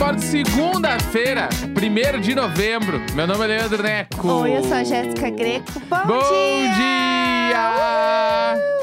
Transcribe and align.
embora 0.00 0.16
de 0.16 0.24
segunda-feira, 0.24 1.50
1 1.76 2.20
de 2.22 2.34
novembro. 2.34 3.02
Meu 3.14 3.26
nome 3.26 3.44
é 3.44 3.48
Leandro 3.48 3.82
Neco. 3.82 4.28
Oi, 4.28 4.56
eu 4.56 4.64
sou 4.64 4.72
a 4.72 4.82
Jéssica 4.82 5.28
Greco. 5.28 5.78
Bom, 5.90 6.06
Bom 6.06 6.18
dia! 6.22 7.52
dia! 7.52 8.80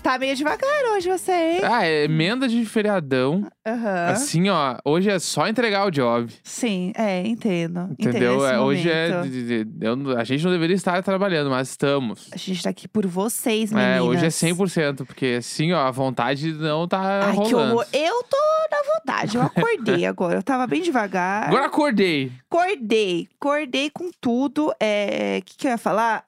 Tá 0.00 0.18
meio 0.20 0.36
devagar 0.36 0.84
hoje 0.94 1.08
você, 1.08 1.32
hein? 1.32 1.60
Ah, 1.64 1.84
é 1.84 2.04
emenda 2.04 2.46
de 2.46 2.64
feriadão. 2.64 3.44
Aham. 3.64 4.06
Assim, 4.08 4.48
ó, 4.48 4.76
hoje 4.84 5.08
é 5.08 5.18
só 5.20 5.46
entregar 5.46 5.86
o 5.86 5.90
job. 5.90 6.32
Sim, 6.42 6.92
é, 6.96 7.24
entendo. 7.24 7.88
Entendeu? 7.96 8.34
Entendo 8.34 8.44
esse 8.44 8.54
É, 8.54 8.58
hoje 8.58 8.90
é. 8.90 9.08
momento. 9.10 9.30
de- 9.30 9.64
de- 9.64 9.86
eu 9.86 9.94
não- 9.94 10.18
a 10.18 10.24
gente 10.24 10.42
não 10.44 10.50
deveria 10.50 10.74
estar 10.74 11.00
trabalhando, 11.02 11.48
mas 11.48 11.68
estamos. 11.68 12.28
A 12.32 12.36
gente 12.36 12.60
tá 12.60 12.70
aqui 12.70 12.88
por 12.88 13.06
vocês, 13.06 13.70
meninas. 13.70 13.98
É, 13.98 14.02
hoje 14.02 14.26
é 14.26 14.30
100%, 14.30 15.06
porque 15.06 15.36
assim, 15.38 15.72
ó, 15.72 15.86
a 15.86 15.90
vontade 15.92 16.52
não 16.54 16.88
tá 16.88 17.26
Ai, 17.26 17.32
que 17.32 17.36
rolando. 17.52 17.74
horror. 17.74 17.86
Eu 17.92 18.22
tô 18.24 18.36
na 18.70 18.94
vontade. 18.96 19.36
Eu 19.36 19.42
acordei 19.42 20.06
agora. 20.06 20.34
Eu 20.38 20.42
tava 20.42 20.66
bem 20.66 20.82
devagar. 20.82 21.46
Agora 21.46 21.66
acordei. 21.66 22.32
Acordei. 22.50 23.28
Acordei 23.40 23.90
com 23.90 24.10
tudo. 24.20 24.68
O 24.70 24.74
é... 24.80 25.40
que, 25.44 25.56
que 25.56 25.66
eu 25.68 25.70
ia 25.70 25.78
falar? 25.78 26.24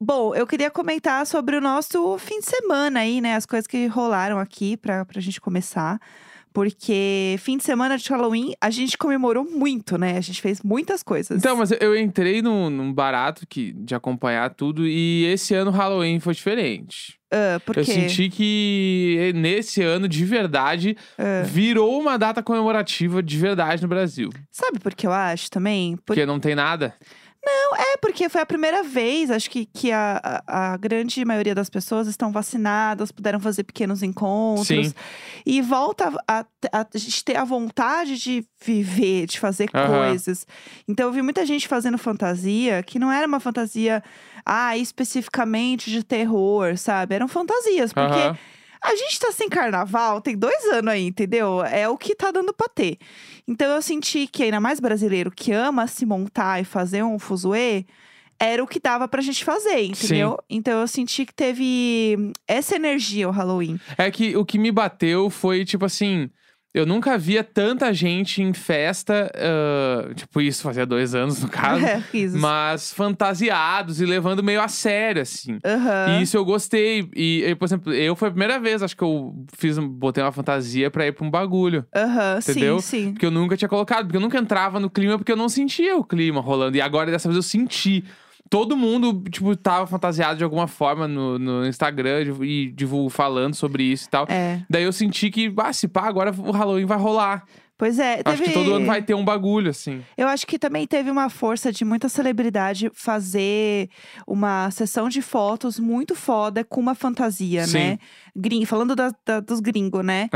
Bom, 0.00 0.34
eu 0.36 0.46
queria 0.46 0.70
comentar 0.70 1.26
sobre 1.26 1.56
o 1.56 1.60
nosso 1.60 2.16
fim 2.18 2.38
de 2.38 2.46
semana 2.46 3.00
aí, 3.00 3.20
né? 3.20 3.34
As 3.34 3.44
coisas 3.44 3.66
que 3.66 3.86
rolaram 3.88 4.38
aqui 4.38 4.76
pra, 4.76 5.04
pra 5.04 5.20
gente 5.20 5.40
começar. 5.40 6.00
Porque 6.56 7.36
fim 7.40 7.58
de 7.58 7.64
semana 7.64 7.98
de 7.98 8.08
Halloween 8.08 8.54
a 8.58 8.70
gente 8.70 8.96
comemorou 8.96 9.44
muito, 9.44 9.98
né? 9.98 10.16
A 10.16 10.20
gente 10.22 10.40
fez 10.40 10.62
muitas 10.62 11.02
coisas. 11.02 11.36
Então, 11.38 11.54
mas 11.54 11.70
eu- 11.70 11.94
entrei 11.94 12.40
num, 12.40 12.70
num 12.70 12.90
barato 12.94 13.46
que, 13.46 13.72
de 13.72 13.94
acompanhar 13.94 14.48
tudo 14.54 14.86
e 14.86 15.26
esse 15.26 15.54
ano 15.54 15.70
o 15.70 15.74
Halloween 15.74 16.18
foi 16.18 16.32
diferente. 16.32 17.18
Ah, 17.30 17.60
por 17.64 17.76
Eu 17.76 17.84
quê? 17.84 17.92
senti 17.92 18.30
que 18.30 19.32
nesse 19.34 19.82
ano, 19.82 20.08
de 20.08 20.24
verdade, 20.24 20.96
Ah. 21.18 21.42
virou 21.44 22.00
uma 22.00 22.16
data 22.16 22.42
comemorativa 22.42 23.22
de 23.22 23.36
verdade 23.36 23.82
no 23.82 23.88
Brasil. 23.88 24.30
Sabe 24.50 24.78
por 24.78 24.94
que 24.94 25.06
eu 25.06 25.12
acho 25.12 25.50
também? 25.50 25.96
Por- 25.96 26.02
Porque 26.06 26.24
não 26.24 26.40
tem 26.40 26.54
nada. 26.54 26.94
É 27.48 27.96
porque 27.98 28.28
foi 28.28 28.40
a 28.40 28.46
primeira 28.46 28.82
vez, 28.82 29.30
acho 29.30 29.50
que, 29.50 29.66
que 29.66 29.92
a, 29.92 30.42
a, 30.46 30.72
a 30.72 30.76
grande 30.76 31.24
maioria 31.24 31.54
das 31.54 31.70
pessoas 31.70 32.08
estão 32.08 32.32
vacinadas, 32.32 33.12
puderam 33.12 33.38
fazer 33.38 33.64
pequenos 33.64 34.02
encontros. 34.02 34.66
Sim. 34.66 34.94
E 35.44 35.62
volta 35.62 36.12
a, 36.26 36.40
a, 36.40 36.86
a 36.92 36.98
gente 36.98 37.24
ter 37.24 37.36
a 37.36 37.44
vontade 37.44 38.16
de 38.18 38.44
viver, 38.64 39.26
de 39.26 39.38
fazer 39.38 39.70
Aham. 39.72 39.98
coisas. 39.98 40.46
Então 40.88 41.06
eu 41.06 41.12
vi 41.12 41.22
muita 41.22 41.46
gente 41.46 41.68
fazendo 41.68 41.96
fantasia 41.98 42.82
que 42.82 42.98
não 42.98 43.10
era 43.12 43.26
uma 43.26 43.40
fantasia, 43.40 44.02
ah, 44.44 44.76
especificamente 44.76 45.90
de 45.90 46.02
terror, 46.02 46.76
sabe? 46.76 47.14
Eram 47.14 47.28
fantasias, 47.28 47.92
porque 47.92 48.18
Aham. 48.18 48.38
A 48.86 48.96
gente 48.96 49.18
tá 49.18 49.32
sem 49.32 49.48
carnaval, 49.48 50.20
tem 50.20 50.36
dois 50.36 50.64
anos 50.66 50.92
aí, 50.92 51.06
entendeu? 51.06 51.62
É 51.64 51.88
o 51.88 51.96
que 51.96 52.14
tá 52.14 52.30
dando 52.30 52.52
pra 52.52 52.68
ter. 52.68 52.98
Então 53.46 53.68
eu 53.74 53.82
senti 53.82 54.26
que, 54.26 54.44
ainda 54.44 54.60
mais 54.60 54.80
brasileiro 54.80 55.30
que 55.30 55.52
ama 55.52 55.86
se 55.86 56.06
montar 56.06 56.60
e 56.60 56.64
fazer 56.64 57.02
um 57.02 57.18
fuzuê, 57.18 57.84
era 58.38 58.62
o 58.62 58.66
que 58.66 58.78
dava 58.78 59.08
pra 59.08 59.22
gente 59.22 59.44
fazer, 59.44 59.80
entendeu? 59.80 60.38
Então 60.48 60.80
eu 60.80 60.86
senti 60.88 61.24
que 61.24 61.34
teve 61.34 62.32
essa 62.46 62.76
energia 62.76 63.28
o 63.28 63.32
Halloween. 63.32 63.80
É 63.96 64.10
que 64.10 64.36
o 64.36 64.44
que 64.44 64.58
me 64.58 64.70
bateu 64.70 65.30
foi, 65.30 65.64
tipo 65.64 65.84
assim. 65.84 66.30
Eu 66.76 66.84
nunca 66.84 67.16
via 67.16 67.42
tanta 67.42 67.90
gente 67.94 68.42
em 68.42 68.52
festa, 68.52 69.32
ah, 69.34 70.12
tipo 70.14 70.42
isso, 70.42 70.62
fazia 70.62 70.84
dois 70.84 71.14
anos 71.14 71.42
no 71.42 71.48
caso, 71.48 71.80
É, 71.86 72.02
mas 72.34 72.92
fantasiados 72.92 73.98
e 73.98 74.04
levando 74.04 74.42
meio 74.42 74.60
a 74.60 74.68
sério, 74.68 75.22
assim. 75.22 75.58
Aham. 75.64 76.18
E 76.18 76.22
isso 76.22 76.36
eu 76.36 76.44
gostei. 76.44 77.08
E, 77.16 77.44
e, 77.46 77.54
por 77.54 77.64
exemplo, 77.64 77.94
eu 77.94 78.14
foi 78.14 78.28
a 78.28 78.30
primeira 78.30 78.60
vez, 78.60 78.82
acho 78.82 78.94
que 78.94 79.02
eu 79.02 79.34
fiz, 79.56 79.78
botei 79.78 80.22
uma 80.22 80.32
fantasia 80.32 80.90
pra 80.90 81.06
ir 81.06 81.12
pra 81.12 81.24
um 81.26 81.30
bagulho. 81.30 81.82
Aham, 81.94 82.40
Entendeu? 82.40 82.78
sim, 82.82 83.04
sim. 83.04 83.12
Porque 83.12 83.24
eu 83.24 83.30
nunca 83.30 83.56
tinha 83.56 83.70
colocado, 83.70 84.04
porque 84.04 84.18
eu 84.18 84.20
nunca 84.20 84.36
entrava 84.36 84.78
no 84.78 84.90
clima, 84.90 85.16
porque 85.16 85.32
eu 85.32 85.36
não 85.36 85.48
sentia 85.48 85.96
o 85.96 86.04
clima 86.04 86.42
rolando. 86.42 86.76
E 86.76 86.82
agora, 86.82 87.10
dessa 87.10 87.26
vez, 87.26 87.36
eu 87.36 87.42
senti. 87.42 88.04
Todo 88.48 88.76
mundo, 88.76 89.22
tipo, 89.30 89.56
tava 89.56 89.86
fantasiado 89.86 90.38
de 90.38 90.44
alguma 90.44 90.66
forma 90.66 91.08
no, 91.08 91.38
no 91.38 91.66
Instagram 91.66 92.22
e 92.42 92.70
divulgo 92.72 93.10
falando 93.10 93.54
sobre 93.54 93.82
isso 93.84 94.06
e 94.06 94.10
tal. 94.10 94.26
É. 94.28 94.62
Daí 94.70 94.84
eu 94.84 94.92
senti 94.92 95.30
que, 95.30 95.52
ah, 95.58 95.72
se 95.72 95.88
pá, 95.88 96.02
agora 96.06 96.32
o 96.36 96.50
Halloween 96.52 96.86
vai 96.86 96.98
rolar. 96.98 97.44
Pois 97.78 97.98
é, 97.98 98.22
teve... 98.22 98.30
Acho 98.30 98.42
que 98.42 98.52
todo 98.52 98.72
ano 98.72 98.86
vai 98.86 99.02
ter 99.02 99.12
um 99.12 99.22
bagulho, 99.24 99.68
assim. 99.70 100.02
Eu 100.16 100.28
acho 100.28 100.46
que 100.46 100.58
também 100.58 100.86
teve 100.86 101.10
uma 101.10 101.28
força 101.28 101.70
de 101.70 101.84
muita 101.84 102.08
celebridade 102.08 102.90
fazer 102.94 103.90
uma 104.26 104.70
sessão 104.70 105.10
de 105.10 105.20
fotos 105.20 105.78
muito 105.78 106.14
foda 106.14 106.64
com 106.64 106.80
uma 106.80 106.94
fantasia, 106.94 107.66
Sim. 107.66 107.78
né? 107.78 107.98
Gring, 108.34 108.64
falando 108.64 108.96
da- 108.96 109.12
da- 109.26 109.40
dos 109.40 109.60
gringos, 109.60 110.02
né? 110.02 110.30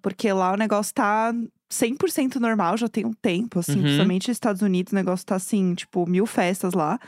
Porque 0.00 0.32
lá 0.32 0.52
o 0.52 0.56
negócio 0.56 0.94
tá 0.94 1.32
100% 1.72 2.36
normal, 2.36 2.76
já 2.76 2.88
tem 2.88 3.04
um 3.04 3.12
tempo, 3.12 3.58
assim. 3.58 3.76
Uhum. 3.76 3.82
Principalmente 3.82 4.28
nos 4.28 4.36
Estados 4.36 4.62
Unidos, 4.62 4.92
o 4.92 4.96
negócio 4.96 5.26
tá 5.26 5.34
assim, 5.36 5.74
tipo, 5.74 6.08
mil 6.08 6.26
festas 6.26 6.74
lá. 6.74 6.98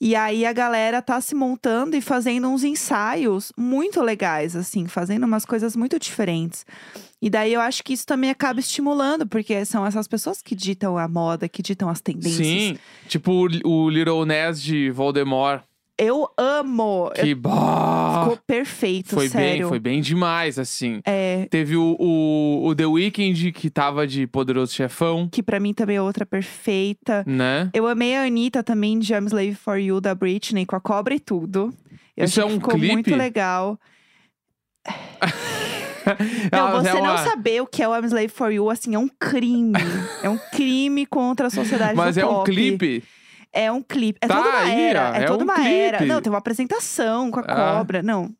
E 0.00 0.16
aí 0.16 0.44
a 0.44 0.52
galera 0.52 1.00
tá 1.00 1.20
se 1.20 1.32
montando 1.32 1.96
e 1.96 2.00
fazendo 2.00 2.48
uns 2.48 2.64
ensaios 2.64 3.52
muito 3.56 4.02
legais, 4.02 4.56
assim, 4.56 4.88
fazendo 4.88 5.24
umas 5.24 5.44
coisas 5.44 5.76
muito 5.76 5.96
diferentes. 5.98 6.66
E 7.20 7.30
daí 7.30 7.52
eu 7.52 7.60
acho 7.60 7.84
que 7.84 7.92
isso 7.92 8.04
também 8.04 8.28
acaba 8.28 8.58
estimulando, 8.58 9.24
porque 9.24 9.64
são 9.64 9.86
essas 9.86 10.08
pessoas 10.08 10.42
que 10.42 10.56
ditam 10.56 10.98
a 10.98 11.06
moda, 11.06 11.48
que 11.48 11.62
ditam 11.62 11.88
as 11.88 12.00
tendências. 12.00 12.44
Sim. 12.44 12.78
Tipo 13.06 13.48
o, 13.64 13.88
Little 13.88 14.26
Ness 14.26 14.60
de 14.60 14.90
Voldemort. 14.90 15.62
Eu 15.98 16.26
amo. 16.38 17.10
Que 17.14 17.34
bah, 17.34 18.22
Ficou 18.22 18.38
perfeito, 18.46 19.10
foi 19.14 19.28
sério. 19.28 19.60
bem, 19.60 19.68
foi 19.68 19.78
bem 19.78 20.00
demais, 20.00 20.58
assim. 20.58 21.00
É, 21.04 21.46
Teve 21.50 21.76
o, 21.76 21.96
o, 22.00 22.66
o 22.66 22.74
The 22.74 22.86
Weeknd, 22.86 23.52
que 23.52 23.68
tava 23.70 24.06
de 24.06 24.26
Poderoso 24.26 24.72
Chefão, 24.74 25.28
que 25.30 25.42
pra 25.42 25.60
mim 25.60 25.72
também 25.74 25.96
é 25.96 26.02
outra 26.02 26.24
perfeita. 26.26 27.22
né? 27.26 27.70
Eu 27.74 27.86
amei 27.86 28.16
a 28.16 28.24
Anitta 28.24 28.62
também, 28.62 28.98
de 28.98 29.12
I'm 29.12 29.26
Slave 29.26 29.54
For 29.54 29.76
You, 29.78 30.00
da 30.00 30.14
Britney, 30.14 30.64
com 30.66 30.74
a 30.76 30.80
cobra 30.80 31.14
e 31.14 31.20
tudo. 31.20 31.72
Eu 32.16 32.24
Isso 32.24 32.40
é 32.40 32.44
um 32.44 32.52
ficou 32.52 32.74
clipe? 32.74 32.92
muito 32.92 33.14
legal. 33.14 33.78
Não, 36.50 36.68
Ela 36.68 36.82
você 36.82 36.88
é 36.88 36.94
não 36.94 37.00
uma- 37.02 37.18
saber 37.18 37.62
o 37.62 37.66
que 37.66 37.80
é 37.82 37.88
o 37.88 37.96
I'm 37.96 38.04
Slave 38.06 38.28
For 38.28 38.50
You, 38.52 38.68
assim, 38.70 38.94
é 38.94 38.98
um 38.98 39.08
crime. 39.08 39.72
é 40.22 40.28
um 40.28 40.38
crime 40.50 41.06
contra 41.06 41.46
a 41.46 41.50
sociedade 41.50 41.94
Mas 41.96 42.16
é 42.16 42.26
um 42.26 42.28
pop. 42.30 42.50
clipe. 42.50 43.04
É 43.52 43.70
um 43.70 43.82
clipe. 43.82 44.18
É 44.22 44.26
Tá 44.28 44.36
toda 44.36 44.48
uma 44.48 44.58
aí, 44.60 44.82
era. 44.82 45.18
É, 45.18 45.22
é 45.22 45.26
toda 45.26 45.44
um 45.44 45.46
uma 45.46 45.68
era. 45.68 45.98
clipe. 45.98 46.12
Não, 46.12 46.20
tem 46.22 46.32
uma 46.32 46.38
apresentação 46.38 47.30
com 47.30 47.40
a 47.40 47.42
Ah. 47.46 47.74
cobra. 47.76 48.02
Não. 48.02 48.30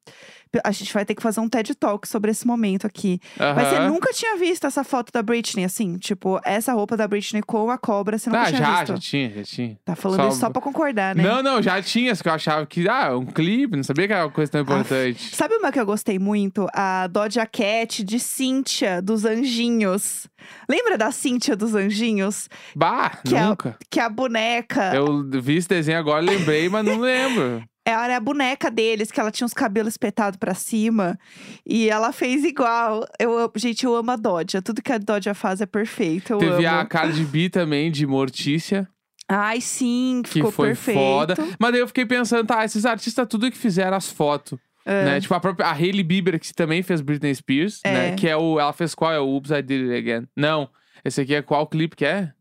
A 0.65 0.71
gente 0.71 0.93
vai 0.93 1.05
ter 1.05 1.15
que 1.15 1.23
fazer 1.23 1.41
um 1.41 1.49
TED 1.49 1.75
Talk 1.75 2.07
sobre 2.07 2.31
esse 2.31 2.47
momento 2.47 2.87
aqui. 2.87 3.19
Mas 3.39 3.69
você 3.69 3.79
nunca 3.89 4.13
tinha 4.13 4.37
visto 4.37 4.67
essa 4.67 4.85
foto 4.85 5.11
da 5.13 5.23
Britney, 5.23 5.65
assim? 5.65 5.97
Tipo, 5.99 6.41
essa 6.45 6.73
roupa 6.75 6.97
da 6.97 7.09
Britney 7.09 7.43
com 7.43 7.71
a 7.71 7.79
cobra, 7.79 8.19
você 8.19 8.29
nunca 8.29 8.43
Ah, 8.43 8.47
tinha 8.47 8.59
já, 8.59 8.71
visto. 8.81 8.87
já 8.89 8.99
tinha, 8.99 9.31
já 9.31 9.43
tinha. 9.45 9.79
Tá 9.85 9.97
falando 9.97 10.21
Só- 10.21 10.29
isso 10.29 10.39
só 10.41 10.51
pra 10.51 10.61
concordar, 10.61 11.15
né? 11.15 11.23
Não, 11.23 11.43
não, 11.43 11.63
já 11.63 11.81
tinha, 11.83 12.15
só 12.15 12.23
que 12.23 12.29
eu 12.29 12.33
achava 12.35 12.67
que, 12.67 12.87
ah, 12.89 13.17
um 13.17 13.25
clipe, 13.27 13.77
não 13.77 13.83
sabia 13.83 14.07
que 14.07 14.13
era 14.13 14.25
uma 14.27 14.31
coisa 14.33 14.53
tão 14.53 14.61
importante. 14.61 15.35
Sabe 15.35 15.55
uma 15.57 15.73
que 15.73 15.81
eu 15.81 15.87
gostei 15.87 16.19
muito? 16.19 16.67
A 16.75 17.07
Doja 17.07 17.47
Cat 17.47 18.05
de 18.05 18.19
Cynthia, 18.21 19.01
dos 19.01 19.25
Anjinhos. 19.25 20.27
Lembra 20.69 20.99
da 20.99 21.11
Cynthia 21.11 21.57
dos 21.57 21.75
Anjinhos? 21.75 22.49
Bah, 22.77 23.11
Que 23.25 23.35
é- 23.37 23.47
nunca. 23.47 23.77
Que 23.91 24.01
a 24.01 24.09
boneca. 24.09 24.93
Eu 24.95 25.25
vi 25.41 25.57
esse 25.57 25.69
desenho 25.69 25.99
agora, 25.99 26.21
lembrei, 26.21 26.69
mas 26.69 26.85
não 26.85 26.99
lembro. 26.99 27.63
Era 27.85 28.17
a 28.17 28.21
boneca 28.21 28.71
deles, 28.71 29.11
que 29.11 29.19
ela 29.19 29.31
tinha 29.33 29.45
os 29.47 29.53
cabelos 29.53 29.95
espetados 29.95 30.37
pra 30.37 30.55
cima. 30.55 31.19
E 31.67 31.89
ela 31.91 32.13
fez 32.13 32.45
igual. 32.45 33.05
Eu, 33.19 33.51
gente, 33.57 33.85
eu 33.85 33.97
amo 33.97 34.11
a 34.13 34.17
Doja. 34.17 34.63
Tudo 34.63 34.81
que 34.81 34.93
a 34.93 34.99
Doja 34.99 35.35
faz 35.35 35.61
é 35.61 35.67
perfeito. 35.67 36.35
Eu 36.35 36.39
Teve 36.39 36.65
amo. 36.67 36.79
a 36.79 36.85
Cardi 36.87 37.25
B 37.25 37.49
também, 37.51 37.91
de 37.91 38.07
Mortícia, 38.07 38.89
Ai, 39.29 39.61
sim, 39.61 40.23
que 40.25 40.43
foi 40.53 40.69
perfeito. 40.69 40.99
foda. 40.99 41.35
Mas 41.59 41.73
daí 41.73 41.81
eu 41.81 41.87
fiquei 41.89 42.05
pensando, 42.07 42.47
tá, 42.47 42.65
esses 42.65 42.85
artistas, 42.87 43.27
tudo 43.29 43.51
que 43.51 43.57
fizeram 43.59 43.97
as 43.97 44.09
fotos. 44.11 44.59
É. 44.85 45.05
Né? 45.05 45.21
Tipo, 45.21 45.35
a 45.35 45.41
própria 45.41 45.67
a 45.67 45.73
Hailey 45.73 46.03
Bieber, 46.03 46.39
que 46.39 46.53
também 46.53 46.83
fez 46.83 47.01
Britney 47.01 47.35
Spears, 47.35 47.81
É. 47.85 47.93
né? 47.93 48.17
Que 48.17 48.29
é 48.29 48.37
o. 48.37 48.61
Ela 48.61 48.73
fez 48.73 48.95
qual? 48.95 49.13
É 49.13 49.19
o 49.21 49.27
Oops, 49.27 49.51
I 49.51 49.63
Did 49.63 49.91
It 49.91 49.97
Again. 50.11 50.29
Não. 50.37 50.69
Esse 51.05 51.21
aqui 51.23 51.35
é 51.35 51.43
qual 51.43 51.67
clipe 51.67 51.97
que 51.97 52.05
é? 52.05 52.33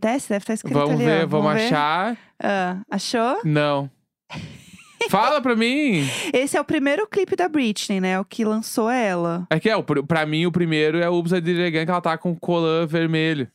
Desce, 0.00 0.28
deve 0.30 0.42
estar 0.42 0.54
escrito 0.54 0.74
Vamos 0.74 0.94
ali, 0.94 1.04
ver, 1.04 1.24
ó. 1.24 1.26
vamos 1.28 1.52
ver. 1.54 1.66
achar. 1.66 2.16
Ah, 2.42 2.78
achou? 2.90 3.40
Não. 3.44 3.88
Fala 5.10 5.40
pra 5.40 5.54
mim. 5.56 6.06
Esse 6.32 6.56
é 6.56 6.60
o 6.60 6.64
primeiro 6.64 7.06
clipe 7.06 7.36
da 7.36 7.48
Britney, 7.48 8.00
né? 8.00 8.18
O 8.20 8.24
que 8.24 8.44
lançou 8.44 8.90
ela. 8.90 9.46
É 9.50 9.58
que 9.60 9.68
é, 9.70 9.76
o 9.76 9.82
pr- 9.82 10.02
pra 10.06 10.24
mim 10.26 10.46
o 10.46 10.52
primeiro 10.52 10.98
é 10.98 11.08
o 11.08 11.16
It 11.22 11.36
Again, 11.66 11.84
que 11.84 11.90
ela 11.90 12.00
tá 12.00 12.16
com 12.18 12.34
colã 12.34 12.86
vermelho. 12.86 13.48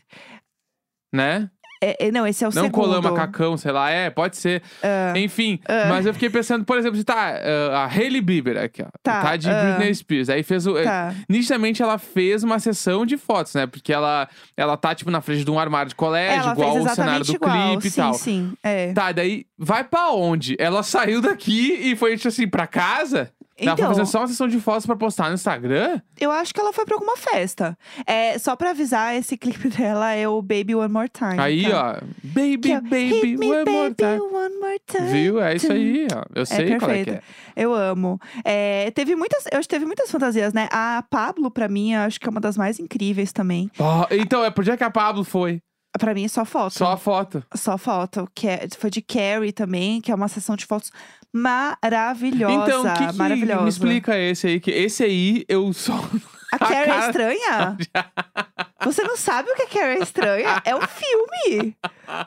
Né? 1.14 1.50
É, 1.82 2.08
é, 2.08 2.12
não, 2.12 2.26
esse 2.26 2.44
é 2.44 2.48
o 2.48 2.52
Não 2.54 2.64
segundo. 2.64 2.72
colã 2.74 3.02
macacão, 3.02 3.58
sei 3.58 3.72
lá. 3.72 3.90
É, 3.90 4.10
pode 4.10 4.38
ser. 4.38 4.62
Ah, 4.84 5.14
Enfim, 5.16 5.60
mas 5.90 6.06
eu 6.06 6.14
fiquei 6.14 6.30
pensando, 6.30 6.66
por 6.66 6.78
exemplo, 6.78 6.98
se 6.98 7.04
tá 7.04 7.16
ah, 7.16 7.84
a 7.84 7.86
Hailey 7.86 8.22
Bieber 8.22 8.58
aqui, 8.58 8.82
ó. 8.82 8.88
Tá, 9.04 9.36
de 9.36 9.50
ah. 9.50 9.76
Britney 9.76 9.94
Spears. 9.94 10.30
Aí 10.30 10.44
fez 10.44 10.66
o. 10.66 10.78
eh, 10.78 10.84
tá. 10.84 11.14
Nitidamente 11.30 11.82
ela 11.82 11.98
fez 11.98 12.44
uma 12.44 12.60
sessão 12.60 13.06
de 13.06 13.18
fotos, 13.18 13.54
né? 13.54 13.68
Porque 13.68 13.94
ela, 13.94 14.28
ela 14.56 14.76
tá, 14.78 14.96
tipo, 14.96 15.12
na 15.12 15.22
frente 15.22 15.44
de 15.44 15.52
um 15.52 15.60
armário 15.60 15.90
de 15.90 15.96
colégio, 15.96 16.42
Ela 16.42 16.52
igual 16.54 16.78
o 16.78 16.90
cenário 16.90 17.26
do 17.26 17.34
igual. 17.34 17.70
clipe 17.70 17.90
sim, 17.90 18.00
e 18.00 18.04
tal. 18.04 18.14
Sim, 18.14 18.54
é. 18.64 18.94
Tá, 18.94 19.12
daí 19.12 19.46
vai 19.58 19.84
pra 19.84 20.12
onde? 20.12 20.56
Ela 20.60 20.84
saiu 20.84 21.22
daqui 21.22 21.74
e 21.82 21.96
foi, 21.96 22.16
tipo 22.16 22.28
assim, 22.28 22.48
pra 22.48 22.68
casa? 22.68 23.32
Ela 23.60 23.76
foi 23.76 23.84
Então, 23.86 23.96
fazer 23.96 24.06
só 24.06 24.20
uma 24.20 24.28
sessão 24.28 24.48
de 24.48 24.60
fotos 24.60 24.86
pra 24.86 24.96
postar 24.96 25.30
no 25.30 25.34
Instagram? 25.36 26.00
eu 26.20 26.30
acho 26.32 26.54
que 26.54 26.60
ela 26.60 26.72
foi 26.72 26.86
pra 26.86 26.96
alguma 26.96 27.18
festa. 27.18 27.78
É, 28.06 28.38
só 28.38 28.56
pra 28.56 28.70
avisar, 28.70 29.16
esse 29.16 29.36
clipe 29.38 29.70
dela 29.70 30.12
é 30.14 30.28
o 30.28 30.42
Baby 30.42 30.76
One 30.76 30.94
More 30.94 31.10
Time. 31.10 31.40
Aí, 31.40 31.70
tá? 31.70 32.00
ó. 32.02 32.06
Baby, 32.24 32.72
é 32.72 32.82
baby, 32.82 33.38
me, 33.38 33.48
one 33.52 33.72
more 33.72 33.90
baby, 33.90 33.96
time. 33.96 34.20
one 34.22 34.56
more 34.60 34.80
time. 34.86 35.08
Viu? 35.12 35.42
É 35.42 35.56
isso 35.56 35.72
aí, 35.72 36.08
ó. 36.16 36.24
Eu 36.36 36.46
sei 36.46 36.78
qual 36.78 36.92
é 36.92 37.04
que 37.04 37.10
é. 37.10 37.22
Eu 37.56 37.74
amo. 37.74 38.20
É, 38.46 38.92
teve 38.92 39.16
muitas, 39.16 39.46
eu 39.52 39.58
acho 39.58 39.68
que 39.68 39.74
teve 39.74 39.86
muitas 39.86 40.12
fantasias, 40.12 40.54
né? 40.54 40.68
A 40.72 41.04
Pablo, 41.10 41.50
pra 41.50 41.68
mim, 41.68 41.94
eu 41.94 42.02
acho 42.02 42.20
que 42.20 42.28
é 42.28 42.30
uma 42.30 42.42
das 42.42 42.56
mais 42.58 42.80
incríveis 42.80 43.32
também. 43.34 43.72
Ó, 43.80 44.06
então, 44.12 44.46
é 44.46 44.52
por 44.52 44.64
dia 44.64 44.78
que 44.78 44.84
a 44.84 44.92
Pablo 44.92 45.24
foi. 45.24 45.60
Pra 45.98 46.14
mim, 46.14 46.26
é 46.26 46.28
só 46.28 46.46
foto. 46.46 46.74
Só 46.76 46.92
a 46.92 46.98
foto. 46.98 47.44
Só 47.56 47.76
foto. 47.76 48.30
Que 48.36 48.48
é- 48.48 48.68
foi 48.78 48.92
de 48.92 49.02
Carrie 49.02 49.52
também, 49.52 50.00
que 50.00 50.12
é 50.12 50.16
uma 50.16 50.28
sessão 50.28 50.56
de 50.56 50.64
fotos 50.64 50.92
maravilhosa. 51.34 52.54
Então, 52.54 52.94
que, 52.94 53.08
que 53.08 53.18
maravilhosa. 53.18 53.62
me 53.64 53.70
explica 53.70 54.18
esse 54.18 54.48
aí? 54.48 54.60
Que 54.60 54.72
esse 54.72 55.04
aí 55.04 55.46
eu 55.48 55.72
só. 55.74 55.94
A 56.50 56.58
Carrie 56.60 56.78
é 56.84 56.86
cara- 56.86 57.08
estranha? 57.08 57.78
Você 58.86 59.04
não 59.04 59.18
sabe 59.18 59.50
o 59.52 59.56
que 59.56 59.64
é 59.64 59.66
Carrie 59.66 60.00
é 60.00 60.04
estranha? 60.04 60.62
É 60.64 60.74
um 60.74 60.80
filme. 60.82 61.76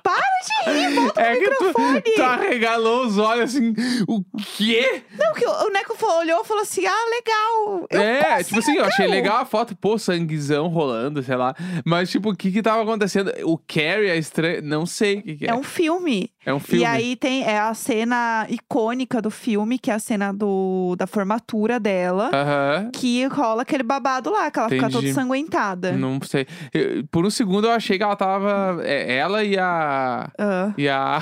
Para 0.02 0.20
de 0.66 0.70
rir, 0.70 0.94
volta 0.94 1.20
É 1.22 1.36
pro 1.36 1.40
que 1.40 1.56
tu, 1.56 1.64
microfone. 1.64 2.00
tu 2.16 2.22
arregalou 2.22 3.06
os 3.06 3.16
olhos 3.16 3.44
assim. 3.54 3.72
O 4.06 4.22
quê? 4.58 5.04
Não, 5.18 5.32
que 5.32 5.46
o, 5.46 5.50
o 5.50 5.70
Neco 5.70 5.96
falou- 5.96 6.18
olhou 6.18 6.42
e 6.42 6.44
falou 6.44 6.62
assim: 6.62 6.84
ah, 6.84 7.04
legal. 7.08 7.86
Eu, 7.88 8.00
é, 8.02 8.44
tipo 8.44 8.58
assim, 8.58 8.76
eu 8.76 8.84
achei 8.84 9.06
legal? 9.06 9.22
legal 9.22 9.36
a 9.38 9.44
foto, 9.46 9.74
pô, 9.74 9.96
sanguezão 9.96 10.68
rolando, 10.68 11.22
sei 11.22 11.36
lá. 11.36 11.54
Mas, 11.86 12.10
tipo, 12.10 12.30
o 12.30 12.36
que 12.36 12.52
que 12.52 12.60
tava 12.60 12.82
acontecendo? 12.82 13.32
O 13.44 13.56
Carrie 13.56 14.10
é 14.10 14.18
estranho. 14.18 14.60
Não 14.62 14.84
sei 14.84 15.20
o 15.20 15.22
que, 15.22 15.36
que 15.36 15.46
é. 15.46 15.50
É 15.50 15.54
um 15.54 15.62
filme. 15.62 16.30
É 16.44 16.54
um 16.54 16.58
filme. 16.58 16.82
E 16.82 16.86
aí 16.86 17.16
tem 17.16 17.44
é 17.44 17.58
a 17.58 17.74
cena 17.74 18.46
icônica 18.48 19.20
do 19.20 19.30
filme, 19.30 19.78
que 19.78 19.90
é 19.90 19.94
a 19.94 19.98
cena 19.98 20.32
do, 20.32 20.96
da 20.96 21.06
formatura 21.06 21.78
dela. 21.78 22.30
Aham. 22.32 22.90
Que 22.92 23.26
rola 23.26 23.62
aquele 23.62 23.82
babado 23.82 24.30
lá, 24.30 24.50
que 24.50 24.58
ela 24.58 24.68
fica 24.70 24.86
toda 24.86 24.98
Entendi. 24.98 25.12
sanguentada. 25.12 25.92
Não 25.92 26.18
sei. 26.22 26.46
Eu- 26.72 27.04
por 27.10 27.26
um 27.26 27.30
segundo 27.30 27.66
eu 27.66 27.72
achei 27.72 27.98
que 27.98 28.02
ela 28.04 28.16
tava. 28.16 28.80
é, 28.82 29.16
ela 29.16 29.44
e 29.44 29.58
a. 29.58 30.30
Ah. 30.38 30.72
E 30.78 30.88
a. 30.88 31.20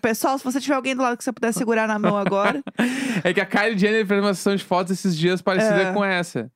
Pessoal, 0.00 0.38
se 0.38 0.44
você 0.44 0.60
tiver 0.60 0.74
alguém 0.74 0.94
do 0.94 1.02
lado 1.02 1.16
que 1.16 1.24
você 1.24 1.32
puder 1.32 1.52
segurar 1.52 1.86
na 1.88 1.98
mão 1.98 2.16
agora. 2.16 2.62
é 3.24 3.32
que 3.32 3.40
a 3.40 3.46
Kylie 3.46 3.78
Jenner 3.78 4.06
fez 4.06 4.20
uma 4.22 4.34
sessão 4.34 4.54
de 4.54 4.64
fotos 4.64 4.92
esses 4.92 5.16
dias 5.16 5.42
parecida 5.42 5.82
É. 5.82 5.92
com 5.92 6.04
essa. 6.04 6.50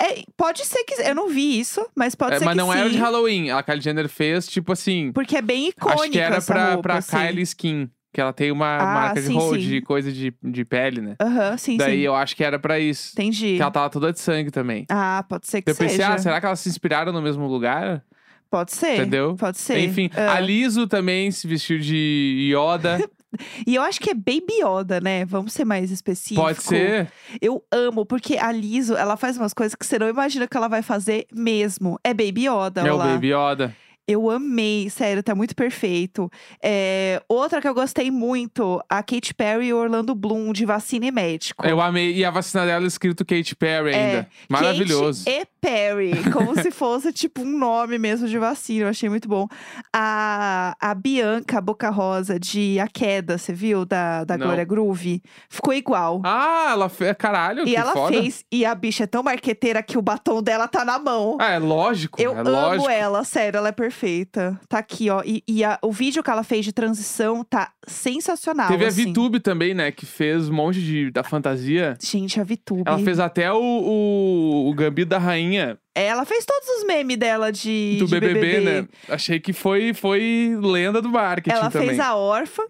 É, 0.00 0.22
pode 0.36 0.64
ser 0.64 0.82
que. 0.84 0.94
Eu 1.02 1.14
não 1.14 1.28
vi 1.28 1.58
isso, 1.60 1.86
mas 1.94 2.14
pode 2.14 2.34
É, 2.34 2.38
ser 2.38 2.44
mas 2.44 2.54
que 2.54 2.58
não 2.60 2.72
sim. 2.72 2.78
era 2.78 2.90
de 2.90 2.96
Halloween. 2.98 3.50
A 3.50 3.62
Kylie 3.62 3.80
Jenner 3.82 4.08
fez, 4.08 4.46
tipo 4.46 4.72
assim. 4.72 5.12
Porque 5.12 5.36
é 5.36 5.42
bem 5.42 5.68
icônica. 5.68 6.02
acho 6.02 6.10
que 6.10 6.18
era 6.18 6.36
essa 6.36 6.52
pra, 6.52 6.66
roupa, 6.68 6.82
pra 6.82 6.94
assim. 6.98 7.16
Kylie 7.16 7.42
Skin. 7.42 7.90
Que 8.12 8.20
ela 8.20 8.32
tem 8.32 8.52
uma 8.52 8.76
Ah, 8.78 8.84
marca 8.94 9.20
de, 9.20 9.26
sim, 9.26 9.34
ro- 9.34 9.54
sim. 9.54 9.58
de 9.60 9.80
coisa 9.82 10.12
de, 10.12 10.32
de 10.40 10.64
pele, 10.64 11.00
né? 11.00 11.16
Aham, 11.20 11.56
sim, 11.58 11.76
Daí 11.76 11.96
sim. 11.96 12.02
eu 12.02 12.14
acho 12.14 12.36
que 12.36 12.44
era 12.44 12.60
pra 12.60 12.78
isso. 12.78 13.10
Entendi. 13.14 13.56
Que 13.56 13.62
ela 13.62 13.72
tava 13.72 13.90
toda 13.90 14.12
de 14.12 14.20
sangue 14.20 14.52
também. 14.52 14.86
Ah, 14.88 15.24
pode 15.28 15.48
ser 15.48 15.60
que 15.62 15.70
Eu 15.70 15.74
pensei, 15.74 15.96
seja. 15.96 16.14
ah, 16.14 16.18
será 16.18 16.38
que 16.40 16.46
elas 16.46 16.60
se 16.60 16.68
inspiraram 16.68 17.12
no 17.12 17.20
mesmo 17.20 17.44
lugar? 17.48 18.04
Pode 18.48 18.70
ser. 18.72 18.94
Entendeu? 19.00 19.34
Pode 19.34 19.58
ser. 19.58 19.80
Enfim, 19.80 20.08
Ah. 20.16 20.34
a 20.34 20.38
Liso 20.40 20.86
também 20.86 21.28
se 21.32 21.48
vestiu 21.48 21.76
de 21.80 22.52
Yoda. 22.54 22.98
E 23.66 23.74
eu 23.74 23.82
acho 23.82 24.00
que 24.00 24.10
é 24.10 24.14
Baby 24.14 24.60
Yoda, 24.62 25.00
né? 25.00 25.24
Vamos 25.24 25.52
ser 25.52 25.64
mais 25.64 25.90
específico. 25.90 26.40
Pode 26.40 26.62
ser. 26.62 27.10
Eu 27.40 27.62
amo, 27.72 28.04
porque 28.06 28.36
a 28.36 28.50
Liso, 28.52 28.94
ela 28.94 29.16
faz 29.16 29.36
umas 29.36 29.52
coisas 29.54 29.74
que 29.74 29.84
você 29.86 29.98
não 29.98 30.08
imagina 30.08 30.46
que 30.46 30.56
ela 30.56 30.68
vai 30.68 30.82
fazer 30.82 31.26
mesmo. 31.32 31.98
É 32.04 32.12
Baby 32.14 32.48
Yoda, 32.48 32.80
É 32.80 32.84
o 32.84 32.86
olha 32.86 32.94
lá. 32.94 33.06
Baby 33.14 33.32
Yoda. 33.34 33.76
Eu 34.06 34.28
amei, 34.30 34.90
sério, 34.90 35.22
tá 35.22 35.34
muito 35.34 35.56
perfeito. 35.56 36.30
É, 36.62 37.22
outra 37.26 37.58
que 37.58 37.66
eu 37.66 37.72
gostei 37.72 38.10
muito, 38.10 38.78
a 38.86 39.02
Katy 39.02 39.32
Perry 39.32 39.68
e 39.68 39.72
o 39.72 39.78
Orlando 39.78 40.14
Bloom, 40.14 40.52
de 40.52 40.66
vacina 40.66 41.06
e 41.06 41.10
médico. 41.10 41.66
Eu 41.66 41.80
amei. 41.80 42.14
E 42.14 42.22
a 42.22 42.30
vacina 42.30 42.66
dela 42.66 42.86
escrito 42.86 43.24
Katy 43.24 43.56
Perry 43.56 43.92
É, 43.92 43.96
ainda. 43.96 44.28
Maravilhoso. 44.46 45.24
Kate 45.24 45.40
e 45.40 45.46
Perry, 45.64 46.30
como 46.30 46.54
se 46.60 46.70
fosse 46.70 47.10
tipo 47.10 47.40
um 47.40 47.58
nome 47.58 47.98
mesmo 47.98 48.28
de 48.28 48.38
vacina, 48.38 48.84
eu 48.84 48.88
achei 48.90 49.08
muito 49.08 49.26
bom. 49.26 49.48
A, 49.96 50.76
a 50.78 50.94
Bianca 50.94 51.58
Boca 51.60 51.88
Rosa 51.88 52.38
de 52.38 52.78
A 52.78 52.86
Queda, 52.86 53.38
você 53.38 53.52
viu? 53.54 53.86
Da, 53.86 54.24
da 54.24 54.36
Não. 54.36 54.44
Glória 54.46 54.64
Groove. 54.64 55.22
Ficou 55.48 55.72
igual. 55.72 56.20
Ah, 56.22 56.68
ela 56.72 56.88
fez. 56.90 57.14
Caralho, 57.16 57.66
e 57.66 57.74
ela 57.74 57.92
foda. 57.94 58.12
fez, 58.20 58.44
e 58.52 58.66
a 58.66 58.74
bicha 58.74 59.04
é 59.04 59.06
tão 59.06 59.22
marqueteira 59.22 59.82
que 59.82 59.96
o 59.96 60.02
batom 60.02 60.42
dela 60.42 60.68
tá 60.68 60.84
na 60.84 60.98
mão. 60.98 61.38
Ah, 61.40 61.52
é 61.52 61.58
lógico. 61.58 62.20
Eu 62.20 62.36
é 62.36 62.40
amo 62.40 62.50
lógico. 62.50 62.90
ela, 62.90 63.24
sério, 63.24 63.56
ela 63.56 63.68
é 63.68 63.72
perfeita. 63.72 64.60
Tá 64.68 64.78
aqui, 64.78 65.08
ó. 65.08 65.22
E, 65.24 65.42
e 65.48 65.64
a- 65.64 65.78
o 65.80 65.90
vídeo 65.92 66.22
que 66.22 66.28
ela 66.30 66.42
fez 66.42 66.64
de 66.64 66.72
transição 66.74 67.42
tá 67.42 67.70
sensacional. 67.86 68.68
Teve 68.68 68.84
a 68.84 68.88
assim. 68.88 69.12
VTube 69.12 69.40
também, 69.40 69.74
né? 69.74 69.90
Que 69.90 70.06
fez 70.06 70.48
um 70.48 70.54
monte 70.54 70.80
de, 70.80 71.10
da 71.10 71.22
fantasia. 71.22 71.96
Gente, 72.00 72.40
a 72.40 72.44
VTube. 72.44 72.82
Ela 72.86 72.98
fez 72.98 73.18
até 73.18 73.52
o, 73.52 73.58
o, 73.58 74.70
o 74.70 74.74
Gambito 74.74 75.10
da 75.10 75.18
Rainha 75.18 75.78
Ela 75.94 76.24
fez 76.24 76.44
todos 76.44 76.68
os 76.78 76.84
memes 76.84 77.16
dela 77.16 77.52
de, 77.52 77.96
do 78.00 78.06
de 78.06 78.18
BBB, 78.18 78.60
né? 78.60 78.88
Achei 79.08 79.38
que 79.38 79.52
foi, 79.52 79.94
foi 79.94 80.56
lenda 80.60 81.00
do 81.00 81.08
marketing 81.08 81.54
Ela 81.56 81.70
também. 81.70 81.88
fez 81.90 82.00
a 82.00 82.16
órfã, 82.16 82.64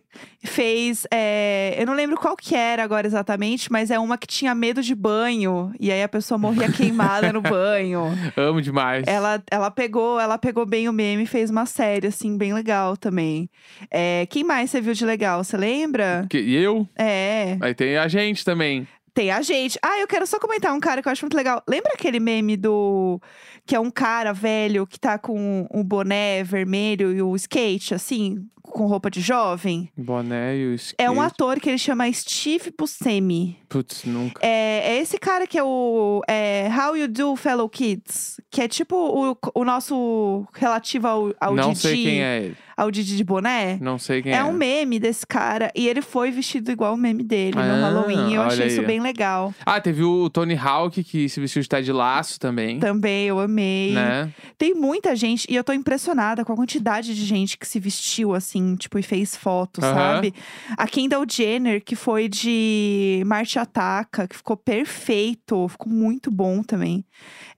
fez. 0.45 1.07
é, 1.11 1.75
eu 1.79 1.87
não 1.87 1.95
lembro 1.95 2.17
qual 2.19 2.37
que 2.37 2.55
era 2.55 2.83
agora 2.85 3.07
exatamente, 3.07 3.73
mas 3.73 3.91
é 3.91 3.99
uma 3.99 4.19
que 4.19 4.27
tinha 4.27 4.55
medo 4.55 4.83
de 4.83 4.95
banho. 4.95 5.73
E 5.81 5.91
aí 5.91 6.03
a 6.03 6.09
pessoa 6.09 6.37
morria 6.37 6.71
queimada 6.73 7.33
no 7.33 7.41
banho. 7.41 8.05
Amo 8.37 8.61
demais. 8.61 9.05
Ela, 9.07 9.43
ela 9.51 9.71
pegou, 9.71 10.21
ela 10.21 10.37
pegou 10.37 10.67
bem 10.67 10.89
o 10.89 10.93
meme 10.93 11.23
e 11.23 11.27
fez 11.27 11.49
uma 11.51 11.65
série, 11.65 12.09
assim, 12.09 12.37
bem 12.37 12.53
legal 12.53 12.95
também. 12.97 13.49
É, 13.91 14.27
quem 14.29 14.45
mais 14.45 14.71
você 14.71 14.81
viu 14.83 14.93
de 14.93 15.05
legal? 15.07 15.43
Você 15.43 15.57
lembra? 15.57 16.27
Que- 16.29 16.37
eu? 16.55 16.87
É. 16.95 17.57
Aí 17.61 17.75
tem 17.75 17.97
a 17.97 18.07
gente 18.07 18.45
também. 18.45 18.87
Tem 19.15 19.31
a 19.31 19.41
gente. 19.43 19.79
Ah, 19.81 20.01
eu 20.01 20.09
quero 20.09 20.27
só 20.27 20.41
comentar 20.41 20.75
um 20.75 20.81
cara 20.81 21.01
que 21.01 21.07
eu 21.07 21.13
acho 21.13 21.25
muito 21.25 21.37
legal. 21.37 21.63
Lembra 21.69 21.93
aquele 21.95 22.19
meme 22.19 22.57
do. 22.57 23.21
Que 23.65 23.77
é 23.77 23.81
um 23.81 23.91
cara 23.91 24.33
velho 24.33 24.87
que 24.87 24.99
tá 24.99 25.17
com 25.17 25.69
um 25.73 25.85
boné 25.85 26.43
vermelho 26.43 27.13
e 27.15 27.23
o 27.23 27.35
skate, 27.37 27.95
assim, 27.95 28.45
com 28.67 28.87
roupa 28.87 29.11
de 29.11 29.21
jovem? 29.21 29.89
Boné 29.97 30.57
e 30.57 30.67
o 30.67 30.75
skate. 30.75 30.95
É 30.99 31.11
um 31.11 31.21
ator 31.21 31.61
que 31.61 31.69
ele 31.69 31.79
chama 31.79 32.11
Steve 32.13 32.73
Buscemi. 32.77 33.59
Putz, 33.69 34.05
nunca. 34.05 34.45
É, 34.45 34.95
é 34.95 35.01
esse 35.01 35.19
cara 35.19 35.47
que 35.47 35.59
é 35.59 35.63
o 35.63 36.23
é, 36.29 36.69
How 36.71 36.97
You 36.97 37.09
Do 37.09 37.37
Fellow 37.37 37.69
Kids. 37.69 38.41
Que 38.51 38.63
é 38.63 38.69
tipo 38.69 38.97
o, 38.97 39.37
o 39.55 39.65
nosso 39.65 40.47
relativo 40.55 41.07
ao, 41.07 41.35
ao 41.41 41.55
não 41.55 41.69
Didi. 41.69 41.79
sei 41.81 42.03
quem 42.03 42.23
é 42.23 42.43
ele. 42.45 42.57
Ao 42.77 42.91
Didi 42.91 43.17
de 43.17 43.23
boné. 43.23 43.79
Não 43.81 43.99
sei 44.01 44.21
quem 44.21 44.33
é. 44.33 44.37
É 44.37 44.45
um 44.45 44.53
meme 44.53 44.99
desse 44.99 45.25
cara. 45.25 45.71
E 45.77 45.87
ele 45.87 46.03
foi 46.03 46.33
vestido 46.33 46.73
igual 46.73 46.95
o 46.95 46.97
meme 46.97 47.23
dele 47.23 47.57
Ah, 47.57 47.77
no 47.77 47.83
Halloween. 47.83 48.35
Eu 48.35 48.43
achei 48.43 48.67
isso 48.67 48.81
aí. 48.81 48.87
bem 48.87 49.01
legal. 49.01 49.55
Ah, 49.65 49.81
teve 49.81 50.03
o 50.03 50.29
Tony 50.29 50.57
Hawk 50.57 51.05
que 51.05 51.29
se 51.29 51.39
vestiu 51.39 51.63
de 51.63 51.69
Ted 51.69 51.93
Laço 51.93 52.41
também. 52.41 52.81
Também, 52.81 53.27
eu 53.29 53.39
amei. 53.39 53.93
Né? 53.93 54.33
Tem 54.59 54.75
muita 54.75 55.15
gente, 55.15 55.47
e 55.49 55.55
eu 55.55 55.63
tô 55.63 55.73
impressionada 55.73 56.45
com 56.45 56.53
a 56.53 56.57
quantidade 56.57 57.15
de 57.15 57.25
gente 57.25 57.57
que 57.57 57.67
se 57.67 57.79
vestiu 57.79 58.35
assim, 58.35 58.54
tipo, 58.77 58.99
e 58.99 59.03
fez 59.03 59.35
foto, 59.37 59.81
sabe? 59.81 60.35
A 60.77 60.87
Kendall 60.87 61.25
Jenner, 61.31 61.83
que 61.83 61.97
foi 61.97 62.29
de 62.29 63.23
Marte 63.27 63.59
Ataca, 63.59 64.29
que 64.29 64.37
ficou 64.37 64.57
perfeito, 64.57 65.67
ficou 65.69 65.93
muito 65.93 66.31
bom 66.31 66.63
também. 66.63 67.05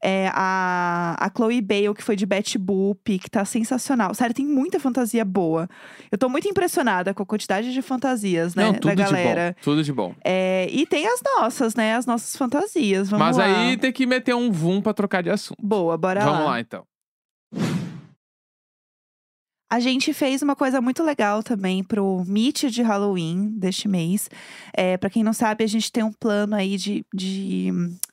É, 0.02 0.30
a, 0.32 1.16
a 1.18 1.30
Chloe 1.34 1.60
Bale, 1.60 1.94
que 1.94 2.02
foi 2.02 2.16
de 2.16 2.24
Betty 2.26 2.58
Boop, 2.58 3.18
que 3.18 3.30
tá 3.30 3.44
sensacional. 3.44 4.14
Sério, 4.14 4.34
tem 4.34 4.46
muita 4.46 4.78
fantasia 4.78 5.24
boa. 5.24 5.68
Eu 6.10 6.18
tô 6.18 6.28
muito 6.28 6.48
impressionada 6.48 7.12
com 7.14 7.22
a 7.22 7.26
quantidade 7.26 7.72
de 7.72 7.82
fantasias, 7.82 8.54
né, 8.54 8.64
Não, 8.64 8.74
tudo 8.74 8.86
da 8.86 8.94
galera. 8.94 9.50
de 9.50 9.54
bom. 9.54 9.60
Tudo 9.62 9.82
de 9.84 9.92
bom. 9.92 10.14
É, 10.24 10.68
e 10.70 10.86
tem 10.86 11.06
as 11.06 11.20
nossas, 11.22 11.74
né? 11.74 11.94
As 11.96 12.06
nossas 12.06 12.36
fantasias. 12.36 13.08
Vamos 13.08 13.26
Mas 13.26 13.36
lá. 13.36 13.44
aí 13.44 13.76
tem 13.76 13.92
que 13.92 14.06
meter 14.06 14.34
um 14.34 14.50
vum 14.50 14.80
pra 14.80 14.92
trocar 14.94 15.22
de 15.22 15.30
assunto. 15.30 15.58
Boa, 15.62 15.96
bora 15.96 16.20
Vamos 16.24 16.40
lá. 16.40 16.46
lá, 16.52 16.60
então. 16.60 16.84
A 19.68 19.80
gente 19.80 20.14
fez 20.14 20.42
uma 20.42 20.54
coisa 20.54 20.80
muito 20.80 21.02
legal 21.02 21.42
também 21.42 21.82
pro 21.82 22.22
Meet 22.24 22.66
de 22.66 22.82
Halloween 22.82 23.48
deste 23.58 23.88
mês. 23.88 24.30
É, 24.72 24.96
para 24.96 25.10
quem 25.10 25.24
não 25.24 25.32
sabe, 25.32 25.64
a 25.64 25.66
gente 25.66 25.90
tem 25.90 26.04
um 26.04 26.12
plano 26.12 26.54
aí 26.54 26.76
de, 26.76 27.04
de, 27.12 27.72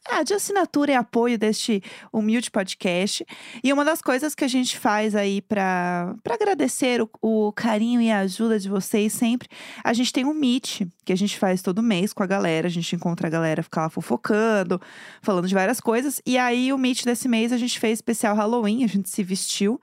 ah, 0.09 0.23
de 0.23 0.33
assinatura 0.33 0.93
e 0.93 0.95
apoio 0.95 1.37
deste 1.37 1.83
humilde 2.11 2.49
podcast. 2.49 3.23
E 3.63 3.71
uma 3.71 3.85
das 3.85 4.01
coisas 4.01 4.33
que 4.33 4.43
a 4.43 4.47
gente 4.47 4.79
faz 4.79 5.13
aí 5.13 5.43
para 5.43 6.15
agradecer 6.27 7.03
o, 7.03 7.09
o 7.21 7.53
carinho 7.53 8.01
e 8.01 8.09
a 8.09 8.21
ajuda 8.21 8.57
de 8.57 8.67
vocês 8.67 9.13
sempre, 9.13 9.47
a 9.83 9.93
gente 9.93 10.11
tem 10.11 10.25
um 10.25 10.33
Meet 10.33 10.81
que 11.05 11.13
a 11.13 11.17
gente 11.17 11.37
faz 11.37 11.61
todo 11.61 11.83
mês 11.83 12.13
com 12.13 12.23
a 12.23 12.27
galera. 12.27 12.65
A 12.65 12.71
gente 12.71 12.95
encontra 12.95 13.27
a 13.27 13.29
galera, 13.29 13.61
fica 13.61 13.81
lá 13.81 13.89
fofocando, 13.91 14.81
falando 15.21 15.47
de 15.47 15.53
várias 15.53 15.79
coisas. 15.79 16.19
E 16.25 16.35
aí, 16.35 16.73
o 16.73 16.79
Meet 16.79 17.05
desse 17.05 17.29
mês, 17.29 17.51
a 17.51 17.57
gente 17.57 17.79
fez 17.79 17.99
especial 17.99 18.35
Halloween, 18.35 18.83
a 18.83 18.87
gente 18.87 19.07
se 19.07 19.21
vestiu. 19.21 19.79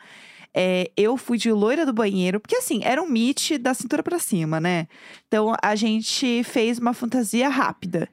É, 0.54 0.90
eu 0.96 1.16
fui 1.16 1.38
de 1.38 1.52
loira 1.52 1.86
do 1.86 1.92
banheiro, 1.92 2.40
porque 2.40 2.56
assim, 2.56 2.80
era 2.82 3.00
um 3.00 3.08
meet 3.08 3.58
da 3.58 3.72
cintura 3.72 4.02
pra 4.02 4.18
cima, 4.18 4.58
né? 4.60 4.88
Então 5.28 5.54
a 5.62 5.76
gente 5.76 6.42
fez 6.44 6.78
uma 6.78 6.92
fantasia 6.92 7.48
rápida. 7.48 8.08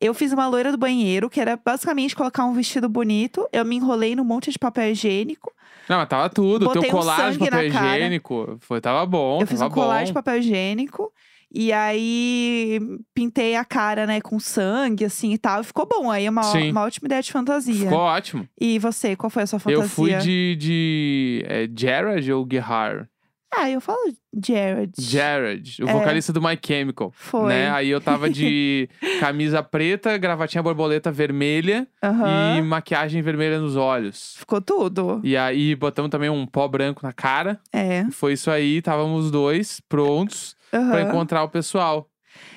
Eu 0.00 0.14
fiz 0.14 0.32
uma 0.32 0.46
loira 0.46 0.70
do 0.70 0.78
banheiro, 0.78 1.28
que 1.28 1.40
era 1.40 1.56
basicamente 1.56 2.14
colocar 2.14 2.44
um 2.44 2.52
vestido 2.52 2.88
bonito. 2.88 3.48
Eu 3.52 3.64
me 3.64 3.76
enrolei 3.76 4.14
num 4.14 4.22
monte 4.22 4.50
de 4.50 4.58
papel 4.58 4.92
higiênico. 4.92 5.52
Não, 5.88 5.96
mas 5.96 6.08
tava 6.08 6.28
tudo. 6.28 6.66
Botei 6.66 6.82
teu 6.82 6.90
um 6.90 7.00
colar 7.00 7.16
de 7.16 7.38
sangue 7.38 7.50
na 7.50 7.56
papel 7.56 7.66
higiênico 7.66 8.58
foi, 8.60 8.80
tava 8.80 9.04
bom. 9.06 9.40
eu 9.40 9.46
fiz 9.46 9.60
um 9.60 9.68
colar 9.70 10.00
bom. 10.00 10.04
de 10.04 10.12
papel 10.12 10.38
higiênico. 10.38 11.12
E 11.52 11.72
aí 11.72 12.78
pintei 13.14 13.56
a 13.56 13.64
cara, 13.64 14.06
né, 14.06 14.20
com 14.20 14.38
sangue, 14.38 15.04
assim 15.04 15.32
e 15.32 15.38
tal. 15.38 15.60
E 15.62 15.64
ficou 15.64 15.86
bom. 15.86 16.10
Aí 16.10 16.26
é 16.26 16.30
uma, 16.30 16.42
Sim. 16.42 16.70
uma 16.70 16.82
ótima 16.84 17.06
ideia 17.06 17.22
de 17.22 17.32
fantasia. 17.32 17.74
Ficou 17.74 17.98
ótimo. 17.98 18.48
E 18.60 18.78
você, 18.78 19.16
qual 19.16 19.30
foi 19.30 19.44
a 19.44 19.46
sua 19.46 19.58
fantasia? 19.58 19.82
Eu 19.84 19.88
fui 19.88 20.14
de, 20.16 20.56
de 20.56 21.42
é, 21.46 21.68
Jared 21.74 22.30
ou 22.32 22.46
Gerhard? 22.50 23.08
Ah, 23.50 23.70
eu 23.70 23.80
falo 23.80 23.98
Jared. 24.46 24.92
Jared, 24.98 25.82
o 25.82 25.88
É. 25.88 25.92
vocalista 25.94 26.34
do 26.34 26.40
My 26.42 26.58
Chemical. 26.62 27.10
Foi. 27.16 27.48
Né? 27.48 27.70
Aí 27.70 27.88
eu 27.88 27.98
tava 27.98 28.28
de 28.28 28.90
camisa 29.20 29.62
preta, 29.62 30.18
gravatinha 30.18 30.62
borboleta 30.62 31.10
vermelha 31.10 31.88
Aham. 32.04 32.58
e 32.58 32.62
maquiagem 32.62 33.22
vermelha 33.22 33.58
nos 33.58 33.74
olhos. 33.74 34.34
Ficou 34.38 34.60
tudo. 34.60 35.22
E 35.24 35.34
aí 35.34 35.74
botamos 35.74 36.10
também 36.10 36.28
um 36.28 36.46
pó 36.46 36.68
branco 36.68 37.00
na 37.02 37.12
cara. 37.14 37.58
É. 37.72 38.04
Foi 38.10 38.34
isso 38.34 38.50
aí, 38.50 38.82
távamos 38.82 39.24
os 39.24 39.30
dois 39.30 39.80
prontos 39.88 40.54
pra 40.70 40.80
Aham. 40.80 41.02
encontrar 41.02 41.42
o 41.42 41.48
pessoal. 41.48 42.08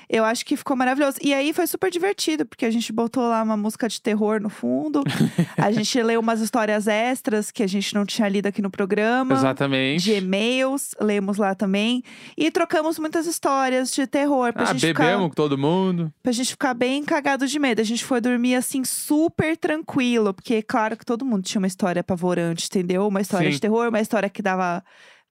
Eu 0.07 0.25
acho 0.25 0.45
que 0.45 0.57
ficou 0.57 0.75
maravilhoso. 0.75 1.17
E 1.21 1.33
aí 1.33 1.53
foi 1.53 1.65
super 1.65 1.89
divertido, 1.89 2.45
porque 2.45 2.65
a 2.65 2.69
gente 2.69 2.91
botou 2.91 3.23
lá 3.23 3.41
uma 3.41 3.55
música 3.55 3.87
de 3.87 3.99
terror 4.01 4.41
no 4.41 4.49
fundo. 4.49 5.01
a 5.57 5.71
gente 5.71 6.03
leu 6.03 6.19
umas 6.19 6.41
histórias 6.41 6.85
extras 6.85 7.49
que 7.49 7.63
a 7.63 7.67
gente 7.67 7.95
não 7.95 8.05
tinha 8.05 8.27
lido 8.27 8.45
aqui 8.47 8.61
no 8.61 8.69
programa. 8.69 9.33
Exatamente. 9.33 10.03
De 10.03 10.11
e-mails, 10.15 10.91
lemos 10.99 11.37
lá 11.37 11.55
também. 11.55 12.03
E 12.37 12.51
trocamos 12.51 12.99
muitas 12.99 13.25
histórias 13.25 13.89
de 13.91 14.05
terror 14.05 14.51
pra, 14.51 14.63
Ah, 14.63 14.73
gente, 14.73 14.81
bebemos 14.93 15.13
ficar, 15.13 15.17
com 15.19 15.29
todo 15.29 15.57
mundo. 15.57 16.13
pra 16.21 16.33
gente 16.33 16.49
ficar 16.51 16.73
bem 16.73 17.03
cagado 17.05 17.47
de 17.47 17.57
medo. 17.57 17.79
A 17.79 17.85
gente 17.85 18.03
foi 18.03 18.19
dormir 18.19 18.55
assim 18.55 18.83
super 18.83 19.55
tranquilo, 19.55 20.33
porque 20.33 20.61
claro 20.61 20.97
que 20.97 21.05
todo 21.05 21.25
mundo 21.25 21.43
tinha 21.43 21.59
uma 21.59 21.67
história 21.67 22.01
apavorante, 22.01 22.67
entendeu? 22.67 23.07
Uma 23.07 23.21
história 23.21 23.47
Sim. 23.47 23.53
de 23.55 23.61
terror, 23.61 23.87
uma 23.87 24.01
história 24.01 24.29
que 24.29 24.41
dava 24.41 24.83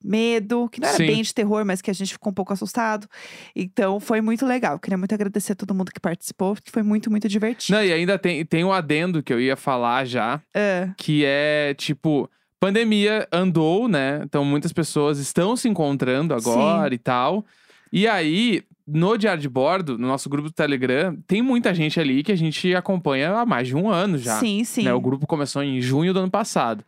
medo, 0.04 0.68
que 0.70 0.80
não 0.80 0.88
era 0.88 0.96
Sim. 0.96 1.06
bem 1.06 1.22
de 1.22 1.34
terror, 1.34 1.64
mas 1.64 1.82
que 1.82 1.90
a 1.90 1.94
gente 1.94 2.12
ficou 2.12 2.30
um 2.30 2.34
pouco 2.34 2.52
assustado. 2.52 3.06
Então 3.54 4.00
foi 4.00 4.20
muito 4.20 4.46
legal. 4.46 4.78
Queria 4.78 4.98
muito 4.98 5.14
agradecer 5.14 5.52
a 5.52 5.56
todo 5.56 5.74
mundo 5.74 5.92
que 5.92 6.00
participou, 6.00 6.54
porque 6.54 6.70
foi 6.70 6.82
muito, 6.82 7.10
muito 7.10 7.28
divertido. 7.28 7.78
Não, 7.78 7.84
e 7.84 7.92
ainda 7.92 8.18
tem, 8.18 8.44
tem 8.44 8.64
um 8.64 8.72
adendo 8.72 9.22
que 9.22 9.32
eu 9.32 9.40
ia 9.40 9.56
falar 9.56 10.04
já, 10.04 10.40
É, 10.54 10.90
que 10.96 11.24
é 11.24 11.74
tipo. 11.74 12.28
Pandemia 12.58 13.26
andou, 13.32 13.88
né? 13.88 14.20
Então 14.22 14.44
muitas 14.44 14.70
pessoas 14.70 15.18
estão 15.18 15.56
se 15.56 15.66
encontrando 15.66 16.34
agora 16.34 16.94
e 16.94 16.98
tal. 16.98 17.42
E 17.90 18.06
aí, 18.06 18.62
no 18.86 19.16
Diário 19.16 19.40
de 19.40 19.48
Bordo, 19.48 19.96
no 19.96 20.06
nosso 20.06 20.28
grupo 20.28 20.48
do 20.48 20.52
Telegram, 20.52 21.16
tem 21.26 21.40
muita 21.40 21.74
gente 21.74 21.98
ali 21.98 22.22
que 22.22 22.30
a 22.30 22.36
gente 22.36 22.74
acompanha 22.74 23.32
há 23.32 23.46
mais 23.46 23.68
de 23.68 23.74
um 23.74 23.88
ano 23.88 24.18
já. 24.18 24.38
sim, 24.38 24.62
sim. 24.64 24.84
né? 24.84 24.92
O 24.92 25.00
grupo 25.00 25.26
começou 25.26 25.62
em 25.62 25.80
junho 25.80 26.12
do 26.12 26.20
ano 26.20 26.30
passado. 26.30 26.84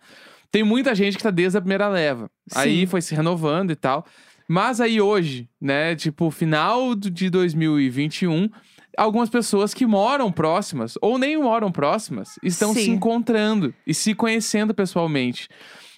Tem 0.53 0.63
muita 0.63 0.95
gente 0.95 1.17
que 1.17 1.23
tá 1.23 1.31
desde 1.31 1.57
a 1.57 1.61
primeira 1.63 1.89
leva. 1.89 2.31
Aí 2.55 2.81
Sim. 2.81 2.87
foi 2.87 3.01
se 3.01 3.15
renovando 3.15 3.71
e 3.71 3.77
tal. 3.77 4.07
Mas 4.47 4.83
aí 4.83 5.01
hoje, 5.01 5.49
né, 5.59 5.97
tipo, 5.97 6.31
final 6.31 6.95
de 6.95 7.31
2021, 7.31 8.51
algumas 8.99 9.31
pessoas 9.31 9.73
que 9.73 9.87
moram 9.87 10.31
próximas, 10.31 10.99
ou 11.01 11.17
nem 11.19 11.39
moram 11.39 11.73
próximas, 11.73 12.39
estão 12.43 12.75
se 12.75 12.85
Sim. 12.85 12.93
encontrando 12.93 13.75
e 13.87 13.95
se 13.95 14.15
conhecendo 14.15 14.75
pessoalmente. 14.75 15.49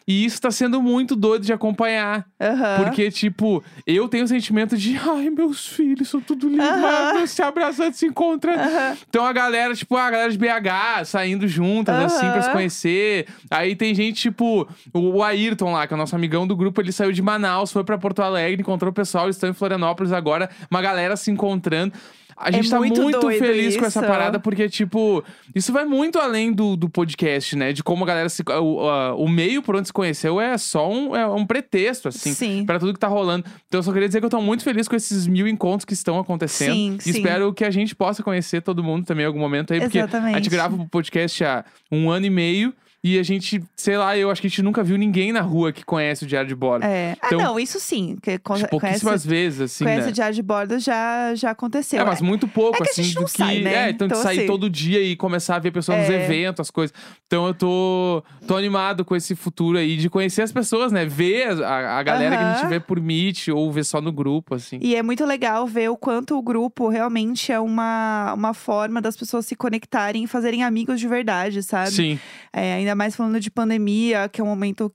E 0.06 0.24
isso 0.24 0.40
tá 0.40 0.50
sendo 0.50 0.82
muito 0.82 1.16
doido 1.16 1.46
de 1.46 1.52
acompanhar. 1.52 2.26
Aham. 2.40 2.84
Porque, 2.84 3.10
tipo, 3.10 3.64
eu 3.86 4.06
tenho 4.08 4.24
o 4.24 4.28
sentimento 4.28 4.76
de, 4.76 4.98
ai, 4.98 5.30
meus 5.30 5.66
filhos 5.66 6.08
são 6.10 6.20
tudo 6.20 6.48
lindos, 6.48 6.66
Aham. 6.66 6.80
maravilhosos, 6.82 7.30
se 7.30 7.42
abraçando, 7.42 7.94
se 7.94 8.06
encontrando. 8.06 8.60
Aham. 8.60 8.96
Então 9.08 9.24
a 9.24 9.32
galera, 9.32 9.74
tipo, 9.74 9.96
a 9.96 10.10
galera 10.10 10.30
de 10.30 10.36
BH 10.38 11.04
saindo 11.06 11.48
juntas, 11.48 11.94
assim, 11.98 12.30
pra 12.30 12.42
se 12.42 12.50
conhecer. 12.50 13.26
Aí 13.50 13.74
tem 13.74 13.94
gente, 13.94 14.20
tipo, 14.20 14.68
o 14.92 15.22
Ayrton 15.22 15.72
lá, 15.72 15.86
que 15.86 15.94
é 15.94 15.96
o 15.96 15.98
nosso 15.98 16.14
amigão 16.14 16.46
do 16.46 16.54
grupo, 16.54 16.80
ele 16.82 16.92
saiu 16.92 17.12
de 17.12 17.22
Manaus, 17.22 17.72
foi 17.72 17.82
pra 17.82 17.96
Porto 17.96 18.20
Alegre, 18.20 18.60
encontrou 18.60 18.90
o 18.90 18.94
pessoal, 18.94 19.24
eles 19.24 19.36
estão 19.36 19.48
em 19.48 19.54
Florianópolis 19.54 20.12
agora, 20.12 20.50
uma 20.70 20.82
galera 20.82 21.16
se 21.16 21.30
encontrando. 21.30 21.94
A 22.36 22.50
gente 22.50 22.68
tá 22.68 22.76
É 22.76 22.78
muito 22.80 23.00
muito 23.00 23.20
doido 23.20 23.38
feliz 23.38 23.76
com 23.76 23.84
essa 23.84 24.00
isso. 24.00 24.08
parada, 24.08 24.40
porque, 24.40 24.68
tipo, 24.68 25.22
isso 25.54 25.72
vai 25.72 25.84
muito 25.84 26.18
além 26.18 26.52
do, 26.52 26.76
do 26.76 26.88
podcast, 26.88 27.54
né? 27.56 27.72
De 27.72 27.82
como 27.82 28.04
a 28.04 28.06
galera 28.06 28.28
se. 28.28 28.42
O, 28.46 28.80
a- 28.88 29.14
o 29.14 29.28
meio 29.28 29.62
por 29.62 29.76
onde 29.76 29.86
se 29.88 29.92
conheceu 29.92 30.40
é 30.40 30.58
só 30.58 30.90
um, 30.90 31.14
é 31.14 31.26
um 31.26 31.46
pretexto, 31.46 32.08
assim 32.08 32.32
Sim. 32.34 32.64
pra 32.66 32.78
tudo 32.78 32.92
que 32.92 32.98
tá 32.98 33.08
rolando. 33.08 33.44
Então 33.68 33.78
eu 33.78 33.82
só 33.82 33.92
queria 33.92 34.08
dizer 34.08 34.20
que 34.20 34.26
eu 34.26 34.30
tô 34.30 34.40
muito 34.40 34.64
feliz 34.64 34.88
com 34.88 34.96
esses 34.96 35.26
mil 35.26 35.46
encontros 35.46 35.84
que 35.84 35.92
estão 35.94 36.18
acontecendo. 36.18 36.74
Sim, 36.74 36.96
sim. 37.00 37.10
espero 37.10 37.52
que 37.54 37.64
a 37.64 37.70
gente 37.70 37.94
possa 37.94 38.22
conhecer 38.22 38.62
todo 38.62 38.82
mundo 38.82 39.04
também 39.06 39.24
em 39.24 39.26
algum 39.26 39.38
momento 39.40 39.72
aí, 39.72 39.80
porque 39.80 39.98
a 39.98 40.02
Exatamente. 40.02 40.34
gente 40.36 40.50
grava 40.50 40.74
o 40.76 40.88
podcast 40.88 41.44
há 41.44 41.64
um 41.90 42.10
ano 42.10 42.26
e 42.26 42.30
meio. 42.30 42.74
E 43.06 43.18
a 43.18 43.22
gente, 43.22 43.62
sei 43.76 43.98
lá, 43.98 44.16
eu 44.16 44.30
acho 44.30 44.40
que 44.40 44.46
a 44.46 44.50
gente 44.50 44.62
nunca 44.62 44.82
viu 44.82 44.96
ninguém 44.96 45.30
na 45.30 45.42
rua 45.42 45.70
que 45.74 45.84
conhece 45.84 46.24
o 46.24 46.26
Diário 46.26 46.48
de 46.48 46.54
Bordo. 46.54 46.84
É. 46.86 47.14
Ah, 47.20 47.26
Então, 47.26 47.38
não, 47.38 47.60
isso 47.60 47.78
sim. 47.78 48.16
Que 48.22 48.38
con- 48.38 48.54
Tipo, 48.54 48.70
conhece, 48.70 48.70
pouquíssimas 48.70 49.26
vezes, 49.26 49.60
assim, 49.60 49.84
conhece 49.84 50.06
né? 50.06 50.08
o 50.08 50.12
diário 50.12 50.34
de 50.34 50.42
bordo 50.42 50.78
já, 50.78 51.34
já 51.34 51.50
aconteceu. 51.50 52.00
É, 52.00 52.04
mas 52.04 52.22
muito 52.22 52.48
pouco, 52.48 52.76
É 52.76 52.80
que 52.80 52.88
a 52.88 52.92
assim, 52.92 53.02
gente 53.02 53.14
do 53.16 53.20
não 53.20 53.26
que. 53.26 53.32
sai, 53.36 53.58
né? 53.60 53.74
É, 53.74 53.90
então, 53.90 54.08
de 54.08 54.14
Então, 54.14 54.22
sair 54.22 54.38
assim- 54.38 54.46
todo 54.46 54.70
dia 54.70 55.02
e 55.02 55.14
começar 55.16 55.56
a 55.56 55.58
ver 55.58 55.70
pessoas 55.70 55.98
nos 55.98 56.08
É. 56.08 56.24
eventos, 56.24 56.60
as 56.60 56.70
coisas. 56.70 56.96
Então 57.26 57.46
eu 57.46 57.52
tô, 57.52 58.24
tô 58.46 58.56
animado 58.56 59.04
com 59.04 59.14
esse 59.14 59.34
futuro 59.34 59.76
aí 59.76 59.98
de 59.98 60.08
conhecer 60.08 60.40
as 60.40 60.50
pessoas, 60.52 60.90
né? 60.90 61.04
Ver 61.04 61.62
a, 61.62 61.98
a 61.98 62.02
galera 62.02 62.36
que 62.38 62.42
a 62.42 62.54
gente 62.54 62.68
vê 62.68 62.80
por 62.80 62.98
Meet 63.00 63.48
ou 63.48 63.70
ver 63.70 63.84
só 63.84 64.00
no 64.00 64.12
grupo, 64.12 64.54
assim. 64.54 64.78
E 64.80 64.96
é 64.96 65.02
muito 65.02 65.26
legal 65.26 65.66
ver 65.66 65.90
o 65.90 65.96
quanto 65.96 66.38
o 66.38 66.42
grupo 66.42 66.88
realmente 66.88 67.52
é 67.52 67.60
uma, 67.60 68.32
uma 68.32 68.54
forma 68.54 69.02
das 69.02 69.14
pessoas 69.14 69.44
se 69.44 69.54
conectarem 69.54 70.24
e 70.24 70.26
fazerem 70.26 70.62
amigos 70.64 70.98
de 70.98 71.06
verdade, 71.06 71.62
sabe? 71.62 71.90
Sim. 71.90 72.18
É, 72.50 72.74
ainda 72.74 72.93
mais 72.94 73.16
falando 73.16 73.40
de 73.40 73.50
pandemia, 73.50 74.28
que 74.28 74.40
é 74.40 74.44
um 74.44 74.46
momento 74.46 74.92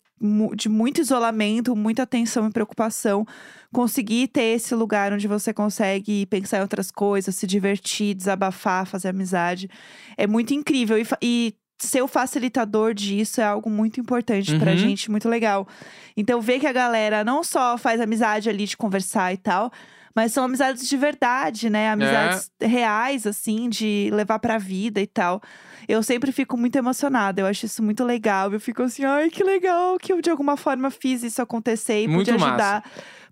de 0.56 0.68
muito 0.68 1.00
isolamento, 1.00 1.76
muita 1.76 2.06
tensão 2.06 2.48
e 2.48 2.52
preocupação. 2.52 3.26
Conseguir 3.72 4.28
ter 4.28 4.56
esse 4.56 4.76
lugar 4.76 5.14
onde 5.14 5.28
você 5.28 5.54
consegue 5.54 6.26
pensar 6.26 6.58
em 6.58 6.62
outras 6.62 6.92
coisas, 6.92 7.36
se 7.36 7.48
divertir, 7.48 8.14
desabafar, 8.16 8.86
fazer 8.86 9.10
amizade, 9.10 9.70
é 10.18 10.28
muito 10.28 10.54
incrível. 10.54 10.98
E, 10.98 11.06
e 11.22 11.54
ser 11.78 12.02
o 12.02 12.08
facilitador 12.08 12.94
disso 12.94 13.40
é 13.40 13.46
algo 13.46 13.70
muito 13.70 14.00
importante 14.00 14.58
pra 14.58 14.72
Uhum. 14.72 14.78
gente, 14.78 15.10
muito 15.10 15.30
legal. 15.30 15.68
Então, 16.18 16.42
ver 16.42 16.60
que 16.60 16.68
a 16.68 16.74
galera 16.74 17.24
não 17.24 17.44
só 17.44 17.78
faz 17.78 18.02
amizade 18.02 18.50
ali 18.50 18.66
de 18.66 18.76
conversar 18.76 19.34
e 19.34 19.38
tal, 19.38 19.72
mas 20.16 20.32
são 20.32 20.44
amizades 20.44 20.88
de 20.88 20.98
verdade, 20.98 21.70
né? 21.70 21.90
Amizades 21.90 22.52
reais, 22.60 23.26
assim, 23.28 23.70
de 23.70 24.10
levar 24.14 24.40
pra 24.40 24.58
vida 24.58 25.00
e 25.02 25.08
tal. 25.08 25.42
Eu 25.88 26.04
sempre 26.04 26.32
fico 26.32 26.58
muito 26.58 26.76
emocionada, 26.76 27.42
eu 27.42 27.46
acho 27.46 27.66
isso 27.66 27.82
muito 27.82 28.04
legal. 28.04 28.52
Eu 28.52 28.60
fico 28.60 28.84
assim, 28.84 29.04
ai, 29.06 29.30
que 29.30 29.44
legal 29.44 29.98
que 29.98 30.12
eu 30.14 30.22
de 30.22 30.30
alguma 30.30 30.56
forma 30.58 30.90
fiz 30.92 31.24
isso 31.24 31.42
acontecer 31.42 32.04
e 32.04 32.08
Muito 32.08 32.28
pude 32.32 32.40
massa. 32.40 32.48
ajudar 32.50 32.84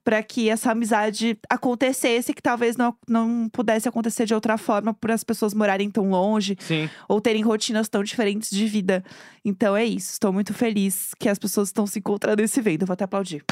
pra 0.03 0.24
que 0.24 0.50
essa 0.50 0.72
amizade 0.72 1.38
acontecesse, 1.50 2.34
que 2.34 2.41
talvez 2.41 2.77
não, 2.77 2.96
não 3.10 3.50
pudesse 3.51 3.89
acontecer 3.89 4.25
de 4.25 4.34
outra 4.34 4.57
forma 4.57 4.93
por 4.93 5.12
as 5.12 5.22
pessoas 5.22 5.53
morarem 5.53 5.91
tão 5.91 6.10
longe 6.10 6.55
Sim. 6.62 6.89
ou 7.10 7.19
terem 7.19 7.41
rotinas 7.41 7.89
tão 7.89 8.01
diferentes 8.01 8.50
de 8.50 8.65
vida. 8.67 9.03
Então 9.43 9.75
é 9.75 9.84
isso, 9.84 10.13
estou 10.13 10.31
muito 10.31 10.53
feliz 10.53 11.12
que 11.19 11.27
as 11.27 11.38
pessoas 11.38 11.67
estão 11.67 11.86
se 11.86 12.00
encontrando 12.00 12.41
nesse 12.41 12.57
evento. 12.57 12.84
Eu 12.84 12.88
vou 12.88 12.93
até 12.93 13.03
aplaudir. 13.03 13.43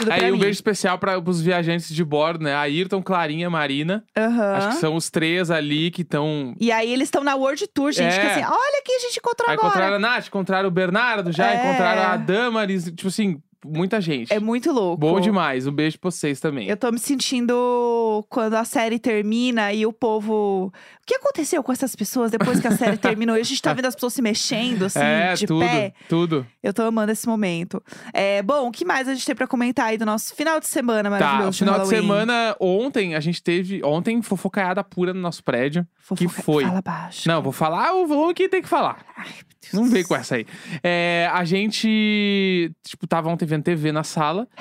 Tudo 0.00 0.06
pra 0.06 0.14
Aí 0.16 0.30
um 0.30 0.34
mim. 0.34 0.40
beijo 0.40 0.56
especial 0.56 0.98
para 0.98 1.18
os 1.18 1.40
viajantes 1.40 1.88
de 1.94 2.04
bordo, 2.04 2.42
né? 2.44 2.54
Ayrton, 2.54 3.02
Clarinha, 3.02 3.48
Marina. 3.48 4.02
Aham. 4.16 4.54
Acho 4.54 4.68
que 4.70 4.74
são 4.76 4.94
os 4.96 5.10
três 5.10 5.50
ali 5.50 5.90
que 5.90 6.02
estão. 6.02 6.54
E 6.60 6.72
aí 6.72 6.92
eles 6.92 7.08
estão 7.08 7.22
na 7.22 7.34
World 7.34 7.66
Tour, 7.68 7.92
gente. 7.92 8.12
Que 8.14 8.26
É. 8.26 8.32
assim, 8.32 8.44
olha 8.44 8.82
quem 8.84 8.96
a 8.96 9.00
gente 9.00 9.18
encontrou 9.18 9.48
Aí 9.48 9.54
agora. 9.54 9.68
encontraram 9.68 9.96
a 9.96 9.98
Nath, 9.98 10.26
encontraram 10.28 10.68
o 10.68 10.72
Bernardo, 10.72 11.32
já 11.32 11.50
É. 11.50 11.56
encontraram 11.56 12.02
a 12.12 12.16
Damaris, 12.16 12.84
tipo 12.84 13.08
assim, 13.08 13.40
muita 13.64 14.00
gente. 14.00 14.32
É 14.32 14.40
muito 14.40 14.72
louco. 14.72 14.98
Bom 14.98 15.20
demais. 15.20 15.66
Um 15.66 15.72
beijo 15.72 15.98
pra 15.98 16.10
vocês 16.10 16.40
também. 16.40 16.68
Eu 16.68 16.76
tô 16.76 16.90
me 16.90 16.98
sentindo 16.98 18.24
quando 18.28 18.54
a 18.54 18.64
série 18.64 18.98
termina 18.98 19.72
e 19.72 19.84
o 19.86 19.92
povo. 19.92 20.66
O 20.66 21.06
que 21.06 21.14
aconteceu 21.14 21.62
com 21.62 21.72
essas 21.72 21.94
pessoas 21.96 22.30
depois 22.30 22.60
que 22.60 22.66
a 22.66 22.76
série 22.76 22.96
terminou? 22.98 23.36
E 23.36 23.40
a 23.40 23.44
gente 23.44 23.60
tá 23.60 23.72
vendo 23.72 23.86
as 23.86 23.94
pessoas 23.94 24.14
se 24.14 24.22
mexendo, 24.22 24.84
assim, 24.84 24.98
é, 25.00 25.34
de 25.34 25.46
tudo, 25.46 25.60
pé. 25.60 25.92
tudo. 26.08 26.46
Eu 26.62 26.72
tô 26.72 26.82
amando 26.82 27.12
esse 27.12 27.26
momento. 27.26 27.82
É, 28.12 28.42
bom, 28.42 28.68
o 28.68 28.70
que 28.70 28.84
mais 28.84 29.08
a 29.08 29.14
gente 29.14 29.26
tem 29.26 29.34
pra 29.34 29.46
comentar 29.46 29.86
aí 29.86 29.98
do 29.98 30.06
nosso 30.06 30.34
final 30.34 30.60
de 30.60 30.66
semana 30.66 31.10
maravilhoso? 31.10 31.58
Tá, 31.58 31.64
final 31.64 31.74
de 31.74 31.80
Halloween? 31.80 32.00
semana, 32.00 32.56
ontem, 32.60 33.14
a 33.14 33.20
gente 33.20 33.42
teve. 33.42 33.82
Ontem, 33.84 34.22
fofocaiada 34.22 34.82
pura 34.84 35.12
no 35.12 35.20
nosso 35.20 35.42
prédio. 35.42 35.86
Que 36.16 36.28
foi? 36.28 36.64
Fala 36.64 36.82
baixo. 36.82 37.28
Não, 37.28 37.42
vou 37.42 37.52
falar 37.52 37.94
o 37.94 38.06
volume 38.06 38.34
que 38.34 38.48
tem 38.48 38.62
que 38.62 38.68
falar. 38.68 39.04
Ai. 39.16 39.28
Não 39.72 39.84
vem 39.88 40.02
com 40.04 40.16
essa 40.16 40.34
aí. 40.36 40.46
É, 40.82 41.28
a 41.32 41.44
gente, 41.44 42.72
tipo, 42.82 43.06
tava 43.06 43.28
ontem 43.28 43.44
vendo 43.46 43.62
TV 43.62 43.92
na 43.92 44.02
sala. 44.02 44.48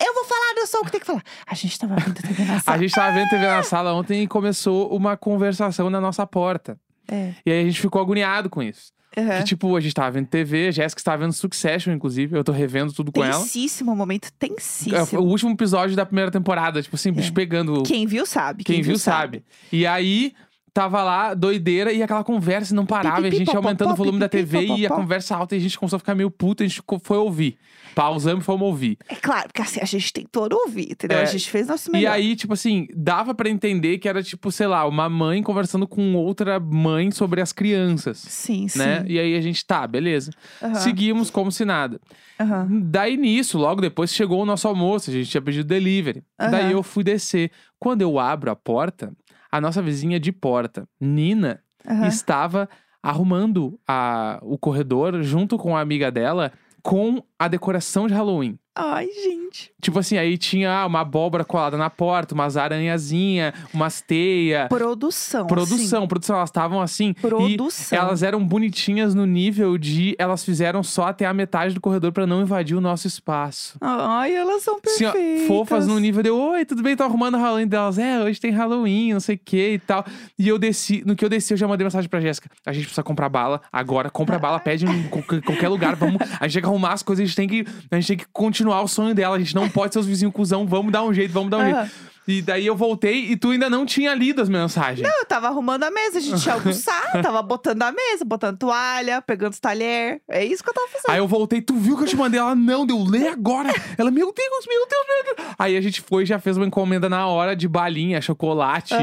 Eu 0.00 0.12
vou 0.14 0.24
falar 0.24 0.54
do 0.54 0.66
som 0.66 0.82
que 0.84 0.90
tem 0.90 1.00
que 1.00 1.06
falar. 1.06 1.22
A 1.46 1.54
gente 1.54 1.78
tava 1.78 1.94
vendo 1.96 2.14
TV 2.14 2.44
na 2.44 2.56
A 2.56 2.60
sala. 2.60 2.78
gente 2.78 2.92
tava 2.94 3.12
vendo 3.12 3.28
TV 3.30 3.46
na 3.46 3.62
sala 3.62 3.94
ontem 3.94 4.22
e 4.24 4.26
começou 4.26 4.94
uma 4.94 5.16
conversação 5.16 5.88
na 5.88 6.00
nossa 6.00 6.26
porta. 6.26 6.78
É. 7.08 7.32
E 7.44 7.52
aí 7.52 7.60
a 7.60 7.64
gente 7.64 7.80
ficou 7.80 8.00
agoniado 8.02 8.50
com 8.50 8.60
isso. 8.62 8.92
Uhum. 9.18 9.38
Que, 9.38 9.44
tipo, 9.44 9.74
a 9.74 9.80
gente 9.80 9.94
tava 9.94 10.10
vendo 10.10 10.26
TV, 10.26 10.68
a 10.68 10.70
Jéssica 10.70 11.00
estava 11.00 11.18
vendo 11.24 11.32
Succession, 11.32 11.92
inclusive. 11.92 12.36
Eu 12.36 12.44
tô 12.44 12.52
revendo 12.52 12.92
tudo 12.92 13.10
com 13.10 13.24
ela. 13.24 13.40
Tensíssimo, 13.40 13.96
momento 13.96 14.28
É, 14.28 14.30
tensíssimo. 14.38 15.22
O 15.22 15.24
último 15.24 15.50
episódio 15.52 15.96
da 15.96 16.04
primeira 16.04 16.30
temporada, 16.30 16.82
tipo 16.82 16.96
assim, 16.96 17.10
bicho 17.12 17.32
pegando. 17.32 17.82
Quem 17.82 18.06
viu 18.06 18.26
sabe. 18.26 18.62
Quem, 18.62 18.82
viu 18.82 18.98
sabe. 18.98 19.42
E 19.72 19.86
aí, 19.86 20.34
tava 20.76 21.02
lá, 21.02 21.32
doideira, 21.32 21.90
e 21.90 22.02
aquela 22.02 22.22
conversa 22.22 22.74
não 22.74 22.84
parava. 22.84 23.26
e 23.26 23.28
a 23.28 23.30
gente 23.34 23.56
aumentando 23.56 23.92
o 23.92 23.96
volume 23.96 24.18
da 24.18 24.28
TV 24.28 24.66
e 24.66 24.86
a 24.86 24.90
conversa 24.90 25.34
alta 25.34 25.54
e 25.54 25.58
a 25.58 25.60
gente 25.62 25.78
começou 25.78 25.96
a 25.96 26.00
ficar 26.00 26.14
meio 26.14 26.30
puto, 26.30 26.62
a 26.62 26.66
gente 26.66 26.82
foi 27.02 27.16
ouvir. 27.16 27.56
Pausamos 27.94 28.42
e 28.42 28.44
fomos 28.44 28.66
ouvir. 28.68 28.98
É 29.08 29.14
claro, 29.14 29.44
porque 29.46 29.62
assim, 29.62 29.80
a 29.80 29.86
gente 29.86 30.12
tem 30.12 30.26
todo 30.30 30.52
ouvir, 30.52 30.92
entendeu? 30.92 31.16
É, 31.16 31.22
a 31.22 31.24
gente 31.24 31.50
fez 31.50 31.66
nosso 31.66 31.90
melhor. 31.90 32.02
E 32.02 32.06
aí, 32.06 32.36
tipo 32.36 32.52
assim, 32.52 32.86
dava 32.94 33.34
pra 33.34 33.48
entender 33.48 33.96
que 33.96 34.06
era, 34.06 34.22
tipo, 34.22 34.52
sei 34.52 34.66
lá, 34.66 34.86
uma 34.86 35.08
mãe 35.08 35.42
conversando 35.42 35.88
com 35.88 36.14
outra 36.14 36.60
mãe 36.60 37.10
sobre 37.10 37.40
as 37.40 37.52
crianças. 37.52 38.18
Sim, 38.18 38.68
sim. 38.68 38.78
Né? 38.78 39.02
E 39.08 39.18
aí 39.18 39.34
a 39.34 39.40
gente, 39.40 39.64
tá, 39.64 39.86
beleza. 39.86 40.30
Aham, 40.62 40.74
Seguimos 40.74 41.30
como 41.30 41.50
se 41.50 41.64
nada. 41.64 41.98
aham. 42.38 42.68
Daí 42.82 43.16
nisso, 43.16 43.56
logo 43.56 43.80
depois 43.80 44.12
chegou 44.12 44.42
o 44.42 44.46
nosso 44.46 44.68
almoço, 44.68 45.08
a 45.08 45.14
gente 45.14 45.30
tinha 45.30 45.40
pedido 45.40 45.64
delivery. 45.66 46.22
Aham. 46.38 46.50
Daí 46.50 46.72
eu 46.72 46.82
fui 46.82 47.02
descer. 47.02 47.50
Quando 47.78 48.02
eu 48.02 48.18
abro 48.18 48.50
a 48.50 48.56
porta, 48.56 49.10
a 49.56 49.60
nossa 49.60 49.80
vizinha 49.82 50.20
de 50.20 50.32
porta, 50.32 50.88
Nina, 51.00 51.60
aham. 51.86 52.06
estava 52.06 52.68
arrumando 53.02 53.78
a, 53.86 54.38
o 54.42 54.58
corredor 54.58 55.22
junto 55.22 55.56
com 55.56 55.76
a 55.76 55.80
amiga 55.80 56.10
dela 56.10 56.52
com 56.82 57.22
a 57.38 57.48
decoração 57.48 58.06
de 58.06 58.14
Halloween. 58.14 58.58
Ai, 58.78 59.06
gente. 59.06 59.72
Tipo 59.80 59.98
assim, 59.98 60.18
aí 60.18 60.36
tinha 60.36 60.70
ah, 60.70 60.86
uma 60.86 61.00
abóbora 61.00 61.46
colada 61.46 61.78
na 61.78 61.88
porta, 61.88 62.34
umas 62.34 62.58
aranhazinha, 62.58 63.54
umas 63.72 64.02
teias. 64.02 64.68
Produção. 64.68 65.46
Produção, 65.46 66.06
produção, 66.06 66.36
elas 66.36 66.50
estavam 66.50 66.82
assim. 66.82 67.14
Produção. 67.14 67.98
Elas 67.98 68.22
eram 68.22 68.44
bonitinhas 68.46 69.14
no 69.14 69.24
nível 69.24 69.78
de 69.78 70.14
elas 70.18 70.44
fizeram 70.44 70.82
só 70.82 71.04
até 71.06 71.24
a 71.24 71.32
metade 71.32 71.74
do 71.74 71.80
corredor 71.80 72.12
pra 72.12 72.26
não 72.26 72.42
invadir 72.42 72.76
o 72.76 72.80
nosso 72.80 73.06
espaço. 73.06 73.78
Ai, 73.80 74.34
elas 74.36 74.62
são 74.62 74.78
Assim, 74.84 75.06
ó, 75.06 75.12
perfeitas. 75.12 75.46
fofas 75.46 75.86
no 75.86 75.98
nível 75.98 76.22
de 76.22 76.28
Oi, 76.30 76.66
tudo 76.66 76.82
bem? 76.82 76.94
Tô 76.94 77.04
arrumando 77.04 77.36
o 77.36 77.38
Halloween 77.40 77.66
delas. 77.66 77.96
É, 77.98 78.22
hoje 78.22 78.38
tem 78.38 78.50
Halloween, 78.50 79.14
não 79.14 79.20
sei 79.20 79.36
o 79.36 79.40
que 79.42 79.70
e 79.74 79.78
tal. 79.78 80.04
E 80.38 80.48
eu 80.48 80.58
desci, 80.58 81.02
no 81.06 81.16
que 81.16 81.24
eu 81.24 81.30
desci, 81.30 81.54
eu 81.54 81.56
já 81.56 81.66
mandei 81.66 81.82
mensagem 81.84 82.10
pra 82.10 82.20
Jéssica. 82.20 82.50
A 82.66 82.72
gente 82.74 82.82
precisa 82.84 83.02
comprar 83.02 83.30
bala 83.30 83.62
agora, 83.72 84.10
compra 84.10 84.38
bala, 84.38 84.60
pede 84.60 84.84
em 84.84 85.08
qualquer- 85.08 85.68
lugar. 85.70 85.96
Vamos, 85.96 86.20
a 86.38 86.46
gente 86.46 86.54
tem 86.54 86.62
que 86.62 86.68
arrumar 86.68 86.92
as 86.92 87.02
coisas, 87.02 87.25
gente 87.26 87.36
tem 87.36 87.48
que, 87.48 87.66
a 87.90 87.96
gente 87.96 88.06
tem 88.08 88.16
que 88.16 88.26
continuar 88.32 88.82
o 88.82 88.88
sonho 88.88 89.14
dela. 89.14 89.36
A 89.36 89.38
gente 89.38 89.54
não 89.54 89.68
pode 89.68 89.92
ser 89.92 89.98
os 90.00 90.06
vizinhos 90.06 90.32
cuzão, 90.34 90.66
vamos 90.66 90.92
dar 90.92 91.02
um 91.04 91.12
jeito, 91.12 91.32
vamos 91.32 91.50
dar 91.50 91.58
um 91.58 91.60
Aham. 91.60 91.82
jeito. 91.82 92.15
E 92.26 92.42
daí 92.42 92.66
eu 92.66 92.76
voltei 92.76 93.30
e 93.30 93.36
tu 93.36 93.50
ainda 93.50 93.70
não 93.70 93.86
tinha 93.86 94.14
lido 94.14 94.42
as 94.42 94.48
mensagens. 94.48 95.06
Eu 95.06 95.24
tava 95.26 95.46
arrumando 95.48 95.84
a 95.84 95.90
mesa, 95.90 96.18
a 96.18 96.20
gente 96.20 96.44
ia 96.44 96.54
almoçar, 96.54 97.22
tava 97.22 97.40
botando 97.42 97.82
a 97.82 97.92
mesa, 97.92 98.24
botando 98.24 98.58
toalha, 98.58 99.22
pegando 99.22 99.52
os 99.52 99.60
talher. 99.60 100.20
É 100.28 100.44
isso 100.44 100.62
que 100.62 100.70
eu 100.70 100.74
tava 100.74 100.88
fazendo. 100.88 101.10
Aí 101.10 101.18
eu 101.18 101.28
voltei, 101.28 101.60
tu 101.60 101.74
viu 101.76 101.96
que 101.96 102.04
eu 102.04 102.08
te 102.08 102.16
mandei? 102.16 102.40
Ela, 102.40 102.54
não, 102.54 102.84
deu, 102.84 103.02
lê 103.02 103.28
agora. 103.28 103.70
Ela, 103.96 104.10
meu 104.10 104.32
Deus, 104.32 104.66
meu 104.66 104.86
Deus, 104.88 105.06
meu 105.08 105.36
Deus. 105.36 105.54
Aí 105.58 105.76
a 105.76 105.80
gente 105.80 106.00
foi 106.00 106.24
e 106.24 106.26
já 106.26 106.38
fez 106.38 106.56
uma 106.56 106.66
encomenda 106.66 107.08
na 107.08 107.26
hora 107.26 107.54
de 107.54 107.68
balinha, 107.68 108.20
chocolate, 108.20 108.94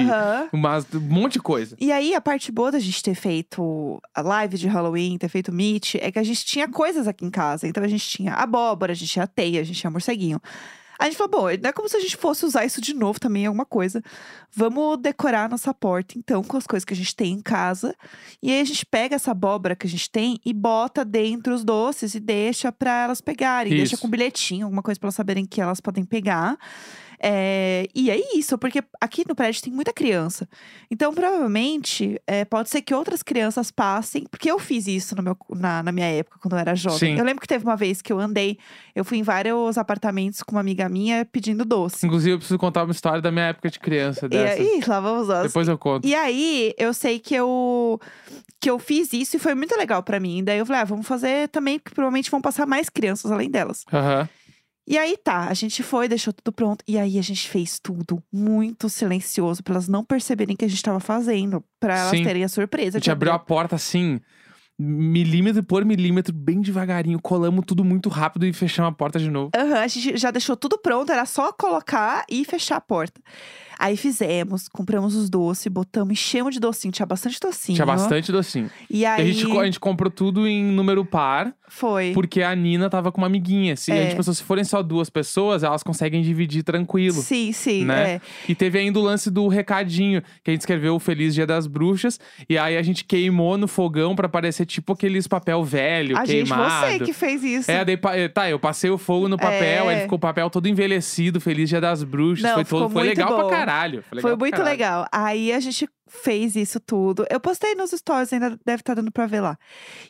umas, 0.52 0.86
um 0.94 1.00
monte 1.00 1.34
de 1.34 1.40
coisa. 1.40 1.76
E 1.80 1.92
aí, 1.92 2.14
a 2.14 2.22
parte 2.22 2.52
boa 2.52 2.72
da 2.72 2.80
gente 2.80 3.02
ter 3.02 3.16
feito 3.16 4.02
a 4.14 4.22
live 4.22 4.58
de 4.58 4.68
Halloween, 4.68 5.18
ter 5.18 5.30
feito 5.30 5.52
Meet, 5.52 5.96
é 5.96 6.12
que 6.12 6.20
a 6.20 6.24
gente 6.24 6.46
tinha 6.46 6.68
coisas 6.68 7.08
aqui 7.08 7.26
em 7.26 7.30
casa. 7.30 7.68
Então 7.68 7.84
a 7.84 7.88
gente 7.88 8.08
tinha 8.08 8.34
abóbora, 8.34 8.92
a 8.92 8.96
gente 8.96 9.12
tinha 9.12 9.28
teia, 9.28 9.62
a 9.62 9.64
gente 9.64 9.80
tinha 9.80 9.92
morceguinho. 9.92 10.42
A 11.04 11.08
gente 11.08 11.18
falou, 11.18 11.32
bom, 11.32 11.48
não 11.62 11.70
é 11.70 11.74
como 11.74 11.90
se 11.90 11.98
a 11.98 12.00
gente 12.00 12.16
fosse 12.16 12.46
usar 12.46 12.64
isso 12.64 12.80
de 12.80 12.94
novo 12.94 13.20
também, 13.20 13.46
alguma 13.46 13.66
coisa. 13.66 14.02
Vamos 14.50 14.98
decorar 15.02 15.44
a 15.44 15.50
nossa 15.50 15.74
porta, 15.74 16.18
então, 16.18 16.42
com 16.42 16.56
as 16.56 16.66
coisas 16.66 16.86
que 16.86 16.94
a 16.94 16.96
gente 16.96 17.14
tem 17.14 17.34
em 17.34 17.42
casa. 17.42 17.94
E 18.42 18.50
aí 18.50 18.62
a 18.62 18.64
gente 18.64 18.86
pega 18.86 19.14
essa 19.14 19.32
abóbora 19.32 19.76
que 19.76 19.86
a 19.86 19.90
gente 19.90 20.10
tem 20.10 20.40
e 20.46 20.54
bota 20.54 21.04
dentro 21.04 21.54
os 21.54 21.66
doces 21.66 22.16
e 22.16 22.22
deixa 22.22 22.72
pra 22.72 23.04
elas 23.04 23.20
pegarem. 23.20 23.74
Deixa 23.74 23.96
Isso. 23.96 24.02
com 24.02 24.08
bilhetinho, 24.08 24.66
alguma 24.66 24.82
coisa 24.82 24.98
pra 24.98 25.08
elas 25.08 25.16
saberem 25.16 25.46
que 25.46 25.60
elas 25.60 25.82
podem 25.82 26.06
pegar. 26.06 26.58
É, 27.26 27.88
e 27.96 28.12
é 28.12 28.38
isso, 28.38 28.58
porque 28.58 28.84
aqui 29.00 29.24
no 29.26 29.34
prédio 29.34 29.64
tem 29.64 29.72
muita 29.72 29.94
criança. 29.94 30.46
Então, 30.92 31.14
provavelmente, 31.14 32.22
é, 32.28 32.44
pode 32.44 32.70
ser 32.70 32.82
que 32.82 32.94
outras 32.94 33.24
crianças 33.24 33.72
passem, 33.72 34.26
porque 34.30 34.52
eu 34.52 34.60
fiz 34.60 34.88
isso 34.88 35.16
meu, 35.24 35.38
na, 35.52 35.82
na 35.82 35.92
minha 35.94 36.08
época, 36.08 36.38
quando 36.42 36.54
eu 36.54 36.60
era 36.60 36.76
jovem. 36.76 37.14
Sim. 37.14 37.18
Eu 37.18 37.24
lembro 37.24 37.40
que 37.40 37.48
teve 37.48 37.64
uma 37.64 37.78
vez 37.78 38.02
que 38.02 38.12
eu 38.12 38.20
andei, 38.20 38.58
eu 38.94 39.06
fui 39.06 39.20
em 39.20 39.24
vários 39.24 39.78
apartamentos 39.78 40.44
com 40.44 40.52
uma 40.52 40.60
amiga 40.60 40.90
minha 40.90 41.24
pedindo 41.24 41.64
doce. 41.64 42.06
Inclusive, 42.06 42.32
eu 42.32 42.38
preciso 42.40 42.60
contar 42.60 42.84
uma 42.84 42.92
história 42.92 43.22
da 43.22 43.32
minha 43.32 43.46
época 43.46 43.70
de 43.70 43.80
criança 43.80 44.26
E 44.26 44.30
dessas. 44.30 44.60
aí, 44.60 44.82
lá 44.86 45.00
vamos 45.00 45.30
nós. 45.30 45.44
Depois 45.44 45.68
eu 45.70 45.78
conto. 45.78 46.06
E 46.06 46.14
aí, 46.14 46.74
eu 46.78 46.94
sei 46.94 47.20
que 47.20 47.34
eu 47.34 48.02
que 48.60 48.70
eu 48.70 48.80
fiz 48.80 49.12
isso 49.12 49.36
e 49.36 49.40
foi 49.40 49.54
muito 49.56 49.76
legal 49.78 50.02
pra 50.02 50.22
mim. 50.22 50.42
Daí 50.42 50.58
eu 50.58 50.66
falei, 50.66 50.82
ah, 50.82 50.86
vamos 50.86 51.06
fazer 51.06 51.50
também, 51.50 51.78
porque 51.78 51.94
provavelmente 51.94 52.32
vão 52.32 52.40
passar 52.42 52.66
mais 52.66 52.88
crianças 52.90 53.30
além 53.30 53.50
delas. 53.50 53.84
Aham. 53.92 54.28
E 54.86 54.98
aí 54.98 55.18
tá, 55.18 55.48
a 55.48 55.54
gente 55.54 55.82
foi, 55.82 56.08
deixou 56.08 56.34
tudo 56.34 56.54
pronto. 56.54 56.84
E 56.88 56.98
aí 56.98 57.18
a 57.18 57.22
gente 57.22 57.50
fez 57.50 57.80
tudo 57.80 58.22
muito 58.32 58.90
silencioso, 58.90 59.64
pra 59.64 59.76
elas 59.76 59.88
não 59.88 60.04
perceberem 60.04 60.56
que 60.56 60.66
a 60.66 60.68
gente 60.68 60.84
tava 60.84 61.00
fazendo, 61.00 61.64
pra 61.80 61.98
elas 61.98 62.12
Sim. 62.12 62.24
terem 62.24 62.44
a 62.44 62.50
surpresa. 62.50 62.98
A 62.98 63.00
gente 63.00 63.12
abriu 63.12 63.32
a 63.32 63.40
porta 63.40 63.76
assim, 63.76 64.20
milímetro 64.78 65.64
por 65.64 65.86
milímetro, 65.86 66.34
bem 66.34 66.60
devagarinho. 66.60 67.20
Colamos 67.22 67.64
tudo 67.66 67.86
muito 67.86 68.10
rápido 68.10 68.46
e 68.46 68.52
fechamos 68.52 68.90
a 68.90 68.94
porta 68.94 69.20
de 69.20 69.30
novo. 69.30 69.52
Aham, 69.56 69.80
a 69.80 69.88
gente 69.88 70.18
já 70.18 70.32
deixou 70.32 70.58
tudo 70.58 70.78
pronto, 70.78 71.12
era 71.12 71.26
só 71.26 71.52
colocar 71.54 72.26
e 72.30 72.44
fechar 72.44 72.78
a 72.78 72.82
porta. 72.82 73.22
Aí 73.80 73.98
fizemos, 73.98 74.68
compramos 74.68 75.16
os 75.16 75.30
doces, 75.30 75.68
botamos, 75.68 76.12
enchemos 76.12 76.54
de 76.54 76.60
docinho, 76.60 76.92
tinha 76.92 77.06
bastante 77.06 77.40
docinho. 77.40 77.76
Tinha 77.76 77.86
bastante 77.86 78.32
docinho. 78.32 78.70
E 78.90 79.00
E 79.00 79.06
aí 79.06 79.22
a, 79.22 79.34
gente, 79.34 79.58
a 79.60 79.66
gente 79.66 79.80
comprou 79.80 80.10
tudo 80.12 80.48
em 80.48 80.64
número 80.64 81.04
par, 81.04 81.54
foi. 81.68 82.12
porque 82.14 82.42
a 82.42 82.56
Nina 82.56 82.90
tava 82.90 83.12
com 83.12 83.20
uma 83.22 83.28
amiguinha. 83.28 83.76
Se 83.76 83.92
a 83.92 83.96
É. 83.96 84.04
gente 84.04 84.16
pensou, 84.16 84.34
se 84.34 84.44
forem 84.44 84.64
só 84.64 84.82
duas 84.82 85.10
pessoas, 85.10 85.64
elas 85.64 85.84
conseguem 85.84 86.22
dividir 86.22 86.64
tranquilo. 86.64 87.22
Sim, 87.22 87.52
sim, 87.52 87.84
né? 87.86 88.14
é. 88.16 88.22
E 88.48 88.56
teve 88.56 88.80
ainda 88.80 89.00
o 89.00 89.02
lance 89.02 89.30
do 89.30 89.48
recadinho, 89.48 90.22
que 90.44 90.50
a 90.50 90.54
gente 90.54 90.62
escreveu 90.62 90.96
o 90.96 91.00
Feliz 91.00 91.34
Dia 91.34 91.46
das 91.48 91.68
Bruxas, 91.68 92.20
e 92.50 92.58
aí 92.58 92.78
a 92.78 92.82
gente 92.82 93.04
queimou 93.04 93.58
no 93.58 93.68
fogão 93.68 94.16
pra 94.16 94.30
parecer 94.30 94.66
tipo 94.66 94.94
aqueles 94.94 95.28
papel 95.28 95.64
velho, 95.64 96.18
A 96.18 96.26
gente, 96.26 96.48
queimado. 96.50 96.88
você 96.88 97.00
que 97.06 97.14
fez 97.14 97.44
isso. 97.44 97.70
É, 97.72 97.84
daí, 97.84 97.98
pa- 97.98 98.14
tá, 98.34 98.50
eu 98.50 98.60
passei 98.60 98.90
o 98.90 98.98
fogo 98.98 99.28
no 99.28 99.38
papel, 99.38 99.90
É. 99.90 99.96
aí 99.96 100.02
ficou 100.04 100.18
o 100.18 100.22
papel 100.22 100.50
todo 100.50 100.68
envelhecido, 100.68 101.42
Feliz 101.42 101.68
Dia 101.70 101.82
das 101.82 102.04
Bruxas. 102.04 102.44
Não, 102.44 102.54
foi 102.54 102.80
todo, 102.80 102.90
foi 102.92 103.04
legal 103.04 103.30
bom. 103.30 103.36
pra 103.48 103.50
caralho. 103.50 103.63
Foi, 103.66 104.18
legal 104.18 104.22
Foi 104.22 104.32
pra 104.32 104.38
muito 104.38 104.52
caralho. 104.56 104.70
legal. 104.72 105.08
Aí 105.12 105.52
a 105.52 105.60
gente 105.60 105.88
fez 106.08 106.56
isso 106.56 106.80
tudo. 106.80 107.26
Eu 107.30 107.40
postei 107.40 107.74
nos 107.76 107.92
stories, 107.92 108.32
ainda 108.34 108.58
deve 108.66 108.82
estar 108.82 108.94
dando 108.94 109.12
pra 109.12 109.26
ver 109.26 109.42
lá. 109.42 109.58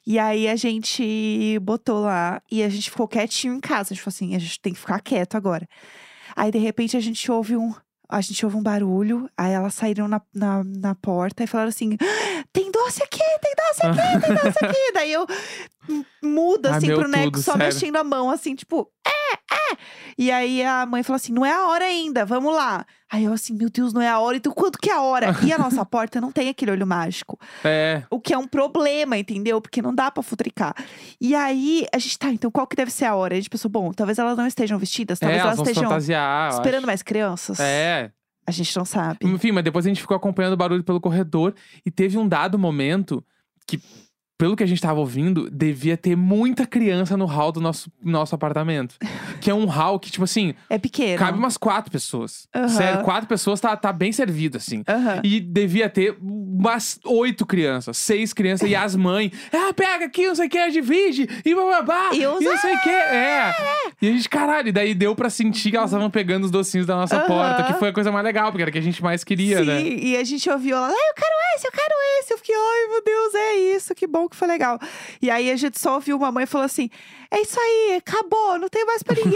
E 0.05 0.17
aí 0.19 0.47
a 0.47 0.55
gente 0.55 1.57
botou 1.61 2.01
lá 2.01 2.41
e 2.51 2.61
a 2.63 2.69
gente 2.69 2.89
ficou 2.89 3.07
quietinho 3.07 3.53
em 3.55 3.59
casa. 3.59 3.89
A 3.91 3.93
gente 3.93 4.01
falou 4.03 4.13
assim: 4.15 4.35
a 4.35 4.39
gente 4.39 4.59
tem 4.59 4.73
que 4.73 4.79
ficar 4.79 4.99
quieto 4.99 5.35
agora. 5.35 5.67
Aí 6.35 6.51
de 6.51 6.57
repente 6.57 6.97
a 6.97 6.99
gente 6.99 7.31
ouve 7.31 7.55
um. 7.55 7.73
A 8.09 8.21
gente 8.21 8.45
ouve 8.45 8.57
um 8.57 8.61
barulho, 8.61 9.27
aí 9.35 9.53
elas 9.53 9.73
saíram 9.73 10.07
na, 10.07 10.21
na, 10.35 10.61
na 10.63 10.93
porta 10.93 11.43
e 11.43 11.47
falaram 11.47 11.69
assim: 11.69 11.97
"Ah, 11.99 12.43
tem 12.51 12.69
doce 12.69 13.01
aqui, 13.01 13.17
tem 13.41 13.53
doce 13.55 13.85
aqui, 13.87 14.21
tem 14.27 14.35
doce 14.35 14.65
aqui. 14.65 14.91
Daí 14.93 15.11
eu 15.13 15.25
m- 15.89 16.05
mudo 16.21 16.67
Ai, 16.67 16.77
assim 16.77 16.87
meu 16.87 16.99
pro 16.99 17.07
Neco, 17.07 17.39
só 17.39 17.53
sério. 17.53 17.65
mexendo 17.65 17.95
a 17.95 18.03
mão, 18.03 18.29
assim, 18.29 18.53
tipo, 18.55 18.91
é, 19.07 19.09
é. 19.51 19.77
E 20.17 20.31
aí 20.31 20.63
a 20.63 20.85
mãe 20.85 21.03
falou 21.03 21.15
assim: 21.15 21.33
não 21.33 21.45
é 21.45 21.51
a 21.53 21.67
hora 21.67 21.85
ainda, 21.85 22.25
vamos 22.25 22.53
lá. 22.53 22.85
Aí 23.11 23.25
eu 23.25 23.33
assim, 23.33 23.53
meu 23.53 23.69
Deus, 23.69 23.93
não 23.93 24.01
é 24.01 24.09
a 24.09 24.19
hora, 24.19 24.37
então 24.37 24.51
quanto 24.51 24.79
que 24.79 24.89
é 24.89 24.93
a 24.93 25.01
hora? 25.01 25.35
E 25.43 25.53
a 25.53 25.57
nossa 25.57 25.85
porta 25.85 26.19
não 26.19 26.31
tem 26.31 26.49
aquele 26.49 26.71
olho 26.71 26.87
mágico. 26.87 27.39
É, 27.63 28.03
O 28.09 28.19
que 28.19 28.33
é 28.33 28.37
um 28.37 28.47
problema, 28.47 29.17
entendeu? 29.17 29.61
Porque 29.61 29.81
não 29.81 29.93
dá 29.93 30.09
pra 30.09 30.23
futricar. 30.23 30.73
E 31.21 31.35
aí 31.35 31.85
a 31.93 31.99
gente 31.99 32.17
tá, 32.17 32.29
então 32.31 32.49
qual 32.49 32.65
que 32.65 32.75
deve 32.75 32.91
ser 32.91 33.05
a 33.05 33.15
hora? 33.15 33.33
A 33.33 33.37
gente 33.37 33.49
pensou, 33.49 33.69
bom, 33.69 33.91
talvez 33.91 34.17
elas 34.17 34.37
não 34.37 34.47
estejam 34.47 34.79
vestidas, 34.79 35.19
é 35.21 35.21
talvez 35.21 35.41
elas 35.41 35.57
elas 35.59 35.67
se 35.67 35.71
estejam 35.73 36.57
esperando 36.57 36.85
mais 36.85 37.03
crianças. 37.03 37.59
É. 37.59 38.11
A 38.45 38.51
gente 38.51 38.75
não 38.75 38.83
sabe. 38.83 39.19
Enfim, 39.21 39.51
mas 39.51 39.63
depois 39.63 39.85
a 39.85 39.89
gente 39.89 40.01
ficou 40.01 40.17
acompanhando 40.17 40.53
o 40.53 40.57
barulho 40.57 40.83
pelo 40.83 40.99
corredor 40.99 41.55
e 41.85 41.89
teve 41.91 42.17
um 42.17 42.27
dado 42.27 42.59
momento 42.59 43.23
que, 43.65 43.79
pelo 44.37 44.55
que 44.55 44.63
a 44.63 44.67
gente 44.67 44.81
tava 44.81 44.99
ouvindo, 44.99 45.49
devia 45.49 45.95
ter 45.95 46.15
muita 46.15 46.65
criança 46.65 47.15
no 47.15 47.25
hall 47.25 47.51
do 47.51 47.61
nosso, 47.61 47.91
nosso 48.03 48.35
apartamento. 48.35 48.95
Que 49.43 49.49
é 49.51 49.53
um 49.53 49.65
hall 49.65 49.99
que, 49.99 50.09
tipo 50.09 50.23
assim, 50.23 50.53
É 50.69 50.77
pequeno. 50.79 51.19
cabe 51.19 51.37
umas 51.37 51.57
quatro 51.57 51.91
pessoas. 51.91 52.47
Aham. 52.55 52.69
Sério, 52.69 53.03
quatro 53.03 53.27
pessoas 53.27 53.59
tá, 53.59 53.75
tá 53.75 53.91
bem 53.91 54.13
servido, 54.13 54.55
assim. 54.57 54.83
Aham. 54.87 55.19
E 55.21 55.41
devia 55.41 55.89
ter 55.89 56.17
umas 56.21 56.97
oito 57.03 57.45
crianças, 57.45 57.97
seis 57.97 58.31
crianças, 58.31 58.69
e 58.69 58.73
as 58.73 58.95
mães. 58.95 59.31
Ah, 59.51 59.73
pega 59.73 60.05
aqui, 60.05 60.25
não 60.25 60.33
sei 60.33 60.47
o 60.47 60.49
que, 60.49 60.69
divide, 60.71 61.27
e 61.43 61.53
bababá, 61.53 62.11
E 62.13 62.21
e, 62.21 62.23
não 62.23 62.39
sei 62.57 62.73
o 62.73 62.79
que. 62.81 62.89
É. 62.89 63.53
E 64.01 64.07
a 64.07 64.11
gente, 64.13 64.29
caralho, 64.29 64.69
e 64.69 64.71
daí 64.71 64.93
deu 64.95 65.13
pra 65.13 65.29
sentir 65.29 65.71
que 65.71 65.75
elas 65.77 65.89
estavam 65.89 66.09
pegando 66.09 66.45
os 66.45 66.51
docinhos 66.51 66.87
da 66.87 66.95
nossa 66.95 67.17
Aham. 67.17 67.27
porta, 67.27 67.63
que 67.63 67.73
foi 67.73 67.89
a 67.89 67.93
coisa 67.93 68.13
mais 68.13 68.23
legal, 68.23 68.49
porque 68.49 68.61
era 68.61 68.69
o 68.69 68.71
que 68.71 68.79
a 68.79 68.81
gente 68.81 69.03
mais 69.03 69.25
queria, 69.25 69.57
Sim, 69.59 69.65
né? 69.65 69.81
e 69.81 70.15
a 70.15 70.23
gente 70.23 70.49
ouviu 70.49 70.77
ai, 70.77 70.89
eu 70.91 71.13
quero 71.15 71.35
esse, 71.57 71.67
eu 71.67 71.71
quero 71.71 71.93
esse. 72.21 72.33
Eu 72.33 72.37
fiquei, 72.37 72.55
ai, 72.55 72.87
meu 72.91 73.03
Deus, 73.03 73.35
é 73.35 73.55
isso, 73.75 73.93
que 73.93 74.07
bom 74.07 74.29
que 74.29 74.37
foi 74.37 74.47
legal. 74.47 74.79
E 75.21 75.29
aí 75.29 75.51
a 75.51 75.55
gente 75.57 75.77
só 75.77 75.95
ouviu 75.95 76.15
uma 76.15 76.31
mãe 76.31 76.45
falou 76.45 76.63
assim: 76.65 76.89
é 77.29 77.41
isso 77.41 77.59
aí, 77.59 77.97
acabou, 77.97 78.57
não 78.59 78.69
tem 78.69 78.85
mais 78.85 79.01
pra 79.03 79.15
ninguém. 79.15 79.32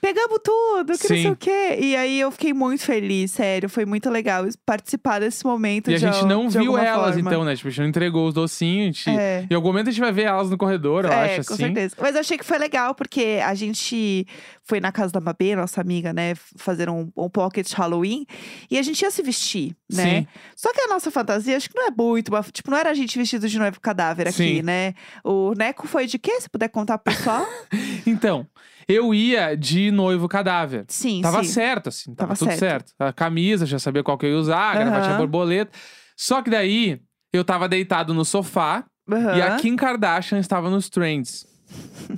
Pegamos 0.00 0.38
tudo, 0.44 0.84
que 0.86 0.92
não 0.92 0.96
sei 1.08 1.22
Sim. 1.22 1.30
o 1.30 1.36
quê. 1.36 1.76
E 1.80 1.96
aí 1.96 2.20
eu 2.20 2.30
fiquei 2.30 2.52
muito 2.54 2.84
feliz, 2.84 3.32
sério. 3.32 3.68
Foi 3.68 3.84
muito 3.84 4.08
legal 4.08 4.44
participar 4.64 5.18
desse 5.18 5.44
momento. 5.44 5.90
E 5.90 5.94
a 5.94 5.98
gente 5.98 6.18
al- 6.18 6.26
não 6.26 6.48
viu 6.48 6.78
elas, 6.78 7.14
forma. 7.14 7.28
então, 7.30 7.44
né? 7.44 7.56
Tipo, 7.56 7.68
a 7.68 7.70
gente 7.70 7.80
não 7.80 7.88
entregou 7.88 8.28
os 8.28 8.34
docinhos. 8.34 8.96
Gente... 8.98 9.10
É. 9.10 9.46
Em 9.50 9.54
algum 9.54 9.68
momento 9.68 9.88
a 9.88 9.90
gente 9.90 10.00
vai 10.00 10.12
ver 10.12 10.22
elas 10.24 10.50
no 10.50 10.56
corredor, 10.56 11.04
eu 11.04 11.12
é, 11.12 11.36
acho, 11.36 11.48
com 11.48 11.54
assim. 11.54 11.64
certeza. 11.64 11.96
Mas 12.00 12.14
eu 12.14 12.20
achei 12.20 12.38
que 12.38 12.44
foi 12.44 12.58
legal, 12.58 12.94
porque 12.94 13.40
a 13.44 13.54
gente 13.54 14.26
foi 14.62 14.78
na 14.80 14.92
casa 14.92 15.12
da 15.12 15.20
Mabê, 15.20 15.56
nossa 15.56 15.80
amiga, 15.80 16.12
né? 16.12 16.34
Fazer 16.56 16.88
um, 16.88 17.10
um 17.16 17.28
pocket 17.28 17.70
Halloween. 17.72 18.24
E 18.70 18.78
a 18.78 18.82
gente 18.82 19.02
ia 19.02 19.10
se 19.10 19.20
vestir, 19.22 19.74
né? 19.92 20.20
Sim. 20.20 20.26
Só 20.54 20.72
que 20.72 20.80
a 20.80 20.86
nossa 20.88 21.10
fantasia, 21.10 21.56
acho 21.56 21.68
que 21.68 21.76
não 21.76 21.88
é 21.88 21.90
muito. 21.90 22.28
uma- 22.28 22.42
Tipo, 22.52 22.70
não 22.70 22.78
era 22.78 22.90
a 22.90 22.94
gente 22.94 23.18
vestido 23.18 23.48
de 23.48 23.58
noivo 23.58 23.80
cadáver 23.80 24.28
aqui, 24.28 24.36
Sim. 24.58 24.62
né? 24.62 24.94
O 25.24 25.54
Neco 25.54 25.88
foi 25.88 26.06
de 26.06 26.18
quê? 26.18 26.40
Se 26.40 26.48
puder 26.48 26.68
contar 26.68 26.98
pro 26.98 27.12
pessoal? 27.12 27.44
Então, 28.04 28.44
eu 28.88 29.14
ia 29.14 29.54
de 29.56 29.90
noivo 29.90 30.28
cadáver. 30.28 30.84
sim, 30.88 31.20
Tava 31.22 31.42
sim. 31.44 31.50
certo, 31.50 31.88
assim, 31.88 32.14
tava, 32.14 32.34
Tava 32.34 32.38
tudo 32.38 32.48
certo. 32.58 32.90
certo. 32.90 32.92
A 32.98 33.12
camisa, 33.12 33.64
já 33.66 33.78
sabia 33.78 34.02
qual 34.02 34.16
que 34.18 34.26
eu 34.26 34.30
ia 34.30 34.38
usar, 34.38 34.72
a 34.72 34.78
gravatinha 34.84 35.16
borboleta. 35.16 35.70
Só 36.16 36.42
que 36.42 36.50
daí, 36.50 37.00
eu 37.32 37.44
tava 37.44 37.68
deitado 37.68 38.12
no 38.14 38.24
sofá 38.24 38.84
Aham. 39.10 39.36
e 39.36 39.42
a 39.42 39.56
Kim 39.56 39.76
Kardashian 39.76 40.38
estava 40.38 40.68
nos 40.70 40.88
trends. 40.88 41.46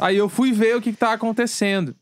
Aí 0.00 0.16
eu 0.16 0.28
fui 0.28 0.52
ver 0.52 0.76
o 0.76 0.80
que, 0.80 0.90
que 0.92 0.98
tava 0.98 1.14
acontecendo. 1.14 1.94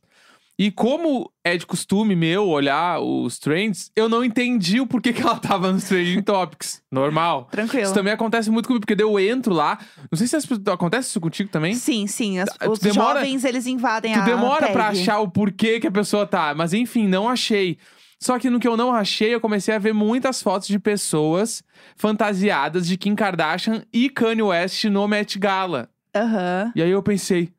E 0.65 0.71
como 0.71 1.29
é 1.43 1.57
de 1.57 1.67
costume 1.67 2.15
meu 2.15 2.47
olhar 2.47 3.01
os 3.01 3.37
trends, 3.37 3.91
eu 3.97 4.09
não 4.09 4.25
entendi 4.25 4.81
o 4.81 4.87
porquê 4.87 5.13
que 5.13 5.21
ela 5.21 5.35
tava 5.37 5.73
nos 5.73 5.83
trending 5.83 6.23
topics. 6.23 6.81
Normal. 6.89 7.49
Tranquilo. 7.51 7.83
Isso 7.83 7.93
também 7.93 8.13
acontece 8.13 8.49
muito 8.49 8.69
comigo, 8.69 8.87
porque 8.87 9.03
eu 9.03 9.19
entro 9.19 9.53
lá. 9.53 9.77
Não 10.09 10.17
sei 10.17 10.29
se 10.29 10.37
as 10.37 10.47
acontece 10.71 11.09
isso 11.09 11.21
contigo 11.21 11.51
também. 11.51 11.75
Sim, 11.75 12.07
sim. 12.07 12.39
as- 12.39 12.49
Tu 12.51 12.71
os 12.71 12.79
demora- 12.79 13.19
jovens, 13.21 13.45
eles 13.45 13.67
invadem 13.67 14.13
Tu 14.13 14.21
a 14.21 14.25
demora 14.25 14.69
pra 14.71 14.85
tag. 14.85 15.01
achar 15.01 15.19
o 15.19 15.29
porquê 15.29 15.81
que 15.81 15.89
a 15.89 15.91
pessoa 15.91 16.25
tá. 16.27 16.55
Mas 16.55 16.73
enfim, 16.73 17.09
não 17.09 17.29
achei. 17.29 17.77
Só 18.21 18.39
que 18.39 18.49
no 18.49 18.61
que 18.61 18.69
eu 18.69 18.77
não 18.77 18.93
achei, 18.95 19.35
eu 19.35 19.41
comecei 19.41 19.75
a 19.75 19.81
ver 19.81 19.93
muitas 19.93 20.41
fotos 20.41 20.69
de 20.69 20.79
pessoas 20.79 21.61
fantasiadas 21.97 22.87
de 22.87 22.97
Kim 22.97 23.17
Kardashian 23.17 23.83
e 23.93 24.09
Kanye 24.09 24.43
West 24.43 24.85
no 24.85 25.09
Met 25.09 25.39
Gala. 25.41 25.89
Aham. 26.15 26.71
E 26.77 26.83
aí 26.83 26.91
eu 26.91 27.03
pensei, 27.03 27.51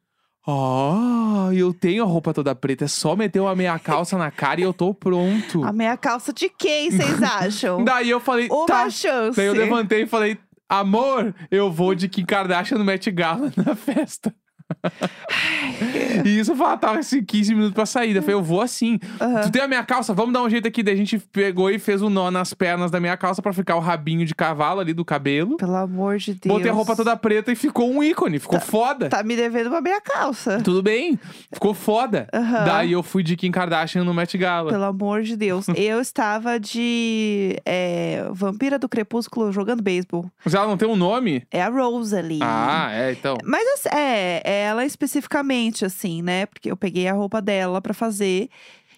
ah, 0.46 1.50
eu 1.54 1.74
tenho 1.74 2.04
a 2.04 2.06
roupa 2.06 2.34
toda 2.34 2.54
preta, 2.54 2.86
é 2.86 2.88
só 2.88 3.16
meter 3.16 3.40
uma 3.40 3.56
meia 3.56 3.78
calça 3.80 4.18
na 4.18 4.30
cara 4.30 4.60
e 4.60 4.64
eu 4.64 4.74
tô 4.74 4.94
pronto. 4.94 5.64
A 5.64 5.72
meia 5.72 5.96
calça 5.96 6.34
de 6.34 6.50
quem 6.50 6.92
vocês 6.92 7.22
acham? 7.24 7.84
Daí 7.84 8.10
eu 8.10 8.20
falei, 8.20 8.48
Uma 8.50 8.66
tá. 8.66 8.90
chance. 8.90 9.38
Daí 9.38 9.48
eu 9.48 9.54
levantei 9.54 10.04
e 10.04 10.08
falei, 10.08 10.38
amor, 10.68 11.34
eu 11.50 11.72
vou 11.72 11.96
de 11.96 12.10
Kim 12.10 12.26
Kardashian 12.26 12.78
no 12.78 12.84
Met 12.84 13.10
Gala 13.12 13.52
na 13.56 13.76
festa. 13.76 14.34
e 16.26 16.40
isso 16.40 16.56
faltava 16.56 17.00
assim, 17.00 17.24
15 17.24 17.54
minutos 17.54 17.74
pra 17.74 17.86
saída. 17.86 18.20
Eu 18.20 18.24
falei, 18.24 18.36
eu 18.36 18.44
vou 18.44 18.62
assim. 18.62 19.00
Aham. 19.20 19.42
Tu 19.42 19.52
tem 19.52 19.62
a 19.62 19.68
minha 19.68 19.84
calça? 19.84 20.14
Vamos 20.14 20.34
dar 20.34 20.42
um 20.44 20.50
jeito 20.50 20.68
aqui. 20.68 20.84
Daí 20.84 20.94
a 20.94 20.98
gente 20.98 21.20
pegou 21.32 21.70
e 21.70 21.80
fez 21.80 22.02
um 22.02 22.10
nó 22.10 22.30
nas 22.32 22.54
pernas 22.54 22.92
da 22.92 23.00
minha 23.00 23.16
calça 23.18 23.42
pra 23.42 23.54
ficar 23.54 23.76
o 23.76 23.80
rabinho 23.80 24.26
de 24.26 24.36
cavalo 24.36 24.80
ali 24.80 24.94
do 24.94 25.06
cabelo. 25.06 25.58
Pelo 25.58 25.76
amor 25.76 26.18
de 26.18 26.34
Deus. 26.34 26.56
Botei 26.56 26.70
a 26.70 26.74
roupa 26.74 26.96
toda 26.96 27.16
preta 27.16 27.52
e 27.52 27.56
ficou 27.56 27.92
um 27.92 28.04
ícone. 28.04 28.40
Ficou 28.40 28.60
foda. 28.60 29.10
Tá 29.10 29.24
me 29.24 29.36
devendo 29.36 29.68
uma 29.68 29.82
meia 29.82 30.02
calça. 30.02 30.62
Tudo 30.64 30.82
bem. 30.82 31.20
Ficou 31.52 31.74
foda. 31.74 32.28
Aham. 32.34 32.66
Daí 32.66 32.92
eu 32.92 33.04
fui 33.04 33.24
de 33.24 33.36
Kim 33.36 33.52
Kardashian 33.52 34.04
no 34.04 34.14
Met 34.14 34.38
Gala. 34.38 34.72
Pelo 34.72 34.84
amor 34.84 35.22
de 35.22 35.36
Deus. 35.36 35.68
Eu 35.76 36.00
estava 36.00 36.60
de 36.60 37.60
é, 37.66 38.26
Vampira 38.32 38.80
do 38.80 38.88
Crepúsculo 38.88 39.52
jogando 39.52 39.84
beisebol. 39.84 40.30
Mas 40.44 40.54
ela 40.54 40.66
não 40.66 40.78
tem 40.78 40.88
um 40.88 40.96
nome? 40.96 41.44
É 41.52 41.62
a 41.62 41.70
Rosalie. 41.70 42.40
Ah, 42.42 42.90
é, 42.92 43.12
então. 43.12 43.38
Mas 43.44 43.68
assim, 43.74 43.90
é, 43.96 44.42
é 44.44 44.63
ela 44.64 44.86
especificamente, 44.86 45.86
assim, 45.86 46.22
né? 46.22 46.46
Porque 46.46 46.72
eu 46.72 46.78
peguei 46.78 47.08
a 47.08 47.14
roupa 47.14 47.42
dela 47.42 47.82
pra 47.82 47.94
fazer. 47.94 48.50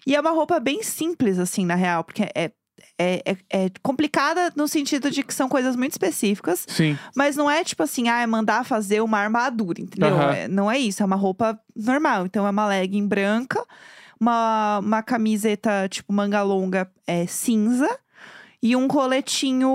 E 0.06 0.14
é 0.14 0.20
uma 0.20 0.30
roupa 0.30 0.60
bem 0.60 0.82
simples, 0.82 1.38
assim, 1.38 1.66
na 1.66 1.74
real. 1.74 2.04
Porque 2.04 2.22
é, 2.34 2.52
é, 2.98 3.22
é, 3.24 3.36
é 3.50 3.70
complicada 3.82 4.52
no 4.56 4.68
sentido 4.68 5.10
de 5.10 5.22
que 5.22 5.34
são 5.34 5.48
coisas 5.48 5.76
muito 5.76 5.92
específicas. 5.92 6.64
Sim. 6.68 6.98
Mas 7.14 7.36
não 7.36 7.50
é 7.50 7.64
tipo 7.64 7.82
assim, 7.82 8.08
ah, 8.08 8.20
é 8.20 8.26
mandar 8.26 8.64
fazer 8.64 9.00
uma 9.02 9.18
armadura, 9.18 9.80
entendeu? 9.80 10.14
Aham. 10.14 10.32
É- 10.32 10.48
não 10.48 10.70
é 10.70 10.78
isso, 10.78 11.02
é 11.02 11.06
uma 11.06 11.16
roupa 11.16 11.58
normal. 11.74 12.26
Então 12.26 12.46
é 12.46 12.50
uma 12.50 12.66
legging 12.66 13.06
branca, 13.06 13.62
uma, 14.20 14.78
uma 14.78 15.02
camiseta 15.02 15.88
tipo 15.88 16.12
manga 16.12 16.42
longa 16.42 16.90
é, 17.06 17.26
cinza 17.26 17.88
e 18.62 18.74
um 18.74 18.88
coletinho, 18.88 19.68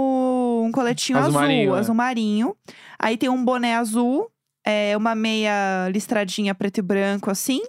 um 0.65 0.71
coletinho 0.71 1.19
Azul 1.19 1.29
azul, 1.29 1.41
marinho, 1.41 1.75
é. 1.75 1.79
azul 1.79 1.95
marinho. 1.95 2.55
Aí 2.97 3.17
tem 3.17 3.29
um 3.29 3.43
boné 3.43 3.75
azul, 3.75 4.31
é, 4.65 4.95
uma 4.97 5.15
meia 5.15 5.89
listradinha 5.91 6.53
preto 6.55 6.79
e 6.79 6.81
branco 6.81 7.29
assim. 7.29 7.61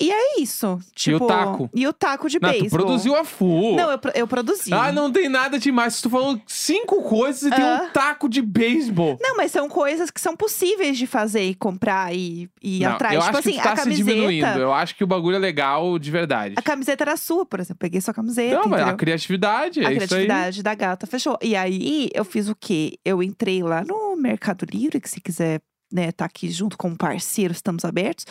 E 0.00 0.12
é 0.12 0.40
isso. 0.40 0.78
Tipo, 0.94 1.26
taco? 1.26 1.68
E 1.74 1.84
o 1.84 1.92
taco 1.92 2.28
de 2.28 2.38
Não, 2.40 2.48
tu 2.48 2.52
beisebol. 2.52 2.78
produziu 2.78 3.16
a 3.16 3.24
full. 3.24 3.74
Não, 3.74 3.90
eu, 3.90 3.98
eu 4.14 4.28
produzi. 4.28 4.72
Ah, 4.72 4.92
não 4.92 5.10
tem 5.10 5.28
nada 5.28 5.58
demais. 5.58 6.00
Tu 6.00 6.08
falou 6.08 6.40
cinco 6.46 7.02
coisas 7.02 7.42
e 7.42 7.50
tem 7.52 7.64
um 7.64 7.88
taco 7.88 8.28
de 8.28 8.40
beisebol. 8.40 9.18
Não, 9.20 9.36
mas 9.36 9.50
são 9.50 9.68
coisas 9.68 10.08
que 10.08 10.20
são 10.20 10.36
possíveis 10.36 10.96
de 10.96 11.04
fazer 11.04 11.42
e 11.42 11.52
comprar 11.52 12.14
e, 12.14 12.48
e 12.62 12.76
ir 12.76 12.84
Não, 12.84 12.92
atrás. 12.92 13.12
eu 13.16 13.20
tipo 13.22 13.30
acho 13.30 13.38
assim, 13.40 13.50
que 13.56 13.58
tu 13.58 13.62
tá 13.64 13.72
a 13.72 13.76
se 13.76 13.82
camiseta. 13.82 14.08
diminuindo. 14.12 14.46
Eu 14.60 14.72
acho 14.72 14.94
que 14.94 15.02
o 15.02 15.06
bagulho 15.06 15.34
é 15.34 15.40
legal 15.40 15.98
de 15.98 16.12
verdade. 16.12 16.54
A 16.56 16.62
camiseta 16.62 17.02
era 17.02 17.16
sua, 17.16 17.44
por 17.44 17.58
exemplo. 17.58 17.78
Peguei 17.80 18.00
sua 18.00 18.14
camiseta. 18.14 18.54
Não, 18.54 18.68
mas 18.68 18.82
a 18.86 18.92
criatividade, 18.92 19.80
é 19.80 19.86
a 19.86 19.92
isso 19.92 20.02
aí. 20.02 20.06
criatividade 20.06 20.62
da 20.62 20.74
gata 20.76 21.08
fechou. 21.08 21.36
E 21.42 21.56
aí, 21.56 22.08
eu 22.14 22.24
fiz 22.24 22.48
o 22.48 22.54
quê? 22.54 23.00
Eu 23.04 23.20
entrei 23.20 23.64
lá 23.64 23.82
no 23.82 24.14
Mercado 24.14 24.64
Livre, 24.72 25.00
que 25.00 25.10
se 25.10 25.20
quiser, 25.20 25.60
né, 25.90 26.12
tá 26.12 26.24
aqui 26.26 26.50
junto 26.50 26.76
com 26.76 26.88
um 26.88 26.96
parceiro, 26.96 27.52
estamos 27.52 27.84
abertos. 27.84 28.24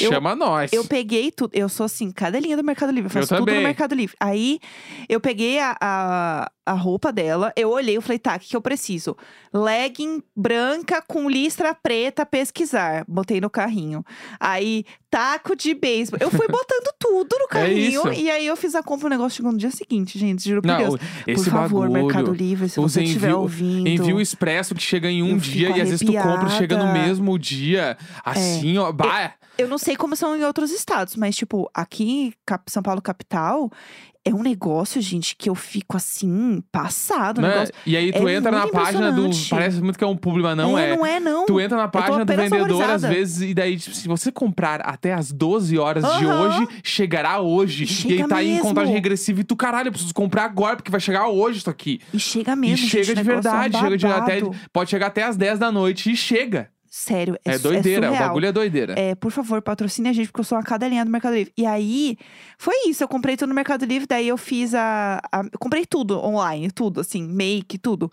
Eu- 0.00 0.10
Chama 0.12 0.34
nós. 0.34 0.72
Eu 0.72 0.84
peguei 0.84 1.30
tudo. 1.30 1.50
Eu 1.54 1.68
sou 1.68 1.86
assim, 1.86 2.10
cadelinha 2.10 2.56
do 2.56 2.64
Mercado 2.64 2.90
Livre. 2.92 3.06
Eu 3.06 3.10
faço 3.10 3.34
Eu 3.34 3.38
tudo 3.38 3.46
também. 3.46 3.60
no 3.62 3.66
Mercado 3.68 3.94
Livre. 3.94 4.16
Aí 4.18 4.58
eu 5.08 5.20
peguei 5.20 5.58
a, 5.60 5.76
a, 5.80 6.50
a 6.66 6.72
roupa 6.72 7.12
dela, 7.12 7.52
eu 7.56 7.70
olhei, 7.70 7.96
eu 7.96 8.02
falei, 8.02 8.18
tá, 8.18 8.36
o 8.36 8.38
que, 8.38 8.48
que 8.48 8.56
eu 8.56 8.60
preciso? 8.60 9.16
Legging 9.52 10.22
branca 10.34 11.02
com 11.06 11.28
listra 11.28 11.74
preta, 11.74 12.24
pesquisar. 12.24 13.04
Botei 13.06 13.40
no 13.40 13.50
carrinho. 13.50 14.04
Aí, 14.40 14.84
taco 15.10 15.54
de 15.54 15.74
beisebol. 15.74 16.18
Eu 16.20 16.30
fui 16.30 16.46
botando 16.48 16.94
tudo 16.98 17.36
no 17.38 17.48
carrinho. 17.48 18.08
É 18.08 18.14
e 18.18 18.30
aí 18.30 18.46
eu 18.46 18.56
fiz 18.56 18.74
a 18.74 18.82
compra, 18.82 19.06
o 19.06 19.10
negócio 19.10 19.36
chegou 19.36 19.52
no 19.52 19.58
dia 19.58 19.70
seguinte, 19.70 20.18
gente. 20.18 20.42
Juro 20.48 20.62
por 20.62 20.68
Não, 20.68 20.78
Deus. 20.78 21.00
esse 21.26 21.44
por 21.44 21.50
favor, 21.52 21.88
bagulho. 21.88 22.04
Mercado 22.06 22.32
Livre, 22.32 22.68
se 22.68 22.80
você 22.80 23.02
estiver 23.02 23.34
ouvindo. 23.34 23.86
Envio 23.86 24.20
expresso 24.20 24.74
que 24.74 24.82
chega 24.82 25.10
em 25.10 25.22
um 25.22 25.32
Eu 25.32 25.36
dia 25.36 25.68
e 25.68 25.80
às 25.80 25.90
vezes 25.90 26.00
tu 26.00 26.12
compra 26.12 26.48
e 26.48 26.50
chega 26.52 26.76
no 26.78 26.92
mesmo 26.92 27.38
dia. 27.38 27.96
Assim, 28.24 28.78
ó. 28.78 28.90
Bah, 28.90 29.34
Eu 29.58 29.68
não 29.68 29.78
sei 29.78 29.96
como 29.96 30.16
são 30.16 30.36
em 30.36 30.42
outros 30.44 30.70
estados, 30.70 31.14
mas, 31.14 31.36
tipo, 31.36 31.70
aqui 31.74 32.28
em 32.28 32.34
São 32.68 32.82
Paulo, 32.82 33.00
capital, 33.02 33.70
é 34.26 34.34
um 34.34 34.42
negócio, 34.42 35.00
gente, 35.02 35.36
que 35.36 35.50
eu 35.50 35.54
fico 35.54 35.98
assim, 35.98 36.62
passado. 36.72 37.42
né? 37.42 37.66
E 37.84 37.94
aí 37.94 38.10
tu 38.10 38.26
é 38.26 38.34
entra 38.36 38.50
na 38.50 38.66
página 38.66 39.12
do. 39.12 39.28
Parece 39.50 39.82
muito 39.82 39.98
que 39.98 40.04
é 40.04 40.06
um 40.06 40.16
publi, 40.16 40.42
mas 40.42 40.56
não 40.56 40.78
é. 40.78 40.96
Não 40.96 41.04
é, 41.04 41.20
não. 41.20 41.44
Tu 41.44 41.60
entra 41.60 41.76
na 41.76 41.88
página 41.88 42.24
do 42.24 42.34
vendedor, 42.34 42.82
às 42.84 43.02
vezes, 43.02 43.50
e 43.50 43.52
daí, 43.52 43.76
tipo, 43.76 43.94
se 43.94 44.08
você 44.08 44.32
comprar 44.32 44.80
até 44.80 45.12
as 45.12 45.30
12 45.30 45.78
horas 45.78 46.02
de 46.18 46.24
Aham. 46.24 46.40
hoje, 46.40 46.68
chegará 46.82 47.40
hoje. 47.40 47.86
Chega 47.86 48.14
e 48.14 48.22
aí 48.22 48.28
tá 48.28 48.36
aí 48.36 48.48
em 48.48 48.52
mesmo. 48.52 48.68
contagem 48.68 48.94
regressiva 48.94 49.40
e 49.40 49.44
tu, 49.44 49.54
caralho, 49.54 49.88
eu 49.88 49.92
preciso 49.92 50.14
comprar 50.14 50.44
agora, 50.44 50.76
porque 50.76 50.90
vai 50.90 51.00
chegar 51.00 51.28
hoje 51.28 51.58
isso 51.58 51.68
aqui. 51.68 52.00
E 52.12 52.18
chega 52.18 52.56
mesmo, 52.56 52.74
e 52.74 52.78
gente, 52.78 52.90
chega 52.90 53.12
o 53.20 53.22
de 53.22 53.28
negócio 53.28 53.48
é 53.48 53.52
um 53.52 53.60
verdade, 53.60 53.78
chega 53.78 53.96
de 53.98 54.06
até, 54.06 54.40
pode 54.72 54.90
chegar 54.90 55.06
até 55.08 55.22
as 55.24 55.36
10 55.36 55.58
da 55.58 55.70
noite 55.70 56.10
e 56.10 56.16
chega. 56.16 56.70
Sério, 56.96 57.36
é, 57.44 57.54
É, 57.54 57.56
su- 57.56 57.64
doideira, 57.64 58.06
o 58.06 58.10
surreal. 58.10 58.28
bagulho 58.28 58.46
é 58.46 58.52
doideira. 58.52 58.94
É, 58.96 59.16
por 59.16 59.32
favor, 59.32 59.60
patrocine 59.60 60.08
a 60.08 60.12
gente, 60.12 60.28
porque 60.28 60.40
eu 60.42 60.44
sou 60.44 60.56
uma 60.56 60.62
cadelinha 60.62 61.04
do 61.04 61.10
Mercado 61.10 61.34
Livre. 61.34 61.52
E 61.58 61.66
aí, 61.66 62.16
foi 62.56 62.88
isso. 62.88 63.02
Eu 63.02 63.08
comprei 63.08 63.36
tudo 63.36 63.48
no 63.48 63.54
Mercado 63.54 63.84
Livre, 63.84 64.06
daí 64.06 64.28
eu 64.28 64.36
fiz 64.38 64.74
a. 64.76 65.20
a- 65.32 65.42
eu 65.52 65.58
comprei 65.58 65.84
tudo 65.84 66.16
online, 66.24 66.70
tudo, 66.70 67.00
assim, 67.00 67.26
make, 67.26 67.78
tudo. 67.78 68.08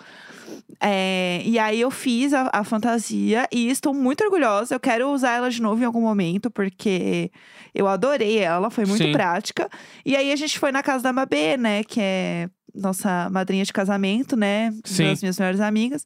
É, 0.80 1.41
e 1.46 1.60
aí 1.60 1.80
eu 1.80 1.91
fiz 1.91 2.34
a, 2.34 2.50
a 2.52 2.63
fantasia 2.63 3.48
e 3.52 3.70
estou 3.70 3.94
muito 3.94 4.24
orgulhosa. 4.24 4.74
Eu 4.74 4.80
quero 4.80 5.10
usar 5.12 5.34
ela 5.34 5.52
de 5.52 5.62
novo 5.62 5.80
em 5.82 5.86
algum 5.86 6.02
momento, 6.02 6.50
porque 6.50 7.32
eu 7.76 7.88
adorei 7.88 8.39
ela, 8.39 8.72
foi 8.72 8.86
muito 8.86 9.04
Sim. 9.04 9.12
prática. 9.12 9.70
E 10.04 10.15
aí 10.15 10.32
a 10.32 10.36
gente 10.36 10.58
foi 10.58 10.72
na 10.72 10.82
casa 10.82 11.04
da 11.04 11.13
Mabê, 11.13 11.56
né, 11.56 11.84
que 11.84 12.00
é 12.02 12.50
nossa 12.74 13.30
madrinha 13.30 13.64
de 13.64 13.74
casamento, 13.74 14.36
né? 14.36 14.72
Sim. 14.84 15.06
Das 15.06 15.22
minhas 15.22 15.40
melhores 15.40 15.60
amigas. 15.60 16.06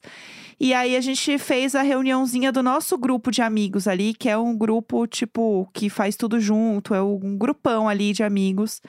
E 0.58 0.72
aí 0.72 0.96
a 0.96 1.00
gente 1.00 1.38
fez 1.38 1.74
a 1.74 1.82
reuniãozinha 1.82 2.50
do 2.50 2.62
nosso 2.62 2.96
grupo 2.96 3.30
de 3.30 3.42
amigos 3.42 3.86
ali, 3.86 4.14
que 4.14 4.28
é 4.28 4.38
um 4.38 4.56
grupo, 4.56 5.06
tipo, 5.06 5.68
que 5.72 5.90
faz 5.90 6.16
tudo 6.16 6.40
junto, 6.40 6.94
é 6.94 7.02
um 7.02 7.36
grupão 7.36 7.88
ali 7.88 8.12
de 8.12 8.22
amigos 8.22 8.80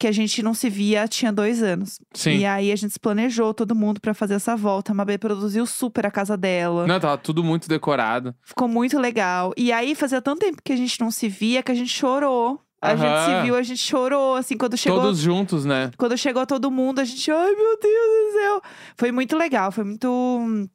que 0.00 0.06
a 0.06 0.12
gente 0.12 0.42
não 0.42 0.54
se 0.54 0.70
via 0.70 1.06
tinha 1.06 1.30
dois 1.30 1.62
anos. 1.62 2.00
Sim. 2.14 2.38
E 2.38 2.46
aí 2.46 2.72
a 2.72 2.76
gente 2.76 2.92
se 2.94 2.98
planejou 2.98 3.52
todo 3.52 3.74
mundo 3.74 4.00
pra 4.00 4.14
fazer 4.14 4.32
essa 4.32 4.56
volta. 4.56 4.92
A 4.92 4.94
Mabê 4.94 5.18
produziu 5.18 5.66
super 5.66 6.06
a 6.06 6.10
casa 6.10 6.38
dela. 6.38 6.86
Não, 6.86 6.98
tava 6.98 7.18
tudo 7.18 7.44
muito 7.44 7.68
decorado. 7.68 8.34
Ficou 8.42 8.66
muito 8.66 8.98
legal. 8.98 9.52
E 9.58 9.70
aí 9.70 9.94
fazia 9.94 10.22
tanto 10.22 10.40
tempo 10.40 10.62
que 10.64 10.72
a 10.72 10.76
gente 10.76 10.98
não 10.98 11.10
se 11.10 11.28
via 11.28 11.62
que 11.62 11.70
a 11.70 11.74
gente 11.74 11.92
chorou. 11.92 12.58
A 12.82 12.96
gente 12.96 13.24
se 13.24 13.42
viu, 13.44 13.56
a 13.56 13.62
gente 13.62 13.82
chorou, 13.82 14.36
assim, 14.36 14.56
quando 14.56 14.76
chegou. 14.76 15.00
Todos 15.00 15.18
juntos, 15.18 15.64
né? 15.64 15.90
Quando 15.98 16.16
chegou 16.16 16.46
todo 16.46 16.70
mundo, 16.70 16.98
a 17.00 17.04
gente, 17.04 17.30
ai 17.30 17.54
meu 17.54 17.78
Deus 17.78 18.32
do 18.32 18.38
céu. 18.38 18.62
Foi 18.96 19.12
muito 19.12 19.36
legal, 19.36 19.70
foi 19.70 19.84
muito. 19.84 20.68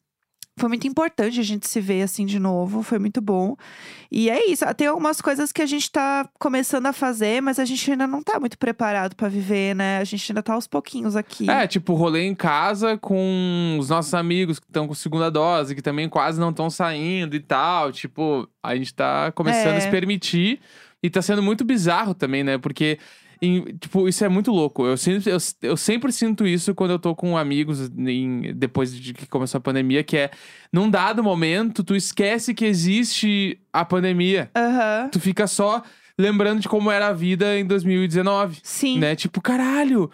foi 0.58 0.70
muito 0.70 0.88
importante 0.88 1.38
a 1.40 1.44
gente 1.44 1.68
se 1.68 1.82
ver 1.82 2.04
assim 2.04 2.26
de 2.26 2.40
novo, 2.40 2.82
foi 2.84 2.98
muito 3.00 3.20
bom. 3.22 3.56
E 4.12 4.30
é 4.30 4.46
isso, 4.50 4.64
tem 4.76 4.88
algumas 4.88 5.20
coisas 5.20 5.52
que 5.52 5.62
a 5.62 5.66
gente 5.66 5.92
tá 5.92 6.30
começando 6.40 6.86
a 6.86 6.94
fazer, 6.94 7.42
mas 7.42 7.58
a 7.60 7.66
gente 7.66 7.92
ainda 7.92 8.06
não 8.08 8.22
tá 8.24 8.40
muito 8.40 8.58
preparado 8.58 9.16
pra 9.16 9.28
viver, 9.28 9.76
né? 9.76 9.98
A 9.98 10.04
gente 10.06 10.32
ainda 10.32 10.42
tá 10.44 10.54
aos 10.54 10.68
pouquinhos 10.68 11.16
aqui. 11.16 11.50
É, 11.50 11.66
tipo, 11.68 11.94
rolê 11.96 12.22
em 12.24 12.36
casa 12.36 12.98
com 12.98 13.78
os 13.80 13.90
nossos 13.90 14.14
amigos 14.14 14.60
que 14.60 14.66
estão 14.68 14.88
com 14.88 14.94
segunda 14.94 15.30
dose, 15.30 15.76
que 15.76 15.82
também 15.82 16.08
quase 16.08 16.40
não 16.40 16.52
estão 16.52 16.70
saindo 16.70 17.36
e 17.36 17.40
tal. 17.42 17.92
Tipo, 17.92 18.48
a 18.64 18.76
gente 18.76 18.94
tá 18.94 19.32
começando 19.34 19.74
É. 19.74 19.78
a 19.78 19.82
se 19.82 19.90
permitir. 19.90 20.62
E 21.04 21.10
tá 21.10 21.22
sendo 21.22 21.42
muito 21.44 21.64
bizarro 21.64 22.14
também, 22.14 22.44
né? 22.44 22.58
Porque, 22.58 22.98
em- 23.42 23.76
tipo, 23.78 24.08
isso 24.08 24.24
é 24.26 24.30
muito 24.30 24.52
louco. 24.52 24.86
Eu 24.86 24.98
sempre, 24.98 25.30
eu, 25.32 25.38
eu 25.62 25.78
sempre 25.78 26.12
sinto 26.12 26.48
isso 26.48 26.74
quando 26.74 26.92
eu 26.92 27.00
tô 27.00 27.16
com 27.16 27.38
amigos 27.38 27.90
em- 27.98 28.54
depois 28.56 28.96
de 28.96 29.14
que 29.14 29.28
começou 29.28 29.58
a 29.60 29.62
pandemia, 29.62 30.04
que 30.04 30.18
é, 30.18 30.32
num 30.74 30.90
dado 30.90 31.24
momento, 31.24 31.84
tu 31.84 31.96
esquece 31.96 32.54
que 32.54 32.66
existe 32.66 33.60
a 33.72 33.86
pandemia. 33.86 34.50
Aham. 34.56 35.10
Tu 35.12 35.20
fica 35.20 35.46
só 35.48 35.84
lembrando 36.18 36.62
de 36.62 36.70
como 36.70 36.90
era 36.90 37.08
a 37.08 37.14
vida 37.14 37.58
em 37.60 37.66
2019 37.66 38.60
Sim. 38.64 39.00
né? 39.00 39.16
Tipo, 39.16 39.42
caralho, 39.42 40.10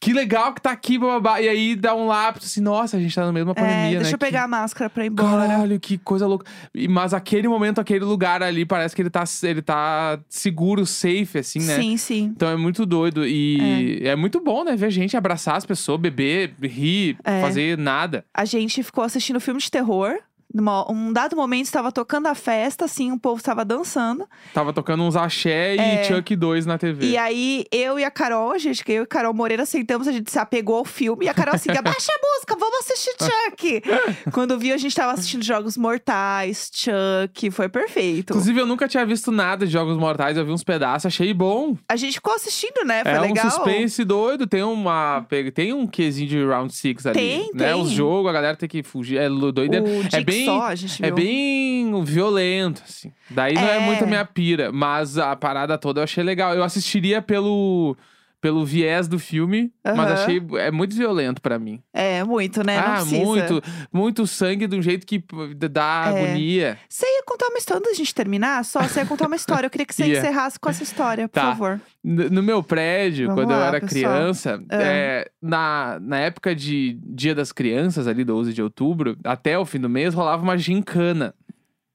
que 0.00 0.12
legal 0.14 0.54
que 0.54 0.62
tá 0.62 0.70
aqui, 0.70 0.98
bababá. 0.98 1.40
E 1.42 1.48
aí 1.48 1.76
dá 1.76 1.94
um 1.94 2.06
lapso 2.06 2.46
assim, 2.46 2.60
nossa, 2.60 2.96
a 2.96 3.00
gente 3.00 3.14
tá 3.14 3.26
no 3.26 3.32
mesmo 3.32 3.50
É, 3.50 3.54
pandemia, 3.54 3.90
né? 3.90 3.96
deixa 3.98 4.14
eu 4.14 4.18
Que- 4.18 4.24
pegar 4.26 4.44
a 4.44 4.48
máscara 4.48 4.88
pra 4.88 5.04
ir 5.04 5.08
embora. 5.08 5.46
Caralho, 5.46 5.78
que 5.78 5.98
coisa 5.98 6.26
louca. 6.26 6.46
E- 6.74 6.88
Mas 6.88 7.12
aquele 7.12 7.46
momento, 7.48 7.80
aquele 7.80 8.04
lugar 8.04 8.42
ali, 8.42 8.64
parece 8.64 8.96
que 8.96 9.02
ele 9.02 9.10
tá, 9.10 9.24
ele 9.42 9.60
tá 9.62 10.18
seguro, 10.28 10.86
safe, 10.86 11.38
assim, 11.38 11.60
né? 11.60 11.76
Sim, 11.76 11.96
sim. 11.96 12.24
Então 12.34 12.48
é 12.48 12.56
muito 12.56 12.86
doido. 12.86 13.26
E 13.26 14.00
é. 14.02 14.16
muito 14.16 14.40
bom, 14.40 14.64
né? 14.64 14.74
Ver 14.74 14.90
gente 14.90 15.16
abraçar 15.16 15.56
as 15.56 15.66
pessoas, 15.66 16.00
beber, 16.00 16.54
rir, 16.62 17.16
É. 17.22 17.40
fazer 17.42 17.76
nada. 17.76 18.24
A 18.32 18.44
gente 18.44 18.82
ficou 18.82 19.04
assistindo 19.04 19.38
filme 19.38 19.60
de 19.60 19.70
terror. 19.70 20.14
Numa, 20.52 20.90
um 20.90 21.12
dado 21.12 21.36
momento 21.36 21.66
estava 21.66 21.92
tocando 21.92 22.26
a 22.26 22.34
festa, 22.34 22.84
assim, 22.84 23.12
o 23.12 23.18
povo 23.18 23.38
estava 23.38 23.64
dançando. 23.64 24.26
Tava 24.52 24.72
tocando 24.72 25.04
uns 25.04 25.14
axé 25.14 25.76
É. 25.76 26.02
e 26.02 26.04
Chuck 26.04 26.34
2 26.34 26.66
na 26.66 26.76
TV. 26.76 27.06
E 27.06 27.16
aí, 27.16 27.64
eu 27.70 27.98
e 28.00 28.04
a 28.04 28.10
Carol, 28.10 28.58
gente, 28.58 28.84
que 28.84 28.90
eu 28.92 29.02
e 29.02 29.04
a 29.04 29.06
Carol 29.06 29.32
Moreira 29.32 29.64
sentamos, 29.64 30.08
a 30.08 30.12
gente 30.12 30.30
se 30.30 30.38
apegou 30.38 30.78
ao 30.78 30.84
filme. 30.84 31.26
E 31.26 31.28
a 31.28 31.34
Carol 31.34 31.54
assim, 31.54 31.70
abaixa 31.70 32.10
a 32.12 32.34
música, 32.34 32.56
vamos 32.58 32.78
assistir 32.80 33.12
Chuck. 33.20 33.82
Quando 34.32 34.58
viu, 34.58 34.74
a 34.74 34.78
gente 34.78 34.94
tava 34.94 35.12
assistindo 35.12 35.44
Jogos 35.44 35.76
Mortais, 35.76 36.70
Chuck, 36.74 37.50
foi 37.52 37.68
perfeito. 37.68 38.32
Inclusive, 38.32 38.60
eu 38.60 38.66
nunca 38.66 38.88
tinha 38.88 39.06
visto 39.06 39.30
nada 39.30 39.64
de 39.64 39.72
Jogos 39.72 39.96
Mortais, 39.96 40.36
eu 40.36 40.44
vi 40.44 40.50
uns 40.50 40.64
pedaços, 40.64 41.06
achei 41.06 41.32
bom. 41.32 41.76
A 41.88 41.94
gente 41.94 42.14
ficou 42.14 42.34
assistindo, 42.34 42.84
né? 42.84 43.02
Foi 43.04 43.12
é 43.12 43.20
legal. 43.20 43.46
um 43.46 43.50
suspense 43.50 44.04
doido, 44.04 44.46
tem 44.48 44.64
uma. 44.64 45.24
Tem 45.54 45.72
um 45.72 45.86
quesinho 45.86 46.28
de 46.28 46.44
round 46.44 46.74
six 46.74 47.06
ali. 47.06 47.14
Tem, 47.14 47.50
né? 47.54 47.72
tem. 47.72 47.80
Os 47.80 47.90
jogos, 47.90 48.28
a 48.28 48.32
galera 48.32 48.56
tem 48.56 48.68
que 48.68 48.82
fugir. 48.82 49.18
É 49.18 49.28
doideira. 49.28 49.84
O 49.84 50.16
é 50.16 50.24
bem. 50.24 50.39
Jigsaw, 50.40 50.62
a 50.62 50.74
gente 50.74 51.02
É 51.04 51.06
viu. 51.06 51.14
bem 51.16 52.04
violento, 52.04 52.82
assim. 52.86 53.12
Daí 53.30 53.54
não 53.54 53.62
é 53.68 53.76
É. 53.76 53.80
muito 53.80 54.04
a 54.04 54.06
minha 54.06 54.24
pira, 54.24 54.70
mas 54.72 55.16
a 55.18 55.34
parada 55.36 55.76
toda 55.78 56.00
eu 56.00 56.04
achei 56.04 56.22
legal. 56.24 56.54
Eu 56.54 56.62
assistiria 56.64 57.22
pelo, 57.22 57.96
pelo 58.40 58.64
viés 58.64 59.06
do 59.06 59.18
filme, 59.18 59.70
mas 59.84 59.98
Aham. 59.98 60.12
achei 60.14 60.42
é 60.58 60.70
muito 60.70 60.96
violento 60.96 61.42
pra 61.42 61.58
mim. 61.58 61.82
É, 61.92 62.24
muito, 62.24 62.64
né? 62.64 62.78
Ah, 62.78 63.04
muito, 63.04 63.62
muito 63.92 64.26
sangue 64.26 64.66
de 64.66 64.74
um 64.76 64.80
jeito 64.82 65.06
que 65.06 65.22
dá 65.70 66.06
É. 66.06 66.24
agonia. 66.24 66.78
Você 66.88 67.04
ia 67.04 67.22
contar 67.26 67.48
uma 67.48 67.58
história 67.58 67.78
antes 67.80 67.90
da 67.92 67.96
gente 67.96 68.14
terminar? 68.14 68.64
Só, 68.64 68.80
você 68.82 69.00
ia 69.00 69.06
contar 69.06 69.26
uma 69.26 69.36
história. 69.36 69.66
Eu 69.66 69.70
queria 69.70 69.86
que 69.86 69.94
você 69.94 70.04
Ia. 70.08 70.18
encerrasse 70.18 70.58
com 70.58 70.70
essa 70.70 70.82
história, 70.82 71.28
por 71.28 71.34
Tá. 71.34 71.48
favor. 71.50 71.80
No 72.02 72.42
meu 72.42 72.62
prédio, 72.62 73.26
Vamos 73.28 73.42
quando 73.42 73.50
eu 73.52 73.58
lá, 73.58 73.66
era 73.66 73.80
pessoal. 73.80 73.90
criança, 74.14 74.62
Ah. 74.70 74.76
é, 74.82 75.30
na, 75.42 75.98
na 76.00 76.18
época 76.18 76.54
de 76.54 76.98
Dia 77.04 77.34
das 77.34 77.52
Crianças, 77.52 78.06
ali, 78.08 78.24
12 78.24 78.54
de 78.54 78.62
outubro, 78.62 79.18
até 79.22 79.58
o 79.58 79.66
fim 79.66 79.78
do 79.80 79.88
mês, 79.88 80.14
rolava 80.14 80.42
uma 80.42 80.56
gincana. 80.56 81.34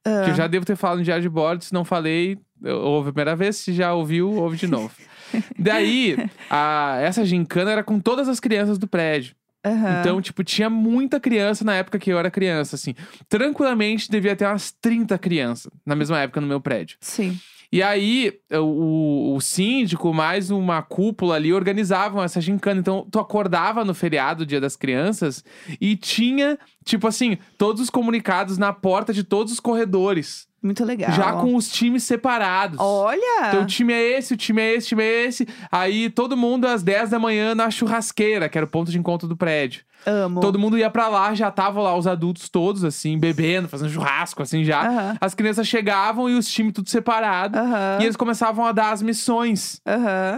Ah. 0.06 0.22
Que 0.24 0.30
eu 0.30 0.34
já 0.36 0.46
devo 0.46 0.64
ter 0.64 0.76
falado 0.76 0.98
no 0.98 1.04
Diário 1.04 1.22
de 1.22 1.28
Bordo, 1.28 1.64
se 1.64 1.72
não 1.72 1.84
falei, 1.84 2.38
eu- 2.62 2.78
ouve 2.78 3.08
a 3.08 3.12
primeira 3.12 3.34
vez, 3.34 3.56
se 3.56 3.72
já 3.72 3.92
ouviu, 3.92 4.32
ouve 4.32 4.56
de 4.56 4.68
novo. 4.68 4.92
Daí, 5.58 6.16
a, 6.50 6.98
essa 7.00 7.24
gincana 7.24 7.72
era 7.72 7.84
com 7.84 7.98
todas 7.98 8.28
as 8.28 8.40
crianças 8.40 8.78
do 8.78 8.86
prédio. 8.86 9.34
Aham. 9.64 10.00
Então, 10.00 10.22
tipo, 10.22 10.44
tinha 10.44 10.70
muita 10.70 11.18
criança 11.18 11.64
na 11.64 11.74
época 11.74 11.98
que 11.98 12.10
eu 12.10 12.18
era 12.18 12.30
criança, 12.30 12.76
assim. 12.76 12.94
Tranquilamente, 13.28 14.10
devia 14.10 14.36
ter 14.36 14.46
umas 14.46 14.70
30 14.70 15.18
crianças 15.18 15.72
na 15.84 15.96
mesma 15.96 16.20
época 16.20 16.40
no 16.40 16.46
meu 16.46 16.60
prédio. 16.60 16.96
Sim. 17.00 17.36
E 17.72 17.82
aí, 17.82 18.32
o, 18.52 19.34
o 19.34 19.40
síndico, 19.40 20.14
mais 20.14 20.50
uma 20.50 20.82
cúpula 20.82 21.34
ali, 21.34 21.52
organizavam 21.52 22.22
essa 22.22 22.40
gincana. 22.40 22.80
Então, 22.80 23.06
tu 23.10 23.18
acordava 23.18 23.84
no 23.84 23.92
feriado, 23.92 24.46
Dia 24.46 24.60
das 24.60 24.76
Crianças, 24.76 25.44
e 25.80 25.96
tinha, 25.96 26.58
tipo 26.84 27.08
assim, 27.08 27.36
todos 27.58 27.82
os 27.82 27.90
comunicados 27.90 28.56
na 28.56 28.72
porta 28.72 29.12
de 29.12 29.24
todos 29.24 29.52
os 29.52 29.60
corredores. 29.60 30.46
Muito 30.66 30.84
legal. 30.84 31.12
Já 31.12 31.32
com 31.32 31.54
os 31.54 31.68
times 31.70 32.02
separados. 32.02 32.78
Olha! 32.80 33.48
Então, 33.48 33.62
o 33.62 33.66
time 33.66 33.92
é 33.92 34.18
esse, 34.18 34.34
o 34.34 34.36
time 34.36 34.60
é 34.60 34.74
esse, 34.74 34.86
o 34.86 34.88
time 34.88 35.02
é 35.04 35.24
esse. 35.24 35.48
Aí, 35.70 36.10
todo 36.10 36.36
mundo 36.36 36.66
às 36.66 36.82
10 36.82 37.10
da 37.10 37.18
manhã 37.18 37.54
na 37.54 37.70
churrasqueira, 37.70 38.48
que 38.48 38.58
era 38.58 38.64
o 38.64 38.68
ponto 38.68 38.90
de 38.90 38.98
encontro 38.98 39.28
do 39.28 39.36
prédio. 39.36 39.84
Amo. 40.04 40.40
Todo 40.40 40.58
mundo 40.58 40.76
ia 40.76 40.90
pra 40.90 41.08
lá, 41.08 41.34
já 41.34 41.48
estavam 41.48 41.82
lá 41.82 41.96
os 41.96 42.06
adultos 42.06 42.48
todos, 42.48 42.84
assim, 42.84 43.18
bebendo, 43.18 43.68
fazendo 43.68 43.90
churrasco, 43.90 44.42
assim, 44.42 44.64
já. 44.64 45.16
As 45.20 45.34
crianças 45.34 45.66
chegavam 45.66 46.28
e 46.28 46.34
os 46.34 46.48
times 46.48 46.72
tudo 46.72 46.90
separado. 46.90 47.58
E 48.00 48.04
eles 48.04 48.16
começavam 48.16 48.64
a 48.66 48.72
dar 48.72 48.90
as 48.90 49.02
missões. 49.02 49.80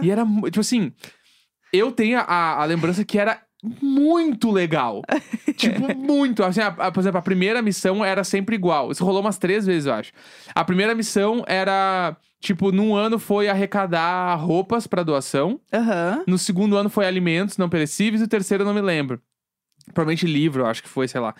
E 0.01 0.09
era, 0.11 0.23
tipo 0.45 0.61
assim, 0.61 0.91
eu 1.73 1.91
tenho 1.91 2.19
a, 2.19 2.61
a 2.61 2.65
lembrança 2.65 3.03
que 3.03 3.17
era 3.19 3.41
muito 3.81 4.51
legal. 4.51 5.01
tipo, 5.57 5.95
muito. 5.95 6.43
Assim, 6.43 6.61
a- 6.61 6.67
a- 6.67 6.91
por 6.91 6.99
exemplo, 7.01 7.19
a 7.19 7.21
primeira 7.21 7.61
missão 7.61 8.03
era 8.03 8.23
sempre 8.23 8.55
igual. 8.55 8.91
Isso 8.91 9.03
rolou 9.05 9.21
umas 9.21 9.37
três 9.37 9.65
vezes, 9.65 9.85
eu 9.85 9.93
acho. 9.93 10.11
A 10.55 10.63
primeira 10.63 10.95
missão 10.95 11.43
era, 11.47 12.15
tipo, 12.39 12.71
num 12.71 12.95
ano 12.95 13.19
foi 13.19 13.47
arrecadar 13.49 14.35
roupas 14.35 14.87
pra 14.87 15.03
doação. 15.03 15.59
Aham. 15.73 16.23
No 16.27 16.37
segundo 16.37 16.77
ano 16.77 16.89
foi 16.89 17.05
alimentos 17.05 17.57
não 17.57 17.69
perecíveis. 17.69 18.21
E 18.21 18.25
o 18.25 18.29
terceiro 18.29 18.63
eu 18.63 18.67
não 18.67 18.73
me 18.73 18.81
lembro. 18.81 19.21
Provavelmente 19.93 20.25
livro, 20.25 20.63
eu 20.63 20.67
acho 20.67 20.81
que 20.83 20.89
foi, 20.89 21.07
sei 21.07 21.19
lá. 21.21 21.33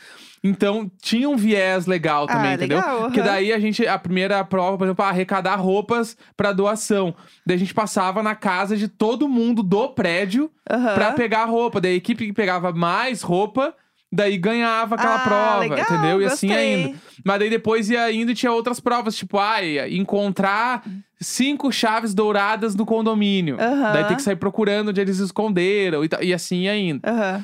Então, 0.44 0.90
tinha 1.02 1.30
um 1.30 1.36
viés 1.36 1.86
legal 1.86 2.26
também, 2.28 2.52
ah, 2.52 2.54
entendeu? 2.54 2.78
legal. 2.78 3.02
Porque 3.02 3.20
aham. 3.20 3.30
daí 3.30 3.52
a 3.54 3.60
gente, 3.60 3.86
a 3.86 3.98
primeira 4.00 4.44
prova, 4.44 4.78
por 4.78 4.86
exemplo, 4.86 5.04
ah, 5.06 5.10
arrecadar 5.10 5.56
roupas 5.56 6.18
pra 6.38 6.52
doação. 6.54 7.14
Daí 7.46 7.56
a 7.56 7.60
gente 7.60 7.74
passava 7.74 8.24
na 8.24 8.36
casa 8.36 8.78
de 8.78 8.88
todo 8.88 9.28
mundo 9.28 9.62
do 9.62 9.90
prédio 9.90 10.50
Aham. 10.70 10.94
pra 10.96 11.12
pegar 11.12 11.46
roupa. 11.46 11.82
Daí 11.82 11.94
a 11.94 11.98
equipe 11.98 12.26
que 12.26 12.34
pegava 12.34 12.72
mais 12.72 13.22
roupa, 13.22 13.74
daí 14.12 14.38
ganhava 14.38 14.96
aquela 14.96 15.16
Ah, 15.16 15.20
prova, 15.20 15.60
legal, 15.60 15.80
entendeu? 15.80 16.22
E 16.22 16.26
assim 16.26 16.48
gostei. 16.48 16.76
ainda. 16.86 16.98
Mas 17.26 17.40
daí 17.40 17.50
depois 17.50 17.90
ia 17.90 18.12
indo 18.12 18.32
e 18.32 18.36
tinha 18.36 18.52
outras 18.52 18.80
provas, 18.80 19.16
tipo, 19.18 19.38
ai, 19.38 19.94
encontrar 19.94 20.84
cinco 21.22 21.70
chaves 21.70 22.14
douradas 22.14 22.76
no 22.76 22.86
condomínio. 22.86 23.58
Aham. 23.60 23.92
Daí 23.92 24.06
tem 24.06 24.16
que 24.16 24.24
sair 24.24 24.38
procurando 24.38 24.88
onde 24.90 25.02
eles 25.02 25.20
esconderam 25.20 26.04
e, 26.06 26.10
e 26.22 26.34
assim 26.34 26.62
ia 26.62 26.78
indo. 26.78 27.02
Aham. 27.06 27.44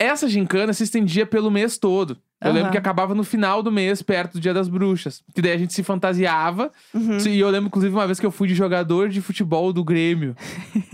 Essa 0.00 0.26
gincana 0.26 0.72
se 0.72 0.82
estendia 0.82 1.26
pelo 1.26 1.50
mês 1.50 1.76
todo. 1.76 2.16
Eu 2.40 2.48
Aham. 2.48 2.54
lembro 2.54 2.72
que 2.72 2.78
acabava 2.78 3.14
no 3.14 3.22
final 3.22 3.62
do 3.62 3.70
mês, 3.70 4.00
perto 4.00 4.32
do 4.32 4.40
Dia 4.40 4.54
das 4.54 4.66
Bruxas. 4.66 5.22
Que 5.34 5.42
daí 5.42 5.52
a 5.52 5.58
gente 5.58 5.74
se 5.74 5.82
fantasiava. 5.82 6.72
Uhum. 6.94 7.18
E 7.18 7.38
eu 7.38 7.50
lembro, 7.50 7.66
inclusive, 7.66 7.94
uma 7.94 8.06
vez 8.06 8.18
que 8.18 8.24
eu 8.24 8.30
fui 8.30 8.48
de 8.48 8.54
jogador 8.54 9.10
de 9.10 9.20
futebol 9.20 9.74
do 9.74 9.84
Grêmio. 9.84 10.34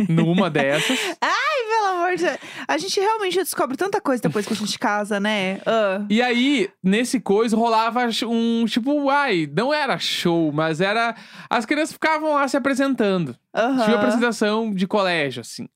numa 0.09 0.51
dessas. 0.51 0.99
Pelo 1.69 1.99
amor 1.99 2.17
de 2.17 2.25
Deus. 2.25 2.39
A 2.67 2.79
gente 2.79 2.99
realmente 2.99 3.39
descobre 3.39 3.77
tanta 3.77 4.01
coisa 4.01 4.23
depois 4.23 4.45
que 4.47 4.53
a 4.53 4.57
gente 4.57 4.77
casa, 4.79 5.21
né? 5.21 5.61
Ah. 5.65 6.05
E 6.11 6.21
aí, 6.21 6.69
nesse 6.83 7.21
coisa, 7.21 7.57
rolava 7.57 8.09
um 8.25 8.65
tipo, 8.67 9.09
ai, 9.09 9.49
não 9.55 9.73
era 9.73 9.99
show, 9.99 10.51
mas 10.53 10.81
era. 10.81 11.15
As 11.49 11.65
crianças 11.65 11.93
ficavam 11.93 12.35
lá 12.35 12.49
se 12.49 12.57
apresentando. 12.57 13.37
Aham. 13.55 13.85
Tinha 13.85 13.97
apresentação 13.97 14.75
de 14.75 14.87
colégio, 14.87 15.43
assim. 15.43 15.69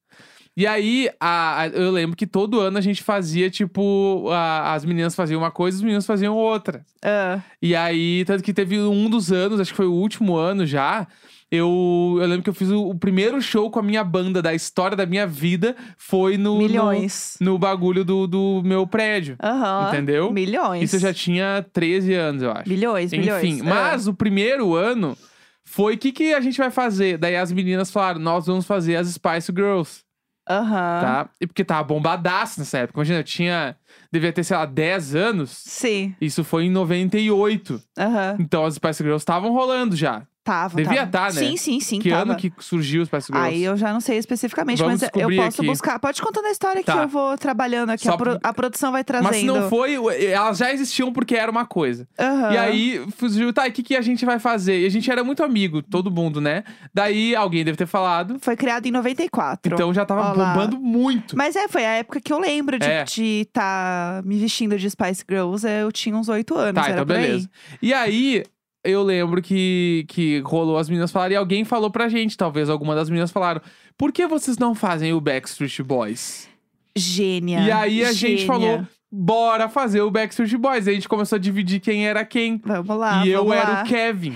E 0.57 0.67
aí, 0.67 1.09
a- 1.21 1.63
a- 1.63 1.69
eu 1.69 1.91
lembro 1.91 2.17
que 2.17 2.27
todo 2.27 2.61
ano 2.61 2.77
a 2.77 2.81
gente 2.81 3.03
fazia, 3.03 3.49
tipo, 3.49 4.29
a- 4.31 4.75
as 4.75 4.85
meninas 4.85 5.15
faziam 5.15 5.41
uma 5.41 5.51
coisa, 5.51 5.77
os 5.79 5.83
meninos 5.83 6.05
faziam 6.07 6.37
outra. 6.37 6.85
Ah. 7.03 7.41
E 7.63 7.75
aí, 7.75 8.25
tanto 8.27 8.43
que 8.43 8.53
teve 8.53 8.79
um 8.79 9.09
dos 9.09 9.31
anos, 9.33 9.61
acho 9.61 9.71
que 9.71 9.77
foi 9.77 9.87
o 9.87 9.93
último 9.95 10.37
ano 10.37 10.67
já. 10.67 11.07
Eu, 11.53 12.17
eu 12.21 12.27
lembro 12.29 12.43
que 12.45 12.51
eu 12.51 12.55
fiz 12.55 12.71
o, 12.71 12.91
o 12.91 12.95
primeiro 12.97 13.41
show 13.43 13.71
com 13.73 13.81
a 13.81 13.83
minha 13.83 14.05
banda 14.05 14.41
da 14.41 14.55
história 14.55 14.97
da 14.97 15.05
minha 15.05 15.27
vida 15.27 15.75
foi 15.99 16.37
no, 16.37 16.53
no, 16.55 16.59
Milhões. 16.59 17.37
no 17.41 17.59
bagulho 17.59 18.05
do, 18.05 18.27
do 18.29 18.63
meu 18.65 18.87
prédio. 18.87 19.37
Aham. 19.43 19.89
Entendeu? 19.89 20.31
Milhões. 20.33 20.85
Isso 20.85 20.97
eu 20.97 21.01
já 21.01 21.13
tinha 21.13 21.67
13 21.73 22.15
anos, 22.15 22.43
eu 22.43 22.53
acho. 22.53 22.69
Milhões, 22.69 23.11
milhões. 23.11 23.43
Enfim, 23.43 23.61
Ah. 23.63 23.65
mas 23.65 24.07
o 24.07 24.15
primeiro 24.15 24.75
ano 24.77 25.17
foi 25.65 25.95
o 25.95 25.99
que, 25.99 26.13
que 26.13 26.33
a 26.35 26.41
gente 26.41 26.57
vai 26.59 26.71
fazer? 26.71 27.19
Daí 27.19 27.35
as 27.37 27.51
meninas 27.51 27.91
falaram: 27.91 28.21
nós 28.21 28.47
vamos 28.47 28.65
fazer 28.65 28.95
as 28.95 29.09
Spice 29.09 29.51
Girls, 29.53 30.03
Aham. 30.51 31.01
tá? 31.01 31.29
E 31.41 31.47
porque 31.47 31.65
tava 31.65 31.85
bombadaço 31.85 32.59
nessa 32.59 32.79
época. 32.79 32.99
Imagina, 32.99 33.21
eu 33.21 33.25
tinha. 33.25 33.77
Devia 34.13 34.33
ter, 34.33 34.43
sei 34.43 34.57
lá, 34.57 34.67
10 34.67 35.15
anos. 35.15 35.51
Sim. 35.51 36.15
Isso 36.21 36.43
foi 36.43 36.65
em 36.65 36.71
98. 36.71 37.81
Aham. 37.97 38.37
Então 38.41 38.65
as 38.65 38.75
Spice 38.75 39.03
Girls 39.03 39.23
estavam 39.23 39.53
rolando 39.53 39.95
já. 39.95 40.23
Tava, 40.43 40.75
Devia 40.77 41.07
tava. 41.07 41.11
tá, 41.11 41.25
né? 41.35 41.47
Sim, 41.49 41.57
sim, 41.59 41.81
sim, 41.81 41.99
que 42.01 42.09
tava. 42.09 42.23
ano 42.23 42.37
que 42.37 42.51
surgiu 42.61 43.03
os 43.03 43.09
Spice 43.09 43.27
Girls? 43.31 43.47
Aí 43.55 43.63
eu 43.63 43.77
já 43.77 43.93
não 43.93 44.01
sei 44.01 44.17
especificamente, 44.17 44.79
Vamos 44.79 45.03
mas 45.03 45.11
eu 45.15 45.29
posso 45.37 45.61
aqui. 45.61 45.67
buscar. 45.71 45.99
Pode 45.99 46.21
contar 46.23 46.41
a 46.41 46.51
história 46.51 46.83
Tá. 46.83 46.93
que 46.95 46.99
eu 46.99 47.09
vou 47.09 47.37
trabalhando 47.37 47.91
aqui. 47.91 48.05
Só 48.05 48.15
A, 48.15 48.17
pro- 48.17 48.39
a 48.43 48.53
produção 48.55 48.91
vai 48.91 49.05
trazendo. 49.05 49.29
Mas 49.29 49.37
se 49.41 49.45
não 49.47 49.69
foi, 49.69 49.95
elas 50.25 50.57
já 50.57 50.73
existiam 50.73 51.13
porque 51.13 51.35
era 51.37 51.51
uma 51.51 51.67
coisa. 51.67 52.09
Aham. 52.19 52.53
E 52.53 52.57
aí, 52.57 53.07
surgiu, 53.19 53.53
tá, 53.53 53.67
e 53.67 53.71
o 53.71 53.73
que, 53.75 53.83
que 53.83 53.95
a 53.95 54.01
gente 54.01 54.25
vai 54.25 54.39
fazer? 54.39 54.81
E 54.81 54.87
a 54.87 54.89
gente 54.91 55.11
era 55.11 55.23
muito 55.23 55.43
amigo, 55.45 55.83
todo 55.83 56.11
mundo, 56.11 56.41
né? 56.41 56.65
Daí 56.93 57.37
alguém 57.37 57.63
deve 57.63 57.77
ter 57.77 57.87
falado. 57.87 58.39
Foi 58.41 58.57
criado 58.57 58.87
em 58.87 58.91
94. 58.91 59.75
Então 59.75 59.93
já 59.93 60.07
tava 60.07 60.31
Ó 60.31 60.33
lá. 60.35 60.55
bombando 60.55 60.81
muito. 60.81 61.37
Mas 61.37 61.55
é, 61.55 61.69
foi 61.69 61.85
a 61.85 61.91
época 61.97 62.19
que 62.19 62.33
eu 62.33 62.39
lembro 62.39 62.79
de 62.79 62.87
É. 62.89 63.05
estar 63.05 64.23
me 64.25 64.39
vestindo 64.39 64.79
de 64.79 64.89
Spice 64.91 65.23
Girls. 65.29 65.67
Eu 65.69 65.93
tinha 65.93 66.17
uns 66.17 66.29
oito 66.31 66.57
anos. 66.57 66.83
Tá, 66.83 66.91
então 66.91 67.05
beleza. 67.05 67.49
E 67.83 67.93
aí, 67.93 68.43
eu 68.85 69.03
lembro 69.03 69.41
que, 69.43 70.05
que 70.09 70.41
rolou 70.41 70.79
as 70.79 70.89
meninas 70.89 71.11
falarem, 71.13 71.35
e 71.35 71.37
alguém 71.37 71.65
falou 71.65 71.91
pra 71.91 72.09
gente, 72.09 72.37
talvez 72.37 72.69
alguma 72.69 72.95
das 72.95 73.09
meninas 73.11 73.31
falaram, 73.31 73.61
por 73.97 74.13
que 74.13 74.27
vocês 74.27 74.57
não 74.59 74.75
fazem 74.75 75.13
o 75.13 75.21
Backstreet 75.21 75.81
Boys? 75.83 76.49
Gênia. 76.97 77.61
E 77.61 77.71
aí 77.71 78.05
a 78.05 78.13
gente 78.13 78.39
gênia. 78.39 78.47
falou, 78.47 78.87
bora 79.11 79.69
fazer 79.69 80.01
o 80.03 80.11
Backstreet 80.11 80.57
Boys. 80.57 80.87
Aí 80.89 80.93
a 80.93 80.97
gente 80.97 81.09
começou 81.09 81.37
a 81.37 81.39
dividir 81.41 81.81
quem 81.81 82.07
era 82.07 82.25
quem. 82.25 82.61
Vamos 82.65 82.97
lá. 82.97 83.25
e 83.25 83.31
eu 83.31 83.45
vamos 83.45 83.57
era 83.57 83.71
lá. 83.71 83.83
o 83.83 83.87
Kevin. 83.87 84.35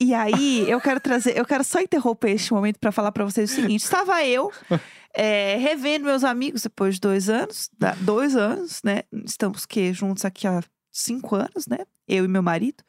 E 0.00 0.12
aí, 0.12 0.68
eu 0.68 0.80
quero 0.80 1.00
trazer, 1.00 1.38
eu 1.38 1.44
quero 1.44 1.62
só 1.62 1.80
interromper 1.80 2.32
este 2.32 2.52
momento 2.52 2.78
pra 2.78 2.90
falar 2.92 3.12
pra 3.12 3.24
vocês 3.24 3.50
o 3.50 3.54
seguinte: 3.54 3.82
estava 3.84 4.24
eu 4.24 4.50
é, 5.14 5.56
revendo 5.56 6.04
meus 6.06 6.24
amigos 6.24 6.62
depois 6.62 6.94
de 6.96 7.00
dois 7.00 7.28
anos, 7.28 7.70
da- 7.78 7.94
dois 8.00 8.34
anos, 8.36 8.80
né? 8.84 9.02
Estamos 9.24 9.64
que 9.64 9.92
juntos 9.92 10.24
aqui 10.24 10.46
há 10.46 10.60
cinco 10.94 11.34
anos, 11.34 11.66
né? 11.68 11.78
Eu 12.06 12.24
e 12.24 12.28
meu 12.28 12.42
marido. 12.42 12.84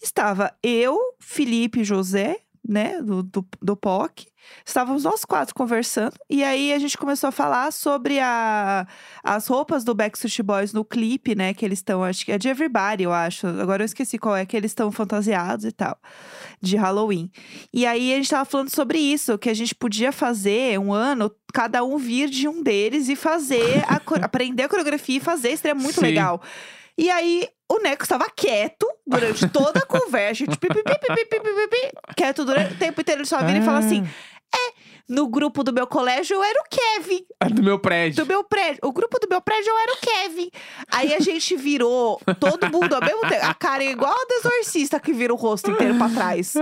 Estava 0.00 0.54
eu, 0.62 0.98
Felipe 1.18 1.80
e 1.80 1.84
José, 1.84 2.38
né? 2.66 3.02
Do, 3.02 3.22
do, 3.22 3.46
do 3.60 3.76
POC. 3.76 4.29
Estávamos 4.64 5.04
nós 5.04 5.24
quatro 5.24 5.54
conversando. 5.54 6.14
E 6.28 6.44
aí 6.44 6.72
a 6.72 6.78
gente 6.78 6.96
começou 6.96 7.28
a 7.28 7.32
falar 7.32 7.72
sobre 7.72 8.18
a, 8.20 8.86
as 9.22 9.46
roupas 9.46 9.84
do 9.84 9.94
Backstreet 9.94 10.42
Boys 10.42 10.72
no 10.72 10.84
clipe, 10.84 11.34
né? 11.34 11.54
Que 11.54 11.64
eles 11.64 11.78
estão, 11.78 12.04
acho 12.04 12.24
que 12.24 12.32
é 12.32 12.38
de 12.38 12.48
Everybody, 12.48 13.04
eu 13.04 13.12
acho. 13.12 13.46
Agora 13.46 13.82
eu 13.82 13.86
esqueci 13.86 14.18
qual 14.18 14.36
é, 14.36 14.44
que 14.44 14.56
eles 14.56 14.70
estão 14.70 14.90
fantasiados 14.90 15.64
e 15.64 15.72
tal. 15.72 15.96
De 16.60 16.76
Halloween. 16.76 17.30
E 17.72 17.86
aí 17.86 18.12
a 18.12 18.16
gente 18.16 18.24
estava 18.24 18.44
falando 18.44 18.70
sobre 18.70 18.98
isso, 18.98 19.38
que 19.38 19.48
a 19.48 19.54
gente 19.54 19.74
podia 19.74 20.12
fazer 20.12 20.78
um 20.78 20.92
ano, 20.92 21.30
cada 21.52 21.84
um 21.84 21.96
vir 21.96 22.28
de 22.28 22.48
um 22.48 22.62
deles 22.62 23.08
e 23.08 23.16
fazer, 23.16 23.84
a, 23.88 24.00
aprender 24.24 24.64
a 24.64 24.68
coreografia 24.68 25.16
e 25.16 25.20
fazer. 25.20 25.52
Isso 25.52 25.62
seria 25.62 25.74
muito 25.74 26.00
Sim. 26.00 26.06
legal. 26.06 26.40
E 26.98 27.08
aí, 27.08 27.48
o 27.70 27.78
Neco 27.78 28.02
estava 28.02 28.28
quieto 28.28 28.86
durante 29.06 29.48
toda 29.48 29.80
a 29.80 29.86
conversa, 29.86 30.44
tipo, 30.44 30.66
quieto 32.16 32.44
durante 32.44 32.74
o 32.74 32.76
tempo 32.76 33.00
inteiro. 33.00 33.20
Ele 33.20 33.28
só 33.28 33.38
vira 33.38 33.58
e 33.58 33.62
fala 33.62 33.78
assim: 33.78 34.04
ah 34.04 34.39
no 35.10 35.26
grupo 35.26 35.64
do 35.64 35.72
meu 35.72 35.86
colégio 35.88 36.36
eu 36.36 36.42
era 36.42 36.60
o 36.60 36.64
Kevin. 36.70 37.26
Ah, 37.40 37.48
Do 37.48 37.62
meu 37.62 37.78
prédio. 37.80 38.24
Do 38.24 38.28
meu 38.28 38.44
prédio. 38.44 38.78
O 38.84 38.92
grupo 38.92 39.18
do 39.18 39.26
meu 39.28 39.40
prédio 39.40 39.68
eu 39.70 39.78
era 39.78 39.92
o 39.92 39.96
Kevin. 39.96 40.50
Aí 40.90 41.12
a 41.12 41.18
gente 41.18 41.56
virou 41.56 42.20
todo 42.38 42.70
mundo 42.70 42.94
ao 42.94 43.00
mesmo 43.00 43.20
tempo. 43.22 43.44
A 43.44 43.52
cara 43.54 43.82
é 43.82 43.90
igual 43.90 44.12
a 44.12 44.24
do 44.24 44.34
exorcista 44.34 45.00
que 45.00 45.12
vira 45.12 45.32
o 45.34 45.36
rosto 45.36 45.70
inteiro 45.70 45.96
pra 45.96 46.08
trás. 46.08 46.54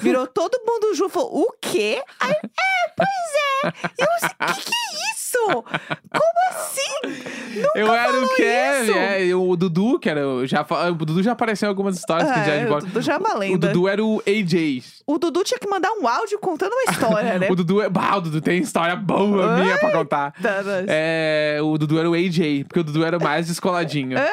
Virou 0.00 0.26
todo 0.26 0.60
mundo 0.66 0.92
junto. 0.94 1.10
Falou, 1.10 1.42
o 1.42 1.54
quê? 1.60 2.02
Aí, 2.18 2.32
é, 2.32 2.92
pois 2.96 3.72
é. 3.72 3.90
E 3.98 4.02
eu 4.02 4.08
assim, 4.16 4.54
que 4.54 4.64
que 4.64 4.72
é 4.72 5.12
isso? 5.14 5.21
Como 5.46 6.48
assim? 6.50 7.60
Nunca 7.60 7.78
Eu 7.78 7.92
era 7.92 8.12
o 8.24 8.28
Kevin, 8.34 8.92
é, 8.92 9.34
o 9.34 9.56
Dudu, 9.56 9.98
que 9.98 10.08
era. 10.08 10.26
o- 10.26 10.46
Já, 10.46 10.64
o 10.90 10.94
Dudu 10.94 11.22
já 11.22 11.32
apareceu 11.32 11.66
em 11.66 11.70
algumas 11.70 11.96
histórias 11.98 12.28
que 12.30 12.38
já 12.44 12.52
é 12.52 12.58
de 12.60 12.64
É, 12.64 12.66
bola. 12.66 12.80
o 12.80 12.86
Dudu 12.86 13.02
já 13.02 13.14
é 13.14 13.18
uma 13.18 13.34
O 13.34 13.38
lenda. 13.38 13.68
Dudu 13.68 13.88
era 13.88 14.04
o 14.04 14.22
AJ. 14.26 15.02
O 15.06 15.18
Dudu 15.18 15.44
tinha 15.44 15.58
que 15.58 15.68
mandar 15.68 15.90
um 15.92 16.06
áudio 16.08 16.38
contando 16.38 16.72
uma 16.72 16.92
história, 16.92 17.38
né? 17.38 17.48
O 17.52 17.54
Dudu 17.56 17.82
é. 17.82 17.88
Bah, 17.90 18.16
o 18.16 18.20
Dudu 18.22 18.40
tem 18.40 18.58
história 18.62 18.96
boa 18.96 19.56
minha 19.58 19.76
pra 19.78 19.90
contar. 19.90 20.32
Tá, 20.40 20.62
mas- 20.64 20.86
É, 20.88 21.58
o 21.62 21.76
Dudu 21.76 21.98
era 21.98 22.08
o 22.10 22.14
AJ, 22.14 22.64
porque 22.64 22.80
o 22.80 22.84
Dudu 22.84 23.04
era 23.04 23.18
o 23.18 23.22
mais 23.22 23.46
descoladinho. 23.48 24.16
Ah, 24.18 24.30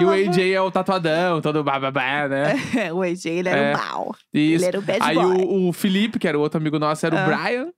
e 0.00 0.04
o 0.04 0.10
AJ 0.10 0.52
é 0.54 0.60
o 0.60 0.70
tatuadão, 0.70 1.40
todo 1.40 1.62
bababá, 1.62 2.26
né? 2.28 2.54
o 2.92 3.02
AJ, 3.02 3.26
ele 3.26 3.48
era 3.48 3.60
É. 3.60 3.74
o 3.74 3.78
mal. 3.78 4.14
Isso. 4.34 4.64
Ele 4.64 4.64
era 4.64 4.78
o 4.78 4.82
bad 4.82 4.98
Aí 5.02 5.14
boy. 5.14 5.24
o, 5.44 5.68
o 5.68 5.72
Felipe, 5.72 6.18
que 6.18 6.26
era 6.26 6.36
o 6.38 6.40
outro 6.40 6.58
amigo 6.58 6.78
nosso, 6.78 7.04
era 7.06 7.20
Ah. 7.20 7.24
o 7.24 7.26
Brian. 7.26 7.68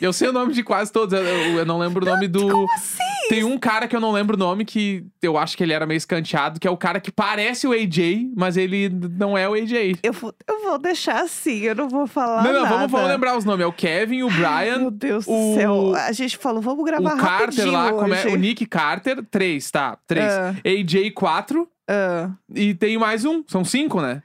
Eu 0.00 0.12
sei 0.12 0.28
o 0.28 0.32
nome 0.32 0.52
de 0.52 0.62
quase 0.62 0.92
todos, 0.92 1.12
eu, 1.18 1.24
eu- 1.24 1.64
não 1.64 1.78
lembro 1.78 2.04
o 2.04 2.08
nome 2.10 2.26
do. 2.28 2.48
Como 2.50 2.72
assim? 2.74 2.98
Tem 3.28 3.42
um 3.44 3.56
cara 3.56 3.86
que 3.88 3.96
eu 3.96 4.00
não 4.00 4.10
lembro 4.12 4.36
o 4.36 4.38
nome, 4.38 4.64
que 4.64 5.06
eu 5.22 5.38
acho 5.38 5.56
que 5.56 5.62
ele 5.62 5.72
era 5.72 5.86
meio 5.86 5.96
escanteado, 5.96 6.60
que 6.60 6.66
é 6.68 6.70
o 6.70 6.76
cara 6.76 7.00
que 7.00 7.10
parece 7.10 7.66
o 7.66 7.72
AJ, 7.72 8.30
mas 8.36 8.56
ele 8.56 8.90
não 8.90 9.38
é 9.38 9.48
o 9.48 9.54
AJ. 9.54 9.96
Eu 10.02 10.12
vou, 10.12 10.34
eu 10.46 10.62
vou 10.62 10.78
deixar 10.78 11.22
assim, 11.22 11.60
eu 11.60 11.74
não 11.74 11.88
vou 11.88 12.06
falar 12.06 12.42
não, 12.44 12.52
não, 12.52 12.62
nada. 12.64 12.74
vamos, 12.76 12.90
vamos 12.90 13.08
lembrar 13.08 13.36
os 13.38 13.44
nomes. 13.46 13.64
É 13.64 13.66
o 13.66 13.72
Kevin, 13.72 14.22
o 14.24 14.28
Brian, 14.28 14.78
Meu 14.78 14.90
Deus 14.90 15.24
o- 15.26 15.30
do 15.30 15.54
céu. 15.54 15.94
A 15.94 16.12
gente 16.12 16.36
falou, 16.36 16.60
vamos 16.60 16.80
o 16.80 16.84
gravar 16.84 17.16
Carter 17.16 17.40
rapidinho 17.46 17.72
lá, 17.72 17.92
como 17.92 18.12
é, 18.12 18.18
hoje. 18.26 18.28
o 18.34 18.36
Nick 18.36 18.66
Carter, 18.66 19.24
três, 19.30 19.70
tá? 19.70 19.96
Três. 20.06 20.30
Ah. 20.30 20.54
AJ, 20.66 21.10
quatro. 21.14 21.66
Ah, 21.88 22.30
E 22.54 22.74
tem 22.74 22.98
mais 22.98 23.24
um, 23.24 23.42
são 23.46 23.64
cinco, 23.64 24.00
né? 24.02 24.22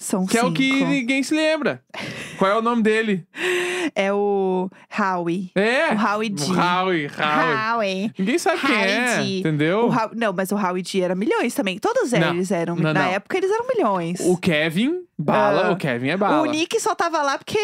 São 0.00 0.24
Que 0.26 0.38
é 0.38 0.42
o 0.44 0.52
que 0.52 0.72
cinco. 0.72 0.86
ninguém 0.90 1.22
se 1.22 1.34
lembra. 1.34 1.82
Qual 2.38 2.50
é 2.50 2.56
o 2.56 2.62
nome 2.62 2.82
dele? 2.82 3.26
É 3.94 4.10
o 4.12 4.70
Howie. 4.98 5.50
É! 5.54 5.92
O 5.94 5.98
Howie 6.14 6.30
D. 6.30 6.42
O 6.42 6.46
Howie, 6.54 7.06
Howie. 7.06 7.74
Howie. 7.74 8.12
Ninguém 8.18 8.38
sabe 8.38 8.60
quem 8.62 8.74
é, 8.74 9.16
Howie 9.18 9.24
D. 9.26 9.38
entendeu? 9.40 9.78
O 9.80 9.88
Howie- 9.88 10.16
Não, 10.16 10.32
mas 10.32 10.50
o 10.50 10.56
Howie 10.56 10.82
D 10.82 11.00
era 11.02 11.14
milhões 11.14 11.54
também. 11.54 11.78
Todos 11.78 12.10
Não, 12.12 12.30
eles 12.30 12.50
eram. 12.50 12.76
não, 12.76 12.94
na 12.94 12.94
não. 13.04 13.10
época 13.10 13.36
eles 13.36 13.50
eram 13.50 13.66
milhões. 13.68 14.20
O 14.20 14.36
Kevin, 14.38 15.02
bala. 15.18 15.66
Ah. 15.68 15.70
O 15.72 15.76
Kevin 15.76 16.08
é 16.08 16.16
bala. 16.16 16.40
O 16.42 16.46
Nick 16.46 16.80
só 16.80 16.94
tava 16.94 17.22
lá 17.22 17.36
porque 17.36 17.58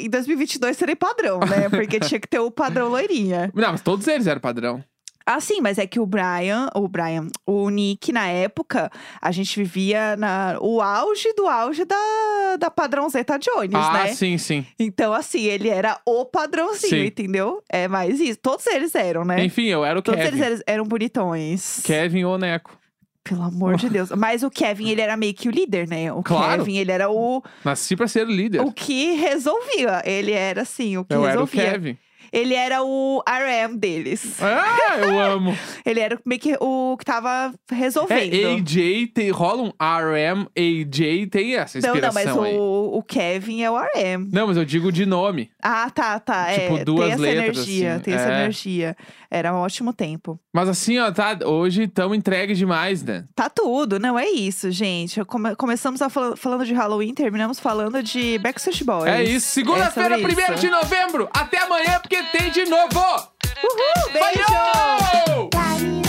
em 0.00 0.08
2022 0.08 0.76
seria 0.76 0.96
padrão, 0.96 1.40
né? 1.40 1.68
Porque 1.76 2.00
tinha 2.00 2.18
que 2.18 2.26
ter 2.28 2.38
o 2.38 2.50
padrão 2.50 2.88
loirinha. 2.88 3.50
Não, 3.54 3.72
mas 3.72 3.82
todos 3.82 4.06
eles 4.08 4.26
eram 4.26 4.40
padrão. 4.40 4.82
Ah, 5.26 5.40
sim, 5.40 5.60
mas 5.60 5.76
é 5.76 5.86
que 5.88 5.98
o 5.98 6.06
Brian, 6.06 6.68
o 6.72 6.86
Brian, 6.86 7.26
o 7.44 7.68
Nick, 7.68 8.12
na 8.12 8.28
época, 8.28 8.88
a 9.20 9.32
gente 9.32 9.58
vivia 9.60 10.16
na, 10.16 10.56
o 10.60 10.80
auge 10.80 11.32
do 11.34 11.48
auge 11.48 11.84
da, 11.84 12.56
da 12.60 12.70
padrão 12.70 13.08
Zeta 13.08 13.36
Jones, 13.36 13.74
ah, 13.74 13.92
né? 13.92 14.14
sim, 14.14 14.38
sim. 14.38 14.64
Então, 14.78 15.12
assim, 15.12 15.42
ele 15.42 15.68
era 15.68 15.98
o 16.06 16.24
padrãozinho, 16.24 16.90
Sim. 17.02 17.06
entendeu? 17.06 17.60
É 17.68 17.88
mais 17.88 18.20
isso. 18.20 18.38
Todos 18.40 18.64
eles 18.68 18.94
eram, 18.94 19.24
né? 19.24 19.44
Enfim, 19.44 19.64
eu 19.66 19.84
era 19.84 19.98
o 19.98 20.02
Todos 20.02 20.20
Kevin. 20.22 20.40
eles 20.44 20.62
eram, 20.66 20.84
bonitões. 20.84 21.80
Kevin 21.82 22.22
ou 22.24 22.38
Neco. 22.38 22.78
Pelo 23.24 23.42
amor 23.42 23.74
de 23.76 23.88
Deus. 23.90 24.10
Mas 24.10 24.44
o 24.44 24.50
Kevin, 24.50 24.90
ele 24.90 25.00
era 25.00 25.16
meio 25.16 25.34
que 25.34 25.48
o 25.48 25.50
líder, 25.50 25.88
né? 25.88 26.12
O 26.12 26.22
Claro. 26.22 26.58
Kevin, 26.62 26.76
ele 26.78 26.92
era 26.92 27.10
o, 27.10 27.42
Nasci 27.64 27.96
pra 27.96 28.06
ser 28.06 28.24
o 28.26 28.30
líder. 28.30 28.60
o 28.60 28.70
que 28.70 29.14
resolvia. 29.14 30.02
Ele 30.04 30.30
era, 30.30 30.62
assim, 30.62 30.96
o 30.96 31.04
que 31.04 31.12
eu 31.14 31.26
era 31.26 31.40
o 31.40 31.44
resolvia. 31.44 31.72
Kevin. 31.72 31.98
Ele 32.32 32.54
era 32.54 32.82
o 32.82 33.22
RM 33.28 33.76
deles. 33.76 34.38
Ah, 34.42 34.98
eu 34.98 35.18
amo. 35.20 35.56
Ele 35.84 36.00
era 36.00 36.18
meio 36.24 36.40
que 36.40 36.56
o 36.60 36.96
que 36.98 37.04
tava 37.04 37.52
É, 37.70 37.74
resolvendo. 37.74 38.34
AJ, 38.58 39.06
tem, 39.14 39.30
rola 39.30 39.62
um 39.62 39.72
RM, 39.80 40.46
AJ, 40.56 41.26
tem 41.30 41.56
essa 41.56 41.78
Não, 41.80 41.88
não, 41.88 41.94
inspiração 41.96 42.42
mas 42.42 42.50
aí. 42.50 42.56
o, 42.58 42.85
o 42.96 43.02
Kevin 43.02 43.62
é 43.62 43.70
o 43.70 43.76
RM. 43.76 44.30
Não, 44.32 44.46
mas 44.46 44.56
eu 44.56 44.64
digo 44.64 44.90
de 44.90 45.04
nome. 45.04 45.50
Ah, 45.62 45.90
tá, 45.90 46.18
tá. 46.18 46.46
Tipo, 46.52 46.78
é, 46.78 46.84
duas 46.84 47.00
tem 47.04 47.12
essa 47.12 47.22
letras, 47.22 47.56
energia, 47.58 47.92
assim, 47.94 48.02
tem 48.02 48.14
essa 48.14 48.32
é. 48.32 48.40
energia. 48.40 48.96
Era 49.30 49.52
um 49.52 49.58
ótimo 49.58 49.92
tempo. 49.92 50.40
Mas 50.52 50.68
assim, 50.68 50.98
ó, 50.98 51.10
tá, 51.12 51.38
hoje 51.44 51.82
estamos 51.82 52.16
entregues 52.16 52.56
demais, 52.56 53.02
né? 53.02 53.24
Tá 53.34 53.50
tudo, 53.50 53.98
não 53.98 54.18
é 54.18 54.26
isso, 54.28 54.70
gente. 54.70 55.22
Come- 55.24 55.54
começamos 55.56 56.00
a 56.00 56.08
fala- 56.08 56.36
falando 56.36 56.64
de 56.64 56.72
Halloween, 56.72 57.12
terminamos 57.12 57.60
falando 57.60 58.02
de 58.02 58.38
Backstreet 58.38 58.82
Boys. 58.84 59.06
É 59.06 59.22
isso. 59.24 59.48
Segunda-feira, 59.48 60.14
É 60.16 60.20
sobre 60.20 60.34
1 60.34 60.52
isso. 60.52 60.60
de 60.60 60.70
novembro. 60.70 61.28
Até 61.32 61.58
amanhã, 61.62 61.98
porque 62.00 62.22
tem 62.32 62.50
de 62.50 62.64
novo. 62.64 62.98
Uhul, 62.98 64.12
beijo! 64.12 66.05